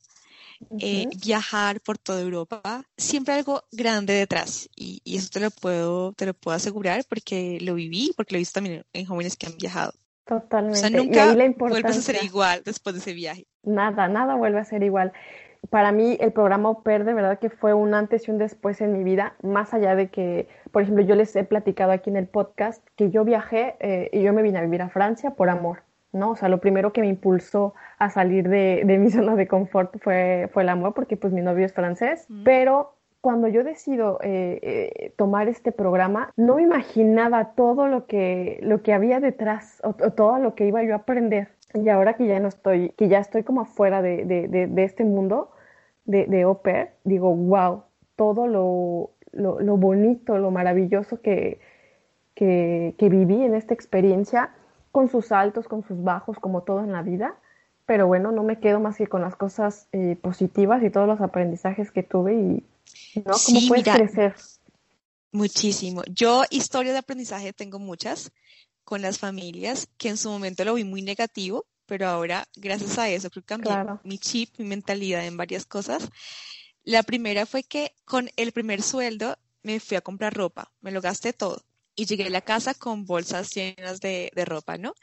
Eh, 0.80 1.06
viajar 1.24 1.80
por 1.80 1.98
toda 1.98 2.20
Europa, 2.20 2.82
siempre 2.96 3.34
algo 3.34 3.62
grande 3.72 4.14
detrás 4.14 4.68
y, 4.74 5.02
eso 5.04 5.28
te 5.32 5.40
lo 5.40 5.50
puedo 5.50 6.12
te 6.12 6.26
lo 6.26 6.34
puedo 6.34 6.56
asegurar 6.56 7.04
porque 7.08 7.58
lo 7.60 7.74
viví, 7.74 8.12
porque 8.16 8.34
lo 8.34 8.36
he 8.36 8.40
visto 8.40 8.54
también 8.54 8.84
en 8.92 9.06
jóvenes 9.06 9.36
que 9.36 9.46
han 9.46 9.56
viajado. 9.58 9.92
Totalmente. 10.24 10.78
O 10.78 10.80
sea, 10.80 10.90
nunca 10.90 11.34
vuelves 11.58 11.98
a 11.98 12.02
ser 12.02 12.24
igual 12.24 12.62
después 12.64 12.94
de 12.94 13.00
ese 13.00 13.12
viaje. 13.12 13.46
Nada, 13.62 14.08
nada 14.08 14.34
vuelve 14.34 14.58
a 14.58 14.64
ser 14.64 14.82
igual. 14.82 15.12
Para 15.70 15.92
mí 15.92 16.16
el 16.20 16.32
programa 16.32 16.70
OPER 16.70 17.04
de 17.04 17.14
verdad 17.14 17.38
que 17.38 17.50
fue 17.50 17.74
un 17.74 17.94
antes 17.94 18.28
y 18.28 18.30
un 18.30 18.38
después 18.38 18.80
en 18.80 18.92
mi 18.92 19.04
vida, 19.04 19.36
más 19.42 19.74
allá 19.74 19.94
de 19.94 20.10
que, 20.10 20.48
por 20.72 20.82
ejemplo, 20.82 21.04
yo 21.04 21.14
les 21.14 21.34
he 21.36 21.44
platicado 21.44 21.92
aquí 21.92 22.10
en 22.10 22.16
el 22.16 22.28
podcast 22.28 22.84
que 22.96 23.10
yo 23.10 23.24
viajé 23.24 23.76
eh, 23.80 24.10
y 24.12 24.22
yo 24.22 24.32
me 24.32 24.42
vine 24.42 24.58
a 24.58 24.62
vivir 24.62 24.82
a 24.82 24.88
Francia 24.88 25.30
por 25.30 25.48
amor. 25.48 25.85
¿No? 26.16 26.30
O 26.30 26.36
sea, 26.36 26.48
lo 26.48 26.58
primero 26.58 26.92
que 26.92 27.00
me 27.00 27.08
impulsó 27.08 27.74
a 27.98 28.10
salir 28.10 28.48
de, 28.48 28.82
mi 28.98 29.10
zona 29.10 29.36
de 29.36 29.46
confort 29.46 29.96
fue, 30.02 30.48
fue 30.52 30.62
el 30.62 30.68
amor, 30.68 30.94
porque 30.94 31.16
pues 31.16 31.32
mi 31.32 31.42
novio 31.42 31.66
es 31.66 31.72
francés, 31.72 32.26
pero 32.44 32.96
cuando 33.26 33.48
yo 33.48 33.64
decido 33.64 34.20
eh, 34.22 34.60
eh, 34.62 35.12
tomar 35.16 35.48
este 35.48 35.72
programa, 35.72 36.30
no 36.36 36.56
me 36.56 36.62
imaginaba 36.62 37.54
todo 37.56 37.88
lo 37.88 38.06
que, 38.06 38.60
lo 38.62 38.82
que 38.82 38.92
había 38.92 39.18
detrás 39.18 39.80
o, 39.82 39.94
todo 39.94 40.38
lo 40.38 40.54
que 40.54 40.66
iba 40.66 40.84
yo 40.84 40.92
a 40.92 40.98
aprender. 40.98 41.48
Y 41.74 41.88
ahora 41.88 42.14
que 42.14 42.26
ya 42.26 42.38
no 42.38 42.46
estoy, 42.46 42.90
que 42.90 43.08
ya 43.08 43.18
estoy 43.18 43.42
como 43.42 43.62
afuera 43.62 44.00
de, 44.00 44.24
de, 44.24 44.84
este 44.84 45.04
mundo 45.04 45.50
de, 46.04 46.26
de 46.26 46.42
au 46.42 46.60
digo, 47.02 47.34
wow, 47.34 47.82
todo 48.14 48.46
lo, 48.46 49.10
lo, 49.32 49.76
bonito, 49.76 50.38
lo 50.38 50.52
maravilloso 50.52 51.20
que, 51.20 51.58
que, 52.34 52.94
que 52.96 53.08
viví 53.08 53.42
en 53.42 53.56
esta 53.56 53.74
experiencia 53.74 54.50
con 54.96 55.10
sus 55.10 55.30
altos, 55.30 55.68
con 55.68 55.86
sus 55.86 56.02
bajos, 56.02 56.38
como 56.38 56.62
todo 56.62 56.80
en 56.80 56.90
la 56.90 57.02
vida. 57.02 57.38
Pero 57.84 58.06
bueno, 58.06 58.32
no 58.32 58.42
me 58.42 58.60
quedo 58.60 58.80
más 58.80 58.96
que 58.96 59.06
con 59.06 59.20
las 59.20 59.36
cosas 59.36 59.88
eh, 59.92 60.16
positivas 60.22 60.82
y 60.82 60.88
todos 60.88 61.06
los 61.06 61.20
aprendizajes 61.20 61.90
que 61.90 62.02
tuve 62.02 62.32
y, 62.34 62.64
¿no? 63.20 63.34
¿Cómo 63.44 63.60
puedes 63.68 63.86
crecer? 63.86 64.34
Muchísimo. 65.32 66.02
Yo 66.08 66.44
historias 66.48 66.94
de 66.94 67.00
aprendizaje 67.00 67.52
tengo 67.52 67.78
muchas 67.78 68.32
con 68.84 69.02
las 69.02 69.18
familias, 69.18 69.86
que 69.98 70.08
en 70.08 70.16
su 70.16 70.30
momento 70.30 70.64
lo 70.64 70.72
vi 70.72 70.84
muy 70.84 71.02
negativo, 71.02 71.66
pero 71.84 72.08
ahora, 72.08 72.48
gracias 72.56 72.98
a 72.98 73.10
eso, 73.10 73.28
creo 73.28 73.42
que 73.42 73.48
cambié 73.48 73.98
mi 74.02 74.16
chip, 74.16 74.48
mi 74.56 74.64
mentalidad 74.64 75.26
en 75.26 75.36
varias 75.36 75.66
cosas. 75.66 76.08
La 76.84 77.02
primera 77.02 77.44
fue 77.44 77.64
que 77.64 77.92
con 78.06 78.30
el 78.36 78.50
primer 78.52 78.80
sueldo 78.80 79.36
me 79.62 79.78
fui 79.78 79.98
a 79.98 80.00
comprar 80.00 80.32
ropa, 80.32 80.72
me 80.80 80.90
lo 80.90 81.02
gasté 81.02 81.34
todo 81.34 81.65
y 81.96 82.04
llegué 82.04 82.24
a 82.24 82.30
la 82.30 82.42
casa 82.42 82.74
con 82.74 83.06
bolsas 83.06 83.52
llenas 83.52 84.00
de, 84.00 84.30
ropa, 84.44 84.76
¿no? 84.76 84.94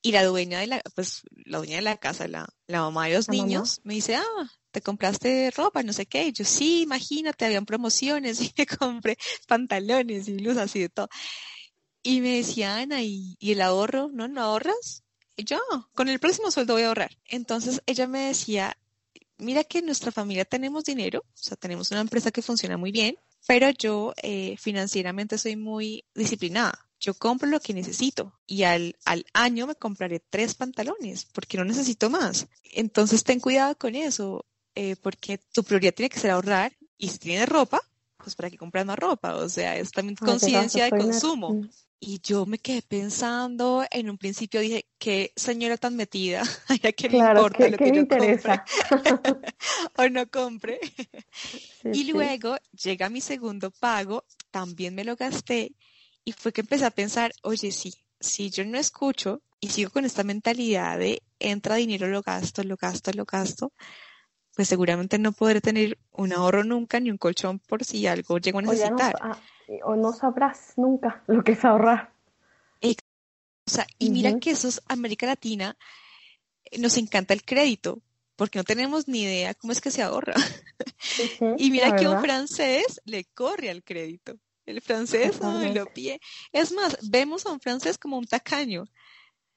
Y 0.00 0.10
la 0.10 0.24
dueña 0.24 0.58
de 0.60 0.66
la, 0.66 0.82
pues, 0.96 1.22
la 1.44 1.58
dueña 1.58 1.76
de 1.76 1.82
la 1.82 1.96
casa, 1.96 2.26
la, 2.26 2.48
mamá 2.68 3.06
de 3.06 3.14
los 3.14 3.28
niños, 3.28 3.80
me 3.84 3.94
dice, 3.94 4.16
ah, 4.16 4.50
te 4.72 4.80
compraste 4.80 5.52
ropa, 5.52 5.82
no 5.84 5.92
sé 5.92 6.06
qué. 6.06 6.26
Y 6.28 6.32
yo, 6.32 6.44
sí, 6.44 6.82
imagínate, 6.82 7.44
habían 7.44 7.66
promociones 7.66 8.40
y 8.40 8.52
me 8.56 8.66
compré 8.78 9.16
pantalones 9.46 10.26
y 10.26 10.32
blusas 10.32 10.64
así 10.64 10.80
de 10.80 10.88
todo. 10.88 11.08
Y 12.02 12.20
me 12.20 12.38
decía, 12.38 12.78
Ana, 12.78 13.02
¿y, 13.02 13.36
el 13.40 13.60
ahorro? 13.60 14.08
¿No? 14.12 14.26
¿No 14.26 14.42
ahorras? 14.42 15.04
Y 15.36 15.44
yo, 15.44 15.60
con 15.94 16.08
el 16.08 16.18
próximo 16.18 16.50
sueldo 16.50 16.74
voy 16.74 16.82
a 16.82 16.88
ahorrar. 16.88 17.16
Entonces 17.26 17.80
ella 17.86 18.08
me 18.08 18.26
decía, 18.26 18.76
mira 19.38 19.62
que 19.62 19.78
en 19.78 19.86
nuestra 19.86 20.10
familia 20.10 20.44
tenemos 20.44 20.84
dinero, 20.84 21.20
o 21.20 21.36
sea, 21.36 21.56
tenemos 21.56 21.90
una 21.90 22.00
empresa 22.00 22.30
que 22.30 22.42
funciona 22.42 22.76
muy 22.76 22.90
bien, 22.90 23.16
pero 23.46 23.70
yo 23.70 24.14
eh, 24.22 24.56
financieramente 24.58 25.38
soy 25.38 25.56
muy 25.56 26.04
disciplinada. 26.14 26.88
Yo 27.00 27.14
compro 27.14 27.48
lo 27.48 27.58
que 27.58 27.74
necesito 27.74 28.38
y 28.46 28.62
al, 28.62 28.96
al 29.04 29.26
año 29.32 29.66
me 29.66 29.74
compraré 29.74 30.20
tres 30.20 30.54
pantalones 30.54 31.24
porque 31.32 31.58
no 31.58 31.64
necesito 31.64 32.10
más. 32.10 32.46
Entonces 32.72 33.24
ten 33.24 33.40
cuidado 33.40 33.76
con 33.76 33.96
eso, 33.96 34.46
eh, 34.76 34.94
porque 34.96 35.38
tu 35.38 35.64
prioridad 35.64 35.94
tiene 35.94 36.10
que 36.10 36.20
ser 36.20 36.30
ahorrar 36.30 36.72
y 36.96 37.08
si 37.08 37.18
tienes 37.18 37.48
ropa, 37.48 37.82
pues 38.22 38.34
para 38.36 38.50
qué 38.50 38.56
comprar 38.56 38.86
más 38.86 38.98
ropa. 38.98 39.34
O 39.36 39.48
sea, 39.48 39.76
es 39.76 39.90
también 39.90 40.16
conciencia 40.16 40.84
de 40.84 40.90
consumo. 40.90 41.60
Y 42.04 42.20
yo 42.20 42.46
me 42.46 42.58
quedé 42.58 42.82
pensando, 42.82 43.84
en 43.90 44.10
un 44.10 44.18
principio 44.18 44.60
dije, 44.60 44.86
qué 44.98 45.32
señora 45.36 45.76
tan 45.76 45.94
metida, 45.94 46.42
ya 46.82 46.90
que 46.92 47.08
me 47.08 47.18
importa 47.18 47.68
lo 47.68 47.78
que, 47.78 47.92
yo 47.92 48.00
interesa? 48.00 48.64
compre 48.98 49.52
o 49.98 50.08
no 50.08 50.28
compre. 50.28 50.80
y 51.92 52.10
luego 52.10 52.56
llega 52.72 53.08
mi 53.08 53.20
segundo 53.20 53.70
pago, 53.70 54.24
también 54.50 54.96
me 54.96 55.04
lo 55.04 55.14
gasté 55.14 55.76
y 56.24 56.32
fue 56.32 56.52
que 56.52 56.62
empecé 56.62 56.84
a 56.86 56.90
pensar, 56.90 57.32
oye, 57.42 57.70
sí, 57.70 57.94
si 58.18 58.50
yo 58.50 58.64
no 58.64 58.78
escucho 58.78 59.42
y 59.60 59.68
sigo 59.68 59.90
con 59.90 60.04
esta 60.04 60.24
mentalidad 60.24 60.98
de 60.98 61.22
entra 61.38 61.76
dinero, 61.76 62.08
lo 62.08 62.22
gasto, 62.22 62.62
lo 62.64 62.76
gasto, 62.76 63.12
lo 63.12 63.24
gasto, 63.24 63.72
pues 64.54 64.68
seguramente 64.68 65.18
no 65.18 65.32
podré 65.32 65.60
tener 65.60 65.98
un 66.10 66.32
ahorro 66.32 66.64
nunca 66.64 67.00
ni 67.00 67.10
un 67.10 67.18
colchón 67.18 67.58
por 67.58 67.84
si 67.84 68.06
algo 68.06 68.38
llego 68.38 68.58
a 68.58 68.62
necesitar. 68.62 69.14
Ah, 69.20 69.38
o 69.84 69.96
no 69.96 70.12
sabrás 70.12 70.74
nunca 70.76 71.22
lo 71.26 71.42
que 71.42 71.52
es 71.52 71.64
ahorrar. 71.64 72.12
O 73.64 73.70
sea, 73.70 73.86
y 73.98 74.10
mira 74.10 74.38
que 74.40 74.50
eso 74.50 74.68
es 74.68 74.82
América 74.88 75.26
Latina, 75.26 75.76
eh, 76.64 76.78
nos 76.78 76.96
encanta 76.96 77.32
el 77.32 77.44
crédito, 77.44 78.02
porque 78.34 78.58
no 78.58 78.64
tenemos 78.64 79.06
ni 79.06 79.22
idea 79.22 79.54
cómo 79.54 79.72
es 79.72 79.80
que 79.80 79.90
se 79.90 80.02
ahorra. 80.02 80.34
y 81.58 81.70
mira 81.70 81.94
que 81.94 82.08
un 82.08 82.20
francés 82.20 83.00
le 83.04 83.24
corre 83.24 83.70
al 83.70 83.84
crédito. 83.84 84.34
El 84.66 84.80
francés 84.80 85.40
lo 85.40 85.86
pide. 85.86 86.20
Es 86.52 86.72
más, 86.72 86.96
vemos 87.08 87.46
a 87.46 87.52
un 87.52 87.60
francés 87.60 87.98
como 87.98 88.18
un 88.18 88.26
tacaño. 88.26 88.84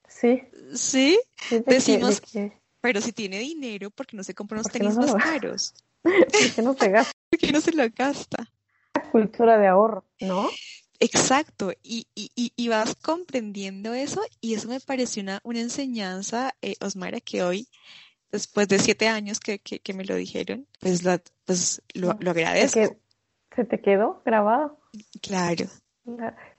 Sí. 0.08 0.42
Sí. 0.74 1.18
Decimos, 1.66 2.22
pero 2.86 3.00
si 3.00 3.10
tiene 3.10 3.40
dinero, 3.40 3.90
¿por 3.90 4.06
qué 4.06 4.16
no 4.16 4.22
se 4.22 4.32
compra 4.32 4.60
unos 4.60 4.70
tenis 4.70 4.96
más 4.96 5.12
caros? 5.16 5.74
¿Por 6.04 6.54
qué 6.54 6.62
no 6.62 6.72
se 6.74 6.88
gasta? 6.88 7.12
¿Por 7.30 7.40
qué 7.40 7.50
no 7.50 7.60
se 7.60 7.72
lo 7.72 7.82
gasta? 7.92 8.48
cultura 9.10 9.58
de 9.58 9.66
ahorro, 9.66 10.04
¿no? 10.20 10.48
Exacto, 11.00 11.72
y, 11.82 12.06
y, 12.14 12.30
y, 12.34 12.68
vas 12.68 12.94
comprendiendo 12.94 13.92
eso 13.92 14.22
y 14.40 14.54
eso 14.54 14.68
me 14.68 14.78
pareció 14.78 15.22
una, 15.22 15.40
una 15.42 15.60
enseñanza, 15.60 16.54
eh, 16.62 16.76
Osmara, 16.80 17.20
que 17.20 17.42
hoy, 17.42 17.66
después 18.30 18.68
de 18.68 18.78
siete 18.78 19.08
años 19.08 19.40
que, 19.40 19.58
que, 19.58 19.94
me 19.94 20.04
lo 20.04 20.14
dijeron, 20.14 20.66
pues 20.80 21.02
lo, 21.02 21.18
pues 21.44 21.82
lo, 21.92 22.10
agradezco. 22.10 22.96
¿Se 23.54 23.64
te 23.64 23.80
quedó 23.80 24.22
grabado? 24.24 24.78
Claro. 25.20 25.66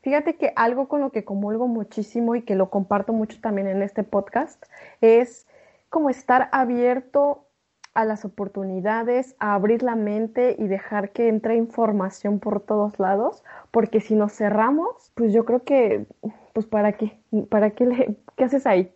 Fíjate 0.01 0.35
que 0.35 0.51
algo 0.57 0.89
con 0.89 0.99
lo 0.99 1.11
que 1.11 1.23
comulgo 1.23 1.67
muchísimo 1.67 2.35
y 2.35 2.41
que 2.41 2.55
lo 2.55 2.69
comparto 2.69 3.13
mucho 3.13 3.39
también 3.39 3.67
en 3.67 3.81
este 3.81 4.03
podcast 4.03 4.61
es 4.99 5.46
como 5.89 6.09
estar 6.09 6.49
abierto 6.51 7.47
a 7.93 8.05
las 8.05 8.25
oportunidades, 8.25 9.35
a 9.39 9.55
abrir 9.55 9.81
la 9.81 9.95
mente 9.95 10.55
y 10.59 10.67
dejar 10.67 11.11
que 11.13 11.29
entre 11.29 11.55
información 11.55 12.39
por 12.39 12.59
todos 12.59 12.99
lados, 12.99 13.43
porque 13.71 14.01
si 14.01 14.13
nos 14.13 14.33
cerramos, 14.33 15.11
pues 15.15 15.33
yo 15.33 15.45
creo 15.45 15.63
que, 15.63 16.05
pues 16.53 16.67
para 16.67 16.93
qué, 16.93 17.19
para 17.49 17.71
qué 17.71 17.85
le, 17.87 18.15
qué 18.35 18.43
haces 18.43 18.67
ahí, 18.67 18.93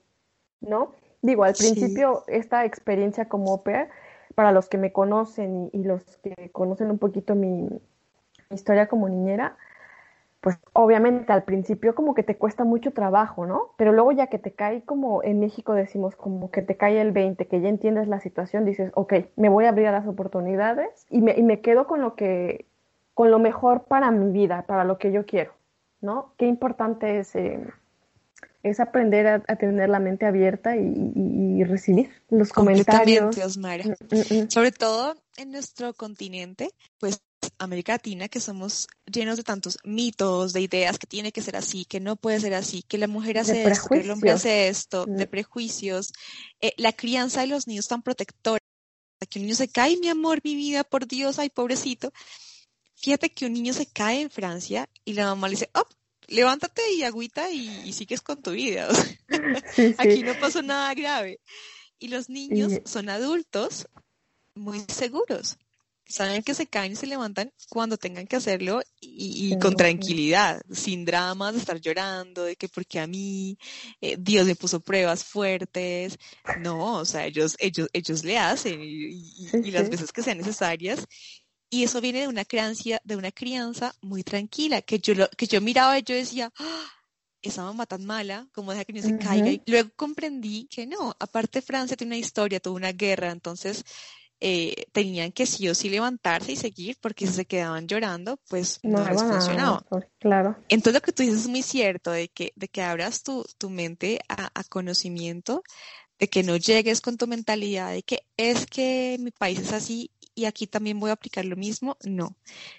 ¿no? 0.60 0.92
Digo, 1.24 1.44
al 1.44 1.54
principio 1.54 2.24
esta 2.28 2.64
experiencia 2.66 3.28
como 3.28 3.52
au 3.52 3.64
para 4.36 4.52
los 4.52 4.70
que 4.70 4.78
me 4.78 4.92
conocen 4.92 5.70
y, 5.74 5.84
los 5.84 6.04
que 6.18 6.52
conocen 6.52 6.92
un 6.92 7.00
poquito 7.00 7.36
mi 7.36 7.70
historia 8.52 8.88
como 8.88 9.10
niñera, 9.10 9.58
pues 10.42 10.58
obviamente 10.74 11.32
al 11.32 11.44
principio 11.44 11.94
como 11.94 12.16
que 12.16 12.24
te 12.24 12.36
cuesta 12.36 12.64
mucho 12.64 12.92
trabajo, 12.92 13.46
¿no? 13.46 13.74
Pero 13.78 13.94
luego 13.94 14.12
ya 14.12 14.28
que 14.28 14.40
te 14.40 14.54
cae 14.54 14.84
como 14.84 15.24
en 15.24 15.40
México 15.40 15.76
decimos 15.76 16.16
como 16.16 16.50
que 16.50 16.64
te 16.64 16.78
cae 16.78 17.00
el 17.00 17.12
20, 17.12 17.48
que 17.48 17.62
ya 17.62 17.70
entiendes 17.70 18.08
la 18.08 18.20
situación, 18.20 18.66
dices, 18.66 18.92
ok, 18.96 19.14
me 19.36 19.50
voy 19.50 19.66
a 19.66 19.70
abrir 19.70 19.88
a 19.88 19.92
las 19.92 20.08
oportunidades 20.08 21.06
y 21.12 21.22
me, 21.22 21.38
y 21.38 21.44
me 21.44 21.62
quedo 21.62 21.86
con 21.86 22.02
lo 22.02 22.16
que, 22.16 22.66
con 23.14 23.30
lo 23.30 23.38
mejor 23.38 23.84
para 23.84 24.10
mi 24.10 24.32
vida, 24.32 24.66
para 24.66 24.84
lo 24.84 24.98
que 24.98 25.12
yo 25.12 25.28
quiero, 25.28 25.54
¿no? 26.02 26.34
Qué 26.38 26.48
importante 26.48 27.20
es, 27.20 27.36
eh, 27.36 27.64
es 28.64 28.80
aprender 28.80 29.28
a, 29.28 29.40
tener 29.58 29.90
la 29.90 30.00
mente 30.00 30.26
abierta 30.26 30.76
y, 30.76 31.64
recibir 31.64 32.10
los 32.32 32.52
comentarios. 32.52 33.38
Osmara. 33.38 33.84
Mm, 33.84 33.90
mm, 33.90 34.44
mm. 34.46 34.50
Sobre 34.50 34.72
todo 34.72 35.16
en 35.38 35.52
nuestro 35.52 35.94
continente, 35.94 36.72
pues 37.00 37.22
América 37.58 37.94
Latina, 37.94 38.28
que 38.28 38.40
somos 38.40 38.88
llenos 39.06 39.38
de 39.38 39.44
tantos 39.44 39.78
mitos, 39.84 40.54
de 40.54 40.62
ideas, 40.62 40.98
que 40.98 41.08
tiene 41.08 41.32
que 41.32 41.42
ser 41.42 41.56
así, 41.56 41.86
que 41.86 42.00
no 42.00 42.16
puede 42.16 42.40
ser 42.40 42.54
así, 42.54 42.84
que 42.84 42.98
la 42.98 43.08
mujer 43.08 43.38
hace 43.38 43.64
esto, 43.64 43.90
que 43.90 44.00
el 44.00 44.12
hombre 44.12 44.32
hace 44.32 44.68
esto, 44.68 45.06
de 45.06 45.28
prejuicios, 45.28 46.14
eh, 46.60 46.74
la 46.78 46.94
crianza 46.94 47.42
de 47.42 47.48
los 47.48 47.68
niños 47.68 47.88
tan 47.88 48.02
protectora, 48.02 48.60
que 49.30 49.40
un 49.40 49.46
niño 49.46 49.56
se 49.56 49.68
cae, 49.68 49.98
mi 49.98 50.10
amor, 50.10 50.42
mi 50.44 50.56
vida, 50.56 50.84
por 50.84 51.08
Dios, 51.08 51.38
ay, 51.38 51.50
pobrecito. 51.50 52.12
Fíjate 52.96 53.32
que 53.32 53.46
un 53.46 53.54
niño 53.54 53.74
se 53.74 53.86
cae 53.86 54.22
en 54.22 54.30
Francia 54.30 54.90
y 55.06 55.14
la 55.14 55.26
mamá 55.26 55.48
le 55.48 55.54
dice, 55.54 55.70
oh, 55.74 55.86
levántate 56.28 56.82
y 56.94 57.04
agüita 57.04 57.52
y, 57.52 57.94
sigues 57.94 58.22
con 58.22 58.42
tu 58.42 58.52
vida. 58.52 58.88
Aquí 59.98 60.24
no 60.24 60.34
pasó 60.40 60.62
nada 60.62 60.94
grave. 60.94 61.40
Y 62.00 62.08
los 62.08 62.30
niños 62.30 62.74
son 62.86 63.10
adultos 63.10 63.88
muy 64.56 64.84
seguros 64.88 65.58
saben 66.12 66.44
que 66.44 66.54
se 66.54 66.68
caen 66.68 66.92
y 66.92 66.96
se 66.96 67.08
levantan 67.08 67.52
cuando 67.70 67.98
tengan 67.98 68.28
que 68.28 68.36
hacerlo 68.36 68.82
y, 69.00 69.58
con 69.60 69.76
tranquilidad, 69.76 70.62
sin 70.72 71.06
dramas 71.06 71.54
de 71.54 71.60
estar 71.60 71.80
llorando, 71.80 72.44
de 72.44 72.56
que 72.56 72.70
porque 72.70 73.00
a 73.00 73.08
mí 73.08 73.58
eh, 74.02 74.18
Dios 74.20 74.46
me 74.46 74.56
puso 74.56 74.80
pruebas 74.80 75.24
fuertes. 75.24 76.18
No, 76.60 76.98
o 76.98 77.06
sea, 77.06 77.26
ellos, 77.26 77.56
ellos, 77.60 77.88
ellos 77.94 78.24
le 78.24 78.38
hacen 78.38 78.80
y, 78.82 79.72
las 79.72 79.90
veces 79.90 80.12
que 80.12 80.24
sean 80.24 80.38
necesarias. 80.38 81.06
Y 81.70 81.84
eso 81.84 82.02
viene 82.02 82.22
de 82.22 82.28
una 82.28 82.46
crianza, 82.46 83.00
de 83.04 83.16
una 83.16 83.32
crianza 83.32 83.96
muy 84.02 84.24
tranquila, 84.24 84.82
que 84.82 85.00
yo, 85.00 85.16
lo, 85.16 85.30
que 85.30 85.48
yo 85.48 85.62
miraba 85.62 85.98
y 85.98 86.04
yo 86.04 86.16
decía, 86.16 86.52
¡Ah! 86.58 86.92
esa 87.42 87.64
mamá 87.64 87.86
tan 87.86 88.06
mala, 88.06 88.48
como 88.54 88.72
deja 88.72 88.86
que 88.86 88.94
no 88.94 89.02
se 89.02 89.18
caiga. 89.18 89.50
Y 89.50 89.62
luego 89.66 89.90
comprendí 89.96 90.68
que 90.68 90.86
no, 90.86 91.16
aparte 91.20 91.62
Francia 91.62 91.98
tiene 91.98 92.16
una 92.16 92.20
historia, 92.20 92.60
tuvo 92.60 92.76
una 92.76 92.92
guerra, 92.92 93.32
entonces 93.32 93.84
eh, 94.42 94.86
tenían 94.92 95.32
que 95.32 95.46
sí 95.46 95.70
o 95.70 95.76
sí 95.76 95.90
levantarse 95.90 96.52
y 96.52 96.56
seguir, 96.56 96.98
porque 97.00 97.28
si 97.28 97.34
se 97.34 97.46
quedaban 97.46 97.88
llorando, 97.88 98.40
pues 98.50 98.80
no, 98.82 99.08
les 99.08 99.22
funcionaba. 99.22 99.86
claro. 100.20 100.58
Entonces 100.68 100.94
lo 100.96 101.02
que 101.02 101.12
tú 101.12 101.24
dices 101.24 101.42
es 101.42 101.48
muy 101.48 101.62
cierto, 101.62 102.12
de 102.12 102.28
que, 102.28 102.52
de 102.56 102.68
que 102.68 102.82
abras 102.82 103.24
tu, 103.24 103.46
tu 103.58 103.70
mente 103.70 104.20
a, 104.28 104.50
a 104.54 104.64
conocimiento, 104.64 105.64
de 106.20 106.28
que 106.28 106.44
no 106.44 106.58
llegues 106.58 107.02
con 107.02 107.18
tu 107.18 107.28
mentalidad 107.28 107.92
de 107.92 108.04
que 108.04 108.24
es 108.38 108.66
que 108.66 109.18
mi 109.20 109.32
país 109.32 109.60
es 109.60 109.74
así 109.74 110.12
y 110.36 110.46
aquí 110.46 110.68
también 110.68 111.00
voy 111.00 111.10
a 111.10 111.14
aplicar 111.14 111.46
lo 111.46 111.56
mismo. 111.56 111.98
No, 112.04 112.36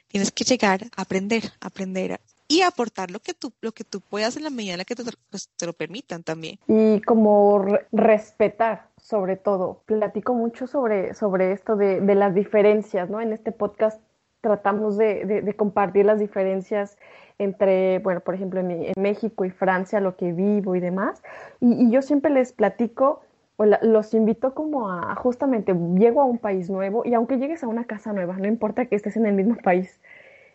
tienes 0.08 0.30
que 0.30 0.44
llegar 0.44 0.84
a 0.96 1.02
aprender, 1.02 1.52
aprender 1.60 2.20
y 2.48 2.62
aportar 2.62 3.10
lo 3.10 3.20
que 3.20 3.34
tú, 3.34 3.52
lo 3.60 3.72
que 3.72 3.84
tú 3.84 4.00
puedas 4.00 4.36
en 4.36 4.44
la 4.44 4.50
medida 4.50 4.72
en 4.72 4.78
la 4.78 4.84
que 4.84 4.94
te, 4.94 5.04
pues, 5.30 5.48
te 5.56 5.66
lo 5.66 5.72
permitan 5.72 6.22
también. 6.22 6.58
Y 6.68 7.00
como 7.02 7.64
respetar, 7.90 8.91
sobre 9.03 9.36
todo. 9.36 9.82
Platico 9.84 10.32
mucho 10.32 10.66
sobre, 10.66 11.12
sobre 11.12 11.53
esto 11.53 11.76
de, 11.76 12.00
de, 12.00 12.14
las 12.14 12.34
diferencias, 12.34 13.11
¿no? 13.11 13.20
En 13.20 13.32
este 13.32 13.50
podcast 13.50 14.00
tratamos 14.40 14.96
de, 14.96 15.24
de, 15.24 15.55
compartir 15.55 16.07
las 16.07 16.18
diferencias 16.18 16.98
entre, 17.38 17.98
bueno, 17.98 18.20
por 18.20 18.34
ejemplo, 18.34 18.61
en, 18.61 18.92
México 18.96 19.44
y 19.44 19.50
Francia, 19.50 20.00
lo 20.00 20.16
que 20.16 20.32
vivo 20.32 20.76
y 20.76 20.80
demás. 20.80 21.20
Y, 21.61 21.86
y 21.86 21.90
yo 21.90 22.00
siempre 22.00 22.30
les 22.30 22.53
platico 22.53 23.22
o 23.57 23.64
los 23.64 24.14
invito 24.14 24.55
como 24.55 24.88
a, 24.90 25.14
justamente, 25.16 25.74
llego 25.96 26.20
a 26.20 26.24
un 26.24 26.38
país 26.38 26.70
nuevo 26.70 27.03
y 27.05 27.14
aunque 27.14 27.38
llegues 27.38 27.62
a 27.64 27.68
una 27.68 27.84
casa 27.84 28.12
nueva, 28.12 28.36
no 28.38 28.46
importa 28.46 28.86
que 28.86 28.94
estés 28.94 29.16
en 29.16 29.26
el 29.26 29.34
mismo 29.34 29.57
país, 29.57 30.00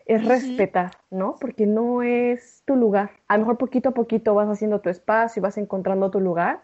es 0.06 0.26
respetar, 0.26 0.92
¿no? 1.10 1.36
Porque 1.38 1.66
no 1.66 2.02
es 2.02 2.62
tu 2.64 2.76
lugar. 2.76 3.10
A 3.28 3.36
lo 3.36 3.40
mejor 3.40 3.58
poquito 3.58 3.90
a 3.90 3.92
poquito 3.92 4.34
vas 4.34 4.48
haciendo 4.48 4.80
tu 4.80 4.88
espacio 4.88 5.40
y 5.40 5.42
vas 5.42 5.58
encontrando 5.58 6.10
tu 6.10 6.18
lugar, 6.18 6.62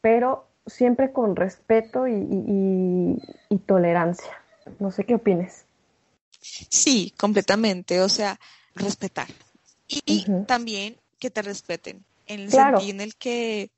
pero 0.00 0.49
siempre 0.70 1.12
con 1.12 1.36
respeto 1.36 2.06
y, 2.08 3.20
tolerancia. 3.66 4.32
No 4.78 4.90
sé 4.90 5.04
qué 5.04 5.14
opines. 5.14 5.64
Sí, 6.40 7.12
completamente. 7.18 8.00
O 8.00 8.08
sea, 8.08 8.38
respetar. 8.74 9.28
Y 9.86 10.24
también 10.46 10.96
que 11.18 11.30
te 11.30 11.42
respeten. 11.42 12.04
En 12.26 12.40
el 12.40 12.50
sentido 12.50 12.90
en 12.90 13.00
el 13.00 13.16
que 13.16 13.70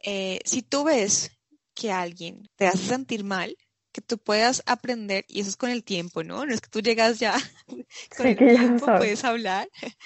eh, 0.00 0.40
si 0.44 0.62
tú 0.62 0.84
ves 0.84 1.30
que 1.74 1.90
alguien 1.90 2.48
te 2.56 2.66
hace 2.66 2.84
sentir 2.84 3.24
mal, 3.24 3.56
que 3.90 4.00
tú 4.00 4.18
puedas 4.18 4.62
aprender, 4.66 5.24
y 5.28 5.40
eso 5.40 5.50
es 5.50 5.56
con 5.56 5.70
el 5.70 5.84
tiempo, 5.84 6.22
¿no? 6.22 6.44
No 6.44 6.52
es 6.52 6.60
que 6.60 6.68
tú 6.68 6.80
llegas 6.80 7.18
ya, 7.18 7.34
con 8.16 8.26
el 8.26 8.36
tiempo 8.36 8.86
puedes 8.86 9.24
hablar, 9.24 9.68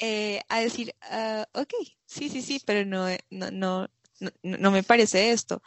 eh, 0.00 0.40
a 0.48 0.60
decir, 0.60 0.94
uh, 1.10 1.60
ok, 1.60 1.74
sí, 2.06 2.28
sí, 2.28 2.40
sí, 2.42 2.62
pero 2.64 2.86
no, 2.86 3.08
no, 3.30 3.50
no, 3.50 3.88
no, 4.42 4.70
me 4.70 4.82
parece 4.82 5.30
esto. 5.30 5.62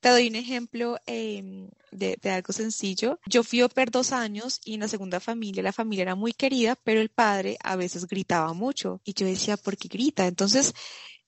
Te 0.00 0.08
doy 0.08 0.28
un 0.28 0.34
ejemplo 0.34 0.98
em, 1.06 1.70
de, 1.92 2.18
algo 2.24 2.52
sencillo. 2.52 3.20
Yo 3.26 3.44
fui 3.44 3.62
oper 3.62 3.90
dos 3.90 4.12
años 4.12 4.60
y 4.64 4.74
en 4.74 4.80
la 4.80 4.88
segunda 4.88 5.20
familia, 5.20 5.62
la 5.62 5.72
familia 5.72 6.02
era 6.02 6.14
muy 6.16 6.32
querida, 6.32 6.76
pero 6.76 7.00
el 7.00 7.08
padre 7.08 7.56
a 7.62 7.76
veces 7.76 8.06
gritaba 8.06 8.52
mucho. 8.52 9.00
Y 9.04 9.14
yo 9.14 9.26
decía, 9.26 9.56
¿por 9.56 9.76
qué 9.76 9.88
grita? 9.88 10.26
Entonces, 10.26 10.74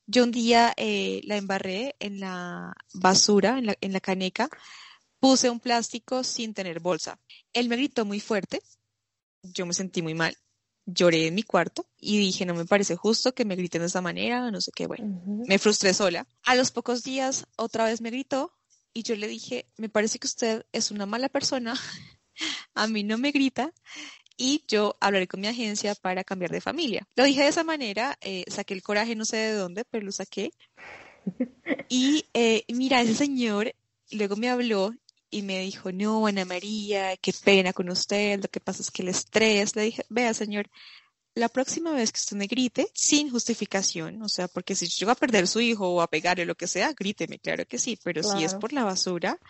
yo 0.07 0.25
un 0.25 0.33
día 0.33 0.75
eh, 0.77 1.21
la 1.25 1.37
embarré 1.37 1.95
en 2.01 2.21
la 2.21 2.75
basura, 2.93 3.59
en 3.59 3.67
la, 3.67 3.77
en 3.81 3.93
la 3.93 4.01
caneca, 4.01 4.49
Puse 5.25 5.49
un 5.49 5.59
plástico 5.59 6.23
sin 6.23 6.53
tener 6.53 6.81
bolsa. 6.81 7.19
Él 7.55 7.71
me 7.71 7.77
gritó 7.77 8.05
muy 8.05 8.21
fuerte. 8.21 8.61
Yo 9.43 9.65
me 9.65 9.73
sentí 9.73 10.03
muy 10.03 10.13
mal. 10.13 10.37
Lloré 10.87 11.27
en 11.27 11.35
mi 11.35 11.43
cuarto 11.43 11.87
y 11.99 12.19
dije, 12.19 12.45
no 12.45 12.55
me 12.55 12.67
parece 12.67 12.97
justo 12.97 13.35
que 13.35 13.45
me 13.45 13.57
griten 13.57 13.81
de 13.81 13.87
esa 13.87 14.01
manera, 14.01 14.51
no 14.51 14.61
sé 14.61 14.71
qué, 14.75 14.87
bueno. 14.87 15.23
Me 15.47 15.59
frustré 15.59 15.95
sola. 15.95 16.27
A 16.45 16.55
los 16.55 16.71
pocos 16.71 17.03
días 17.03 17.47
otra 17.57 17.85
vez 17.87 18.01
me 18.01 18.11
gritó 18.11 18.53
y 18.93 19.03
yo 19.03 19.17
le 19.17 19.27
dije, 19.27 19.67
me 19.77 19.89
parece 19.89 20.19
que 20.19 20.27
usted 20.27 20.67
es 20.73 20.91
una 20.91 21.07
mala 21.07 21.29
persona, 21.29 21.75
a 22.75 22.87
mí 22.87 23.03
no 23.03 23.19
me 23.19 23.31
grita 23.31 23.73
y 24.37 24.65
yo 24.69 24.97
hablaré 25.01 25.27
con 25.29 25.41
mi 25.41 25.47
agencia 25.47 25.95
para 25.95 26.25
cambiar 26.25 26.51
de 26.51 26.61
familia. 26.61 27.07
Lo 27.17 27.25
dije 27.25 27.43
de 27.43 27.49
esa 27.49 27.65
manera, 27.65 28.19
eh, 28.21 28.45
saqué 28.49 28.75
el 28.75 28.83
coraje, 28.83 29.15
no 29.15 29.25
sé 29.25 29.37
de 29.37 29.53
dónde, 29.55 29.85
pero 29.85 30.05
lo 30.05 30.13
saqué. 30.13 30.53
Y 31.89 32.27
eh, 32.35 32.65
mira, 32.69 33.01
ese 33.01 33.15
señor 33.15 33.75
luego 34.11 34.37
me 34.37 34.51
habló 34.51 34.93
y 35.35 35.43
me 35.43 35.59
dijo, 35.59 35.91
no, 35.91 36.29
Ana 36.29 36.45
María, 36.45 37.17
qué 37.17 37.33
pena 37.33 37.73
con 37.73 37.91
usted, 37.91 38.41
lo 38.41 38.49
que 38.49 38.61
pasa 38.61 38.83
es 38.83 38.91
que 38.93 39.03
el 39.03 39.09
estrés. 39.09 39.75
Le 39.75 39.83
dije, 39.83 40.07
vea, 40.09 40.33
señor, 40.33 40.71
la 41.35 41.49
próxima 41.49 41.91
vez 41.91 42.13
que 42.13 42.21
usted 42.21 42.37
me 42.37 42.47
grite, 42.47 42.87
sin 42.95 43.31
justificación, 43.31 44.23
o 44.23 44.29
sea, 44.29 44.47
porque 44.47 44.77
si 44.77 44.87
yo 44.87 45.07
voy 45.07 45.13
a 45.13 45.17
perder 45.17 45.49
su 45.49 45.61
hijo 45.61 45.89
o 45.89 46.01
a 46.01 46.07
pegarle 46.07 46.45
lo 46.45 46.55
que 46.55 46.69
sea, 46.69 46.93
gríteme, 46.93 47.41
claro 47.41 47.67
que 47.67 47.79
sí, 47.79 47.99
pero 48.05 48.23
si 48.23 48.45
es 48.45 48.55
por 48.55 48.73
la 48.73 48.85
basura, 48.85 49.41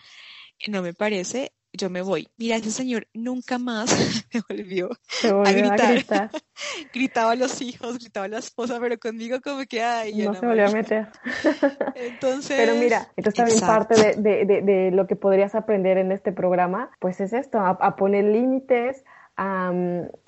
no 0.67 0.81
me 0.81 0.95
parece, 0.95 1.53
yo 1.75 1.89
me 1.89 2.01
voy. 2.01 2.27
Mira, 2.37 2.55
ese 2.55 2.71
señor 2.71 3.07
nunca 3.13 3.57
más 3.57 3.89
me 4.33 4.41
volvió, 4.47 4.89
a, 5.23 5.51
gritar. 5.51 6.29
gritaba 6.93 7.31
a 7.31 7.35
los 7.35 7.61
hijos, 7.61 7.99
gritaba 7.99 8.25
a 8.25 8.29
la 8.29 8.39
esposa, 8.39 8.79
pero 8.79 8.97
conmigo 8.97 9.39
como 9.41 9.63
que, 9.65 9.81
ay, 9.83 10.13
no 10.15 10.33
se 10.33 10.45
volvió 10.45 10.67
a 10.67 10.71
meter. 10.71 11.07
entonces... 11.95 12.57
Pero 12.57 12.75
mira, 12.75 13.07
entonces 13.15 13.35
también 13.35 13.59
parte 13.59 14.15
de, 14.17 14.45
de, 14.45 14.61
de, 14.61 14.91
lo 14.91 15.07
que 15.07 15.15
podrías 15.15 15.55
aprender 15.55 15.97
en 15.97 16.11
este 16.11 16.31
programa, 16.31 16.91
pues 16.99 17.19
es 17.21 17.33
esto, 17.33 17.59
a, 17.59 17.95
poner 17.95 18.25
límites, 18.25 19.03
a, 19.37 19.73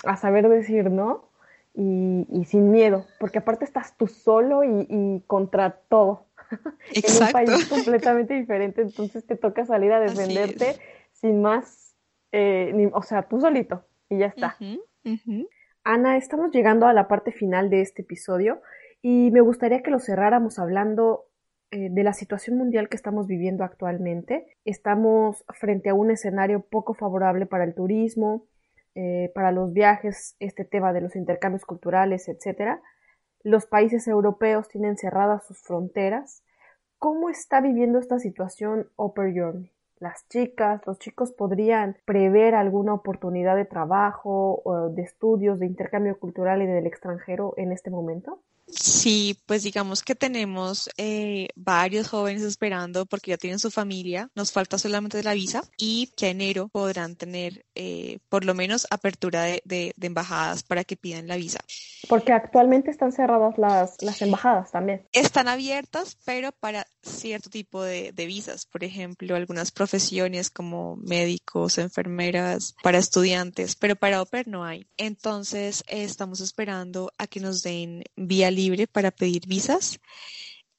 a, 0.03 0.17
saber 0.17 0.49
decir 0.49 0.91
no 0.91 1.29
y, 1.73 2.25
y, 2.31 2.45
sin 2.45 2.71
miedo, 2.71 3.05
porque 3.19 3.39
aparte 3.39 3.65
estás 3.65 3.95
tú 3.97 4.07
solo 4.07 4.63
y, 4.63 4.87
y 4.89 5.23
contra 5.27 5.79
todo. 5.89 6.25
Exacto. 6.93 7.37
en 7.39 7.49
un 7.49 7.55
país 7.55 7.65
completamente 7.67 8.33
diferente, 8.33 8.81
entonces 8.81 9.25
te 9.25 9.35
toca 9.35 9.65
salir 9.65 9.91
a 9.91 9.99
defenderte 9.99 10.77
sin 11.19 11.41
más, 11.41 11.95
eh, 12.31 12.89
o 12.93 13.01
sea, 13.01 13.23
tú 13.23 13.39
solito 13.41 13.83
y 14.09 14.19
ya 14.19 14.27
está. 14.27 14.57
Ana, 15.83 16.17
estamos 16.17 16.51
llegando 16.51 16.85
a 16.85 16.93
la 16.93 17.07
parte 17.07 17.31
final 17.31 17.69
de 17.69 17.81
este 17.81 18.01
episodio 18.01 18.61
y 19.01 19.31
me 19.31 19.41
gustaría 19.41 19.81
que 19.81 19.91
lo 19.91 19.99
cerráramos 19.99 20.59
hablando 20.59 21.25
eh, 21.71 21.89
de 21.89 22.03
la 22.03 22.13
situación 22.13 22.57
mundial 22.57 22.89
que 22.89 22.97
estamos 22.97 23.25
viviendo 23.27 23.63
actualmente. 23.63 24.57
Estamos 24.65 25.45
frente 25.59 25.89
a 25.89 25.93
un 25.93 26.11
escenario 26.11 26.61
poco 26.61 26.93
favorable 26.93 27.45
para 27.45 27.63
el 27.63 27.73
turismo, 27.73 28.45
eh, 28.95 29.31
para 29.33 29.51
los 29.51 29.73
viajes, 29.73 30.35
este 30.39 30.65
tema 30.65 30.93
de 30.93 31.01
los 31.01 31.15
intercambios 31.15 31.65
culturales, 31.65 32.27
etc. 32.27 32.79
Los 33.43 33.65
países 33.65 34.07
europeos 34.07 34.67
tienen 34.67 34.97
cerradas 34.97 35.47
sus 35.47 35.61
fronteras. 35.61 36.43
¿Cómo 36.99 37.29
está 37.29 37.61
viviendo 37.61 37.99
esta 37.99 38.19
situación 38.19 38.89
Upper 38.97 39.33
Journey? 39.33 39.71
Las 39.99 40.27
chicas, 40.29 40.81
los 40.85 40.99
chicos 40.99 41.31
podrían 41.31 41.97
prever 42.05 42.55
alguna 42.55 42.93
oportunidad 42.93 43.55
de 43.55 43.65
trabajo 43.65 44.61
o 44.63 44.89
de 44.89 45.01
estudios, 45.01 45.59
de 45.59 45.65
intercambio 45.65 46.19
cultural 46.19 46.61
y 46.61 46.67
del 46.67 46.85
extranjero 46.85 47.53
en 47.57 47.71
este 47.71 47.89
momento? 47.89 48.41
Sí, 48.67 49.37
pues 49.45 49.63
digamos 49.63 50.03
que 50.03 50.13
tenemos 50.13 50.89
eh, 50.97 51.47
varios 51.55 52.09
jóvenes 52.09 52.43
esperando 52.43 53.05
porque 53.05 53.31
ya 53.31 53.37
tienen 53.37 53.59
su 53.59 53.71
familia, 53.71 54.29
nos 54.35 54.51
falta 54.51 54.77
solamente 54.77 55.23
la 55.23 55.33
visa 55.33 55.63
y 55.77 56.11
que 56.17 56.29
en 56.29 56.37
enero 56.41 56.67
podrán 56.67 57.15
tener 57.15 57.65
eh, 57.75 58.19
por 58.29 58.45
lo 58.45 58.53
menos 58.53 58.85
apertura 58.89 59.43
de, 59.43 59.61
de, 59.65 59.93
embajadas 60.01 60.63
para 60.63 60.83
que 60.83 60.95
pidan 60.97 61.27
la 61.27 61.35
visa. 61.35 61.59
Porque 62.07 62.33
actualmente 62.33 62.91
están 62.91 63.11
cerradas 63.11 63.57
las, 63.57 63.95
las 64.01 64.21
embajadas 64.21 64.71
también. 64.71 65.07
Están 65.11 65.47
abiertas, 65.47 66.17
pero 66.25 66.51
para 66.51 66.85
cierto 67.01 67.49
tipo 67.49 67.83
de, 67.83 68.11
de 68.11 68.25
visas, 68.25 68.65
por 68.65 68.83
ejemplo, 68.83 69.35
algunas 69.35 69.71
profesiones 69.71 70.49
como 70.49 70.95
médicos, 70.97 71.77
enfermeras, 71.77 72.75
para 72.83 72.97
estudiantes, 72.97 73.75
pero 73.75 73.95
para 73.95 74.21
OPER 74.21 74.47
no 74.47 74.63
hay. 74.63 74.87
Entonces, 74.97 75.83
estamos 75.87 76.41
esperando 76.41 77.11
a 77.17 77.27
que 77.27 77.39
nos 77.39 77.63
den 77.63 78.03
vía 78.15 78.51
libre 78.57 78.87
para 78.87 79.11
pedir 79.11 79.47
visas. 79.47 79.99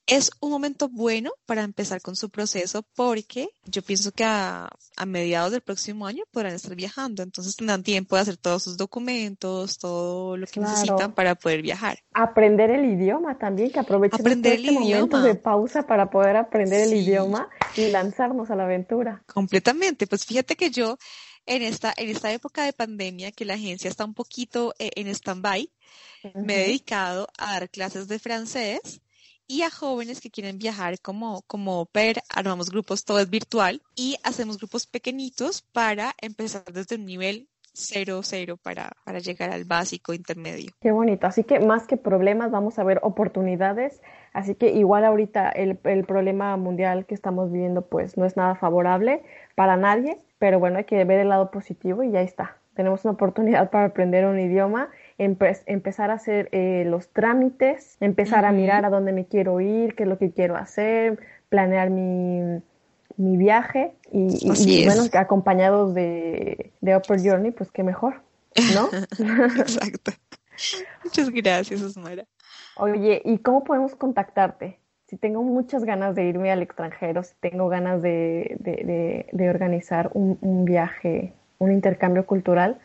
Es 0.05 0.31
un 0.41 0.49
momento 0.49 0.89
bueno 0.89 1.31
para 1.45 1.61
empezar 1.61 2.01
con 2.01 2.15
su 2.15 2.31
proceso 2.31 2.83
porque 2.95 3.49
yo 3.65 3.83
pienso 3.83 4.11
que 4.11 4.23
a, 4.23 4.67
mediados 5.05 5.51
del 5.51 5.61
próximo 5.61 6.07
año 6.07 6.23
podrán 6.31 6.55
estar 6.55 6.75
viajando, 6.75 7.21
entonces 7.21 7.55
tendrán 7.55 7.83
tiempo 7.83 8.15
de 8.15 8.23
hacer 8.23 8.37
todos 8.37 8.63
sus 8.63 8.75
documentos, 8.75 9.77
todo 9.77 10.35
lo 10.35 10.47
que 10.47 10.61
necesitan 10.61 11.11
para 11.11 11.35
poder 11.35 11.61
viajar. 11.61 11.99
Aprender 12.11 12.71
el 12.71 12.85
idioma 12.85 13.37
también, 13.37 13.71
que 13.71 13.79
aprovechen 13.79 14.19
aprender 14.19 14.53
este 14.53 14.69
el 14.69 14.79
momento 14.79 15.21
de 15.21 15.35
pausa 15.35 15.83
para 15.83 16.09
poder 16.09 16.37
aprender 16.37 16.87
el 16.87 16.93
idioma 16.95 17.47
y 17.77 17.91
lanzarnos 17.91 18.49
a 18.49 18.55
la 18.55 18.63
aventura. 18.63 19.21
Completamente, 19.31 20.07
pues 20.07 20.25
fíjate 20.25 20.55
que 20.55 20.71
yo 20.71 20.97
en 21.45 21.61
esta, 21.61 21.93
en 21.97 22.09
esta 22.09 22.31
época 22.31 22.63
de 22.63 22.73
pandemia 22.73 23.31
que 23.31 23.45
la 23.45 23.55
agencia 23.55 23.89
está 23.89 24.05
un 24.05 24.13
poquito 24.13 24.73
eh, 24.79 24.91
en 24.95 25.07
stand-by, 25.07 25.69
me 26.35 26.55
he 26.55 26.59
dedicado 26.67 27.27
a 27.37 27.53
dar 27.53 27.69
clases 27.69 28.07
de 28.07 28.19
francés 28.19 29.01
y 29.47 29.63
a 29.63 29.71
jóvenes 29.71 30.21
que 30.21 30.29
quieren 30.29 30.59
viajar 30.59 30.99
como, 30.99 31.41
como 31.47 31.89
armamos 32.29 32.69
grupos, 32.69 33.03
todo 33.03 33.19
es 33.19 33.29
virtual 33.29 33.81
y 33.95 34.15
hacemos 34.23 34.57
grupos 34.57 34.85
pequeñitos 34.85 35.63
para 35.63 36.13
empezar 36.21 36.65
desde 36.65 36.97
un 36.97 37.05
nivel 37.05 37.49
cero, 37.73 38.21
cero 38.23 38.57
para, 38.61 38.91
para 39.05 39.19
llegar 39.19 39.49
al 39.49 39.65
básico 39.65 40.13
intermedio. 40.13 40.71
Qué 40.79 40.91
bonito. 40.91 41.25
Así 41.25 41.43
que 41.43 41.59
más 41.59 41.87
que 41.87 41.97
problemas, 41.97 42.51
vamos 42.51 42.77
a 42.77 42.83
ver 42.83 42.99
oportunidades. 43.01 44.01
Así 44.33 44.53
que 44.53 44.71
igual 44.71 45.05
ahorita 45.05 45.49
el, 45.49 45.79
el 45.83 46.05
problema 46.05 46.55
mundial 46.57 47.05
que 47.05 47.15
estamos 47.15 47.51
viviendo 47.51 47.87
pues 47.87 48.17
no 48.17 48.25
es 48.25 48.37
nada 48.37 48.55
favorable 48.55 49.23
para 49.55 49.77
nadie, 49.77 50.17
pero 50.39 50.59
bueno, 50.59 50.77
hay 50.77 50.85
que 50.85 51.03
ver 51.05 51.19
el 51.19 51.29
lado 51.29 51.51
positivo 51.51 52.03
y 52.03 52.11
ya 52.11 52.21
está. 52.21 52.57
Tenemos 52.73 53.03
una 53.03 53.13
oportunidad 53.13 53.69
para 53.69 53.85
aprender 53.85 54.25
un 54.25 54.39
idioma 54.39 54.89
empezar 55.17 56.11
a 56.11 56.13
hacer 56.13 56.47
eh, 56.53 56.85
los 56.87 57.09
trámites, 57.09 57.97
empezar 57.99 58.45
a 58.45 58.53
mirar 58.53 58.85
a 58.85 58.89
dónde 58.89 59.11
me 59.11 59.25
quiero 59.25 59.59
ir, 59.59 59.95
qué 59.95 60.03
es 60.03 60.09
lo 60.09 60.17
que 60.17 60.31
quiero 60.31 60.55
hacer, 60.55 61.19
planear 61.49 61.89
mi, 61.89 62.61
mi 63.17 63.37
viaje 63.37 63.93
y, 64.11 64.85
bueno, 64.85 65.03
acompañados 65.13 65.93
de, 65.93 66.71
de 66.79 66.95
Upper 66.95 67.21
Journey, 67.21 67.51
pues 67.51 67.69
qué 67.69 67.83
mejor, 67.83 68.21
¿no? 68.73 68.89
Exacto. 69.59 70.13
Muchas 71.03 71.29
gracias, 71.29 71.81
Osmara. 71.81 72.25
Oye, 72.77 73.21
¿y 73.25 73.39
cómo 73.39 73.65
podemos 73.65 73.95
contactarte? 73.95 74.78
Si 75.09 75.17
tengo 75.17 75.41
muchas 75.41 75.83
ganas 75.83 76.15
de 76.15 76.25
irme 76.25 76.51
al 76.51 76.61
extranjero, 76.61 77.23
si 77.23 77.33
tengo 77.39 77.67
ganas 77.67 78.01
de, 78.01 78.55
de, 78.59 79.27
de 79.31 79.49
organizar 79.49 80.11
un, 80.13 80.37
un 80.41 80.65
viaje, 80.65 81.33
un 81.57 81.71
intercambio 81.71 82.25
cultural, 82.25 82.79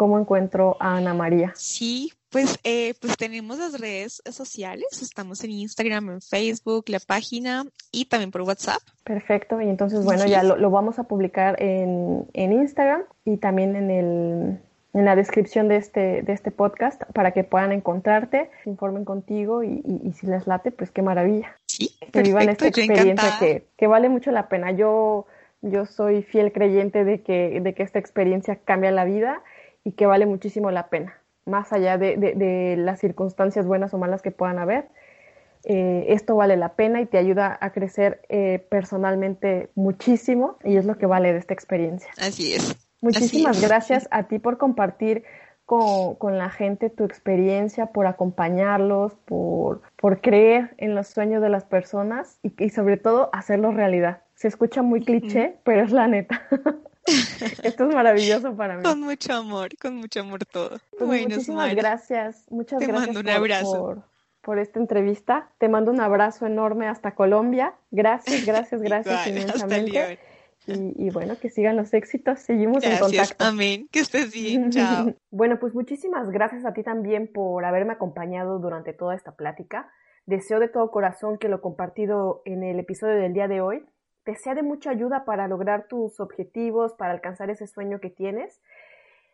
¿Cómo 0.00 0.18
encuentro 0.18 0.78
a 0.80 0.96
Ana 0.96 1.12
María? 1.12 1.52
Sí, 1.54 2.10
pues, 2.30 2.58
eh, 2.64 2.94
pues 3.02 3.18
tenemos 3.18 3.58
las 3.58 3.78
redes 3.78 4.22
sociales, 4.30 4.86
estamos 5.02 5.44
en 5.44 5.50
Instagram, 5.50 6.08
en 6.08 6.22
Facebook, 6.22 6.84
la 6.88 7.00
página 7.00 7.66
y 7.92 8.06
también 8.06 8.30
por 8.30 8.40
WhatsApp. 8.40 8.80
Perfecto, 9.04 9.60
y 9.60 9.68
entonces 9.68 10.02
bueno, 10.02 10.24
ya 10.24 10.42
lo, 10.42 10.70
vamos 10.70 10.98
a 10.98 11.02
publicar 11.02 11.62
en, 11.62 12.24
Instagram 12.32 13.02
y 13.26 13.36
también 13.36 13.76
en, 13.76 13.90
el, 13.90 14.58
en 14.94 15.04
la 15.04 15.16
descripción 15.16 15.68
de 15.68 15.76
este, 15.76 16.22
de 16.22 16.32
este 16.32 16.50
podcast 16.50 17.02
para 17.12 17.32
que 17.32 17.44
puedan 17.44 17.70
encontrarte, 17.70 18.50
se 18.64 18.70
informen 18.70 19.04
contigo 19.04 19.62
y, 19.62 19.82
y, 19.84 20.14
si 20.14 20.26
les 20.26 20.46
late, 20.46 20.72
pues 20.72 20.90
qué 20.90 21.02
maravilla. 21.02 21.58
Sí, 21.80 21.98
que 22.12 22.22
vivan 22.22 22.48
esta 22.48 22.66
experiencia 22.66 23.36
que, 23.38 23.66
que 23.76 23.86
vale 23.86 24.08
mucho 24.08 24.30
la 24.30 24.48
pena. 24.48 24.70
Yo, 24.72 25.26
yo 25.62 25.86
soy 25.86 26.22
fiel 26.22 26.52
creyente 26.52 27.04
de 27.04 27.22
que, 27.22 27.60
de 27.60 27.74
que 27.74 27.82
esta 27.82 27.98
experiencia 27.98 28.56
cambia 28.56 28.90
la 28.90 29.04
vida 29.04 29.42
y 29.84 29.92
que 29.92 30.06
vale 30.06 30.26
muchísimo 30.26 30.70
la 30.70 30.88
pena, 30.88 31.18
más 31.46 31.72
allá 31.72 31.98
de, 31.98 32.74
las 32.78 33.00
circunstancias 33.00 33.66
buenas 33.66 33.94
o 33.94 33.98
malas 33.98 34.22
que 34.22 34.30
puedan 34.30 34.58
haber. 34.58 34.88
Eh, 35.64 36.06
esto 36.08 36.36
vale 36.36 36.56
la 36.56 36.74
pena 36.74 37.02
y 37.02 37.06
te 37.06 37.18
ayuda 37.18 37.58
a 37.60 37.72
crecer 37.72 38.22
eh, 38.30 38.66
personalmente 38.70 39.68
muchísimo 39.74 40.56
y 40.64 40.76
es 40.76 40.86
lo 40.86 40.96
que 40.96 41.04
vale 41.06 41.32
de 41.32 41.38
esta 41.38 41.52
experiencia. 41.52 42.10
Así 42.18 42.54
es. 42.54 42.76
Muchísimas 43.02 43.60
gracias 43.60 44.08
a 44.10 44.24
ti 44.24 44.38
por 44.38 44.58
compartir 44.58 45.24
con, 45.70 46.36
la 46.36 46.50
gente 46.50 46.90
tu 46.90 47.04
experiencia, 47.04 47.86
por 47.86 48.08
acompañarlos, 48.08 49.14
por, 49.24 49.82
por 49.96 50.20
creer 50.20 50.74
en 50.78 50.96
los 50.96 51.06
sueños 51.06 51.40
de 51.40 51.48
las 51.48 51.64
personas 51.64 52.40
y, 52.42 52.52
y 52.64 52.70
sobre 52.70 52.96
todo 52.96 53.30
hacerlos 53.32 53.74
realidad. 53.74 54.22
Se 54.34 54.48
escucha 54.48 54.82
muy 54.82 55.04
cliché, 55.04 55.58
pero 55.62 55.84
es 55.84 55.92
la 55.92 56.08
neta. 56.08 56.42
Esto 57.62 57.88
es 57.88 57.94
maravilloso 57.94 58.56
para 58.56 58.78
mí. 58.78 58.82
Con 58.82 59.00
mucho 59.00 59.32
amor, 59.32 59.68
con 59.80 59.96
mucho 59.96 60.20
amor 60.20 60.44
todo. 60.44 60.78
Pues 60.98 61.22
muchísimas 61.22 61.72
gracias, 61.76 62.46
muchas 62.50 62.80
gracias 62.80 63.68
por, 64.42 64.58
esta 64.58 64.80
entrevista. 64.80 65.50
Te 65.58 65.68
mando 65.68 65.92
un 65.92 66.00
abrazo 66.00 66.46
enorme 66.46 66.88
hasta 66.88 67.14
Colombia. 67.14 67.74
Gracias, 67.92 68.44
gracias, 68.44 68.82
gracias 68.82 69.26
inmensamente. 69.28 70.18
Y, 70.66 71.06
y, 71.06 71.10
bueno, 71.10 71.36
que 71.40 71.48
sigan 71.48 71.76
los 71.76 71.92
éxitos. 71.94 72.40
Seguimos 72.40 72.84
en 72.84 72.98
contacto. 72.98 73.44
Amén. 73.44 73.88
Que 73.90 74.00
estés 74.00 74.32
bien. 74.32 74.70
Chao. 74.70 75.14
bueno, 75.30 75.58
pues 75.58 75.74
muchísimas 75.74 76.30
gracias 76.30 76.64
a 76.64 76.72
ti 76.72 76.82
también 76.82 77.30
por 77.32 77.64
haberme 77.64 77.94
acompañado 77.94 78.58
durante 78.58 78.92
toda 78.92 79.14
esta 79.14 79.32
plática. 79.32 79.90
Deseo 80.26 80.60
de 80.60 80.68
todo 80.68 80.90
corazón 80.90 81.38
que 81.38 81.48
lo 81.48 81.60
compartido 81.60 82.42
en 82.44 82.62
el 82.62 82.78
episodio 82.78 83.16
del 83.16 83.32
día 83.32 83.48
de 83.48 83.60
hoy 83.60 83.84
te 84.24 84.36
sea 84.36 84.54
de 84.54 84.62
mucha 84.62 84.90
ayuda 84.90 85.24
para 85.24 85.48
lograr 85.48 85.86
tus 85.88 86.20
objetivos, 86.20 86.94
para 86.94 87.12
alcanzar 87.12 87.50
ese 87.50 87.66
sueño 87.66 88.00
que 88.00 88.10
tienes. 88.10 88.60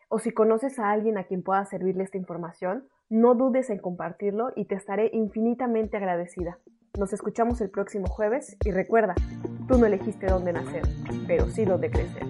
O 0.09 0.19
si 0.19 0.31
conoces 0.31 0.79
a 0.79 0.91
alguien 0.91 1.17
a 1.17 1.25
quien 1.25 1.43
pueda 1.43 1.65
servirle 1.65 2.03
esta 2.03 2.17
información, 2.17 2.87
no 3.09 3.35
dudes 3.35 3.69
en 3.69 3.79
compartirlo 3.79 4.51
y 4.55 4.65
te 4.65 4.75
estaré 4.75 5.09
infinitamente 5.13 5.97
agradecida. 5.97 6.59
Nos 6.97 7.13
escuchamos 7.13 7.61
el 7.61 7.69
próximo 7.69 8.07
jueves 8.07 8.57
y 8.65 8.71
recuerda, 8.71 9.13
tú 9.67 9.77
no 9.77 9.85
elegiste 9.85 10.25
dónde 10.25 10.51
nacer, 10.51 10.81
pero 11.27 11.47
sí 11.47 11.63
dónde 11.63 11.91
crecer. 11.91 12.23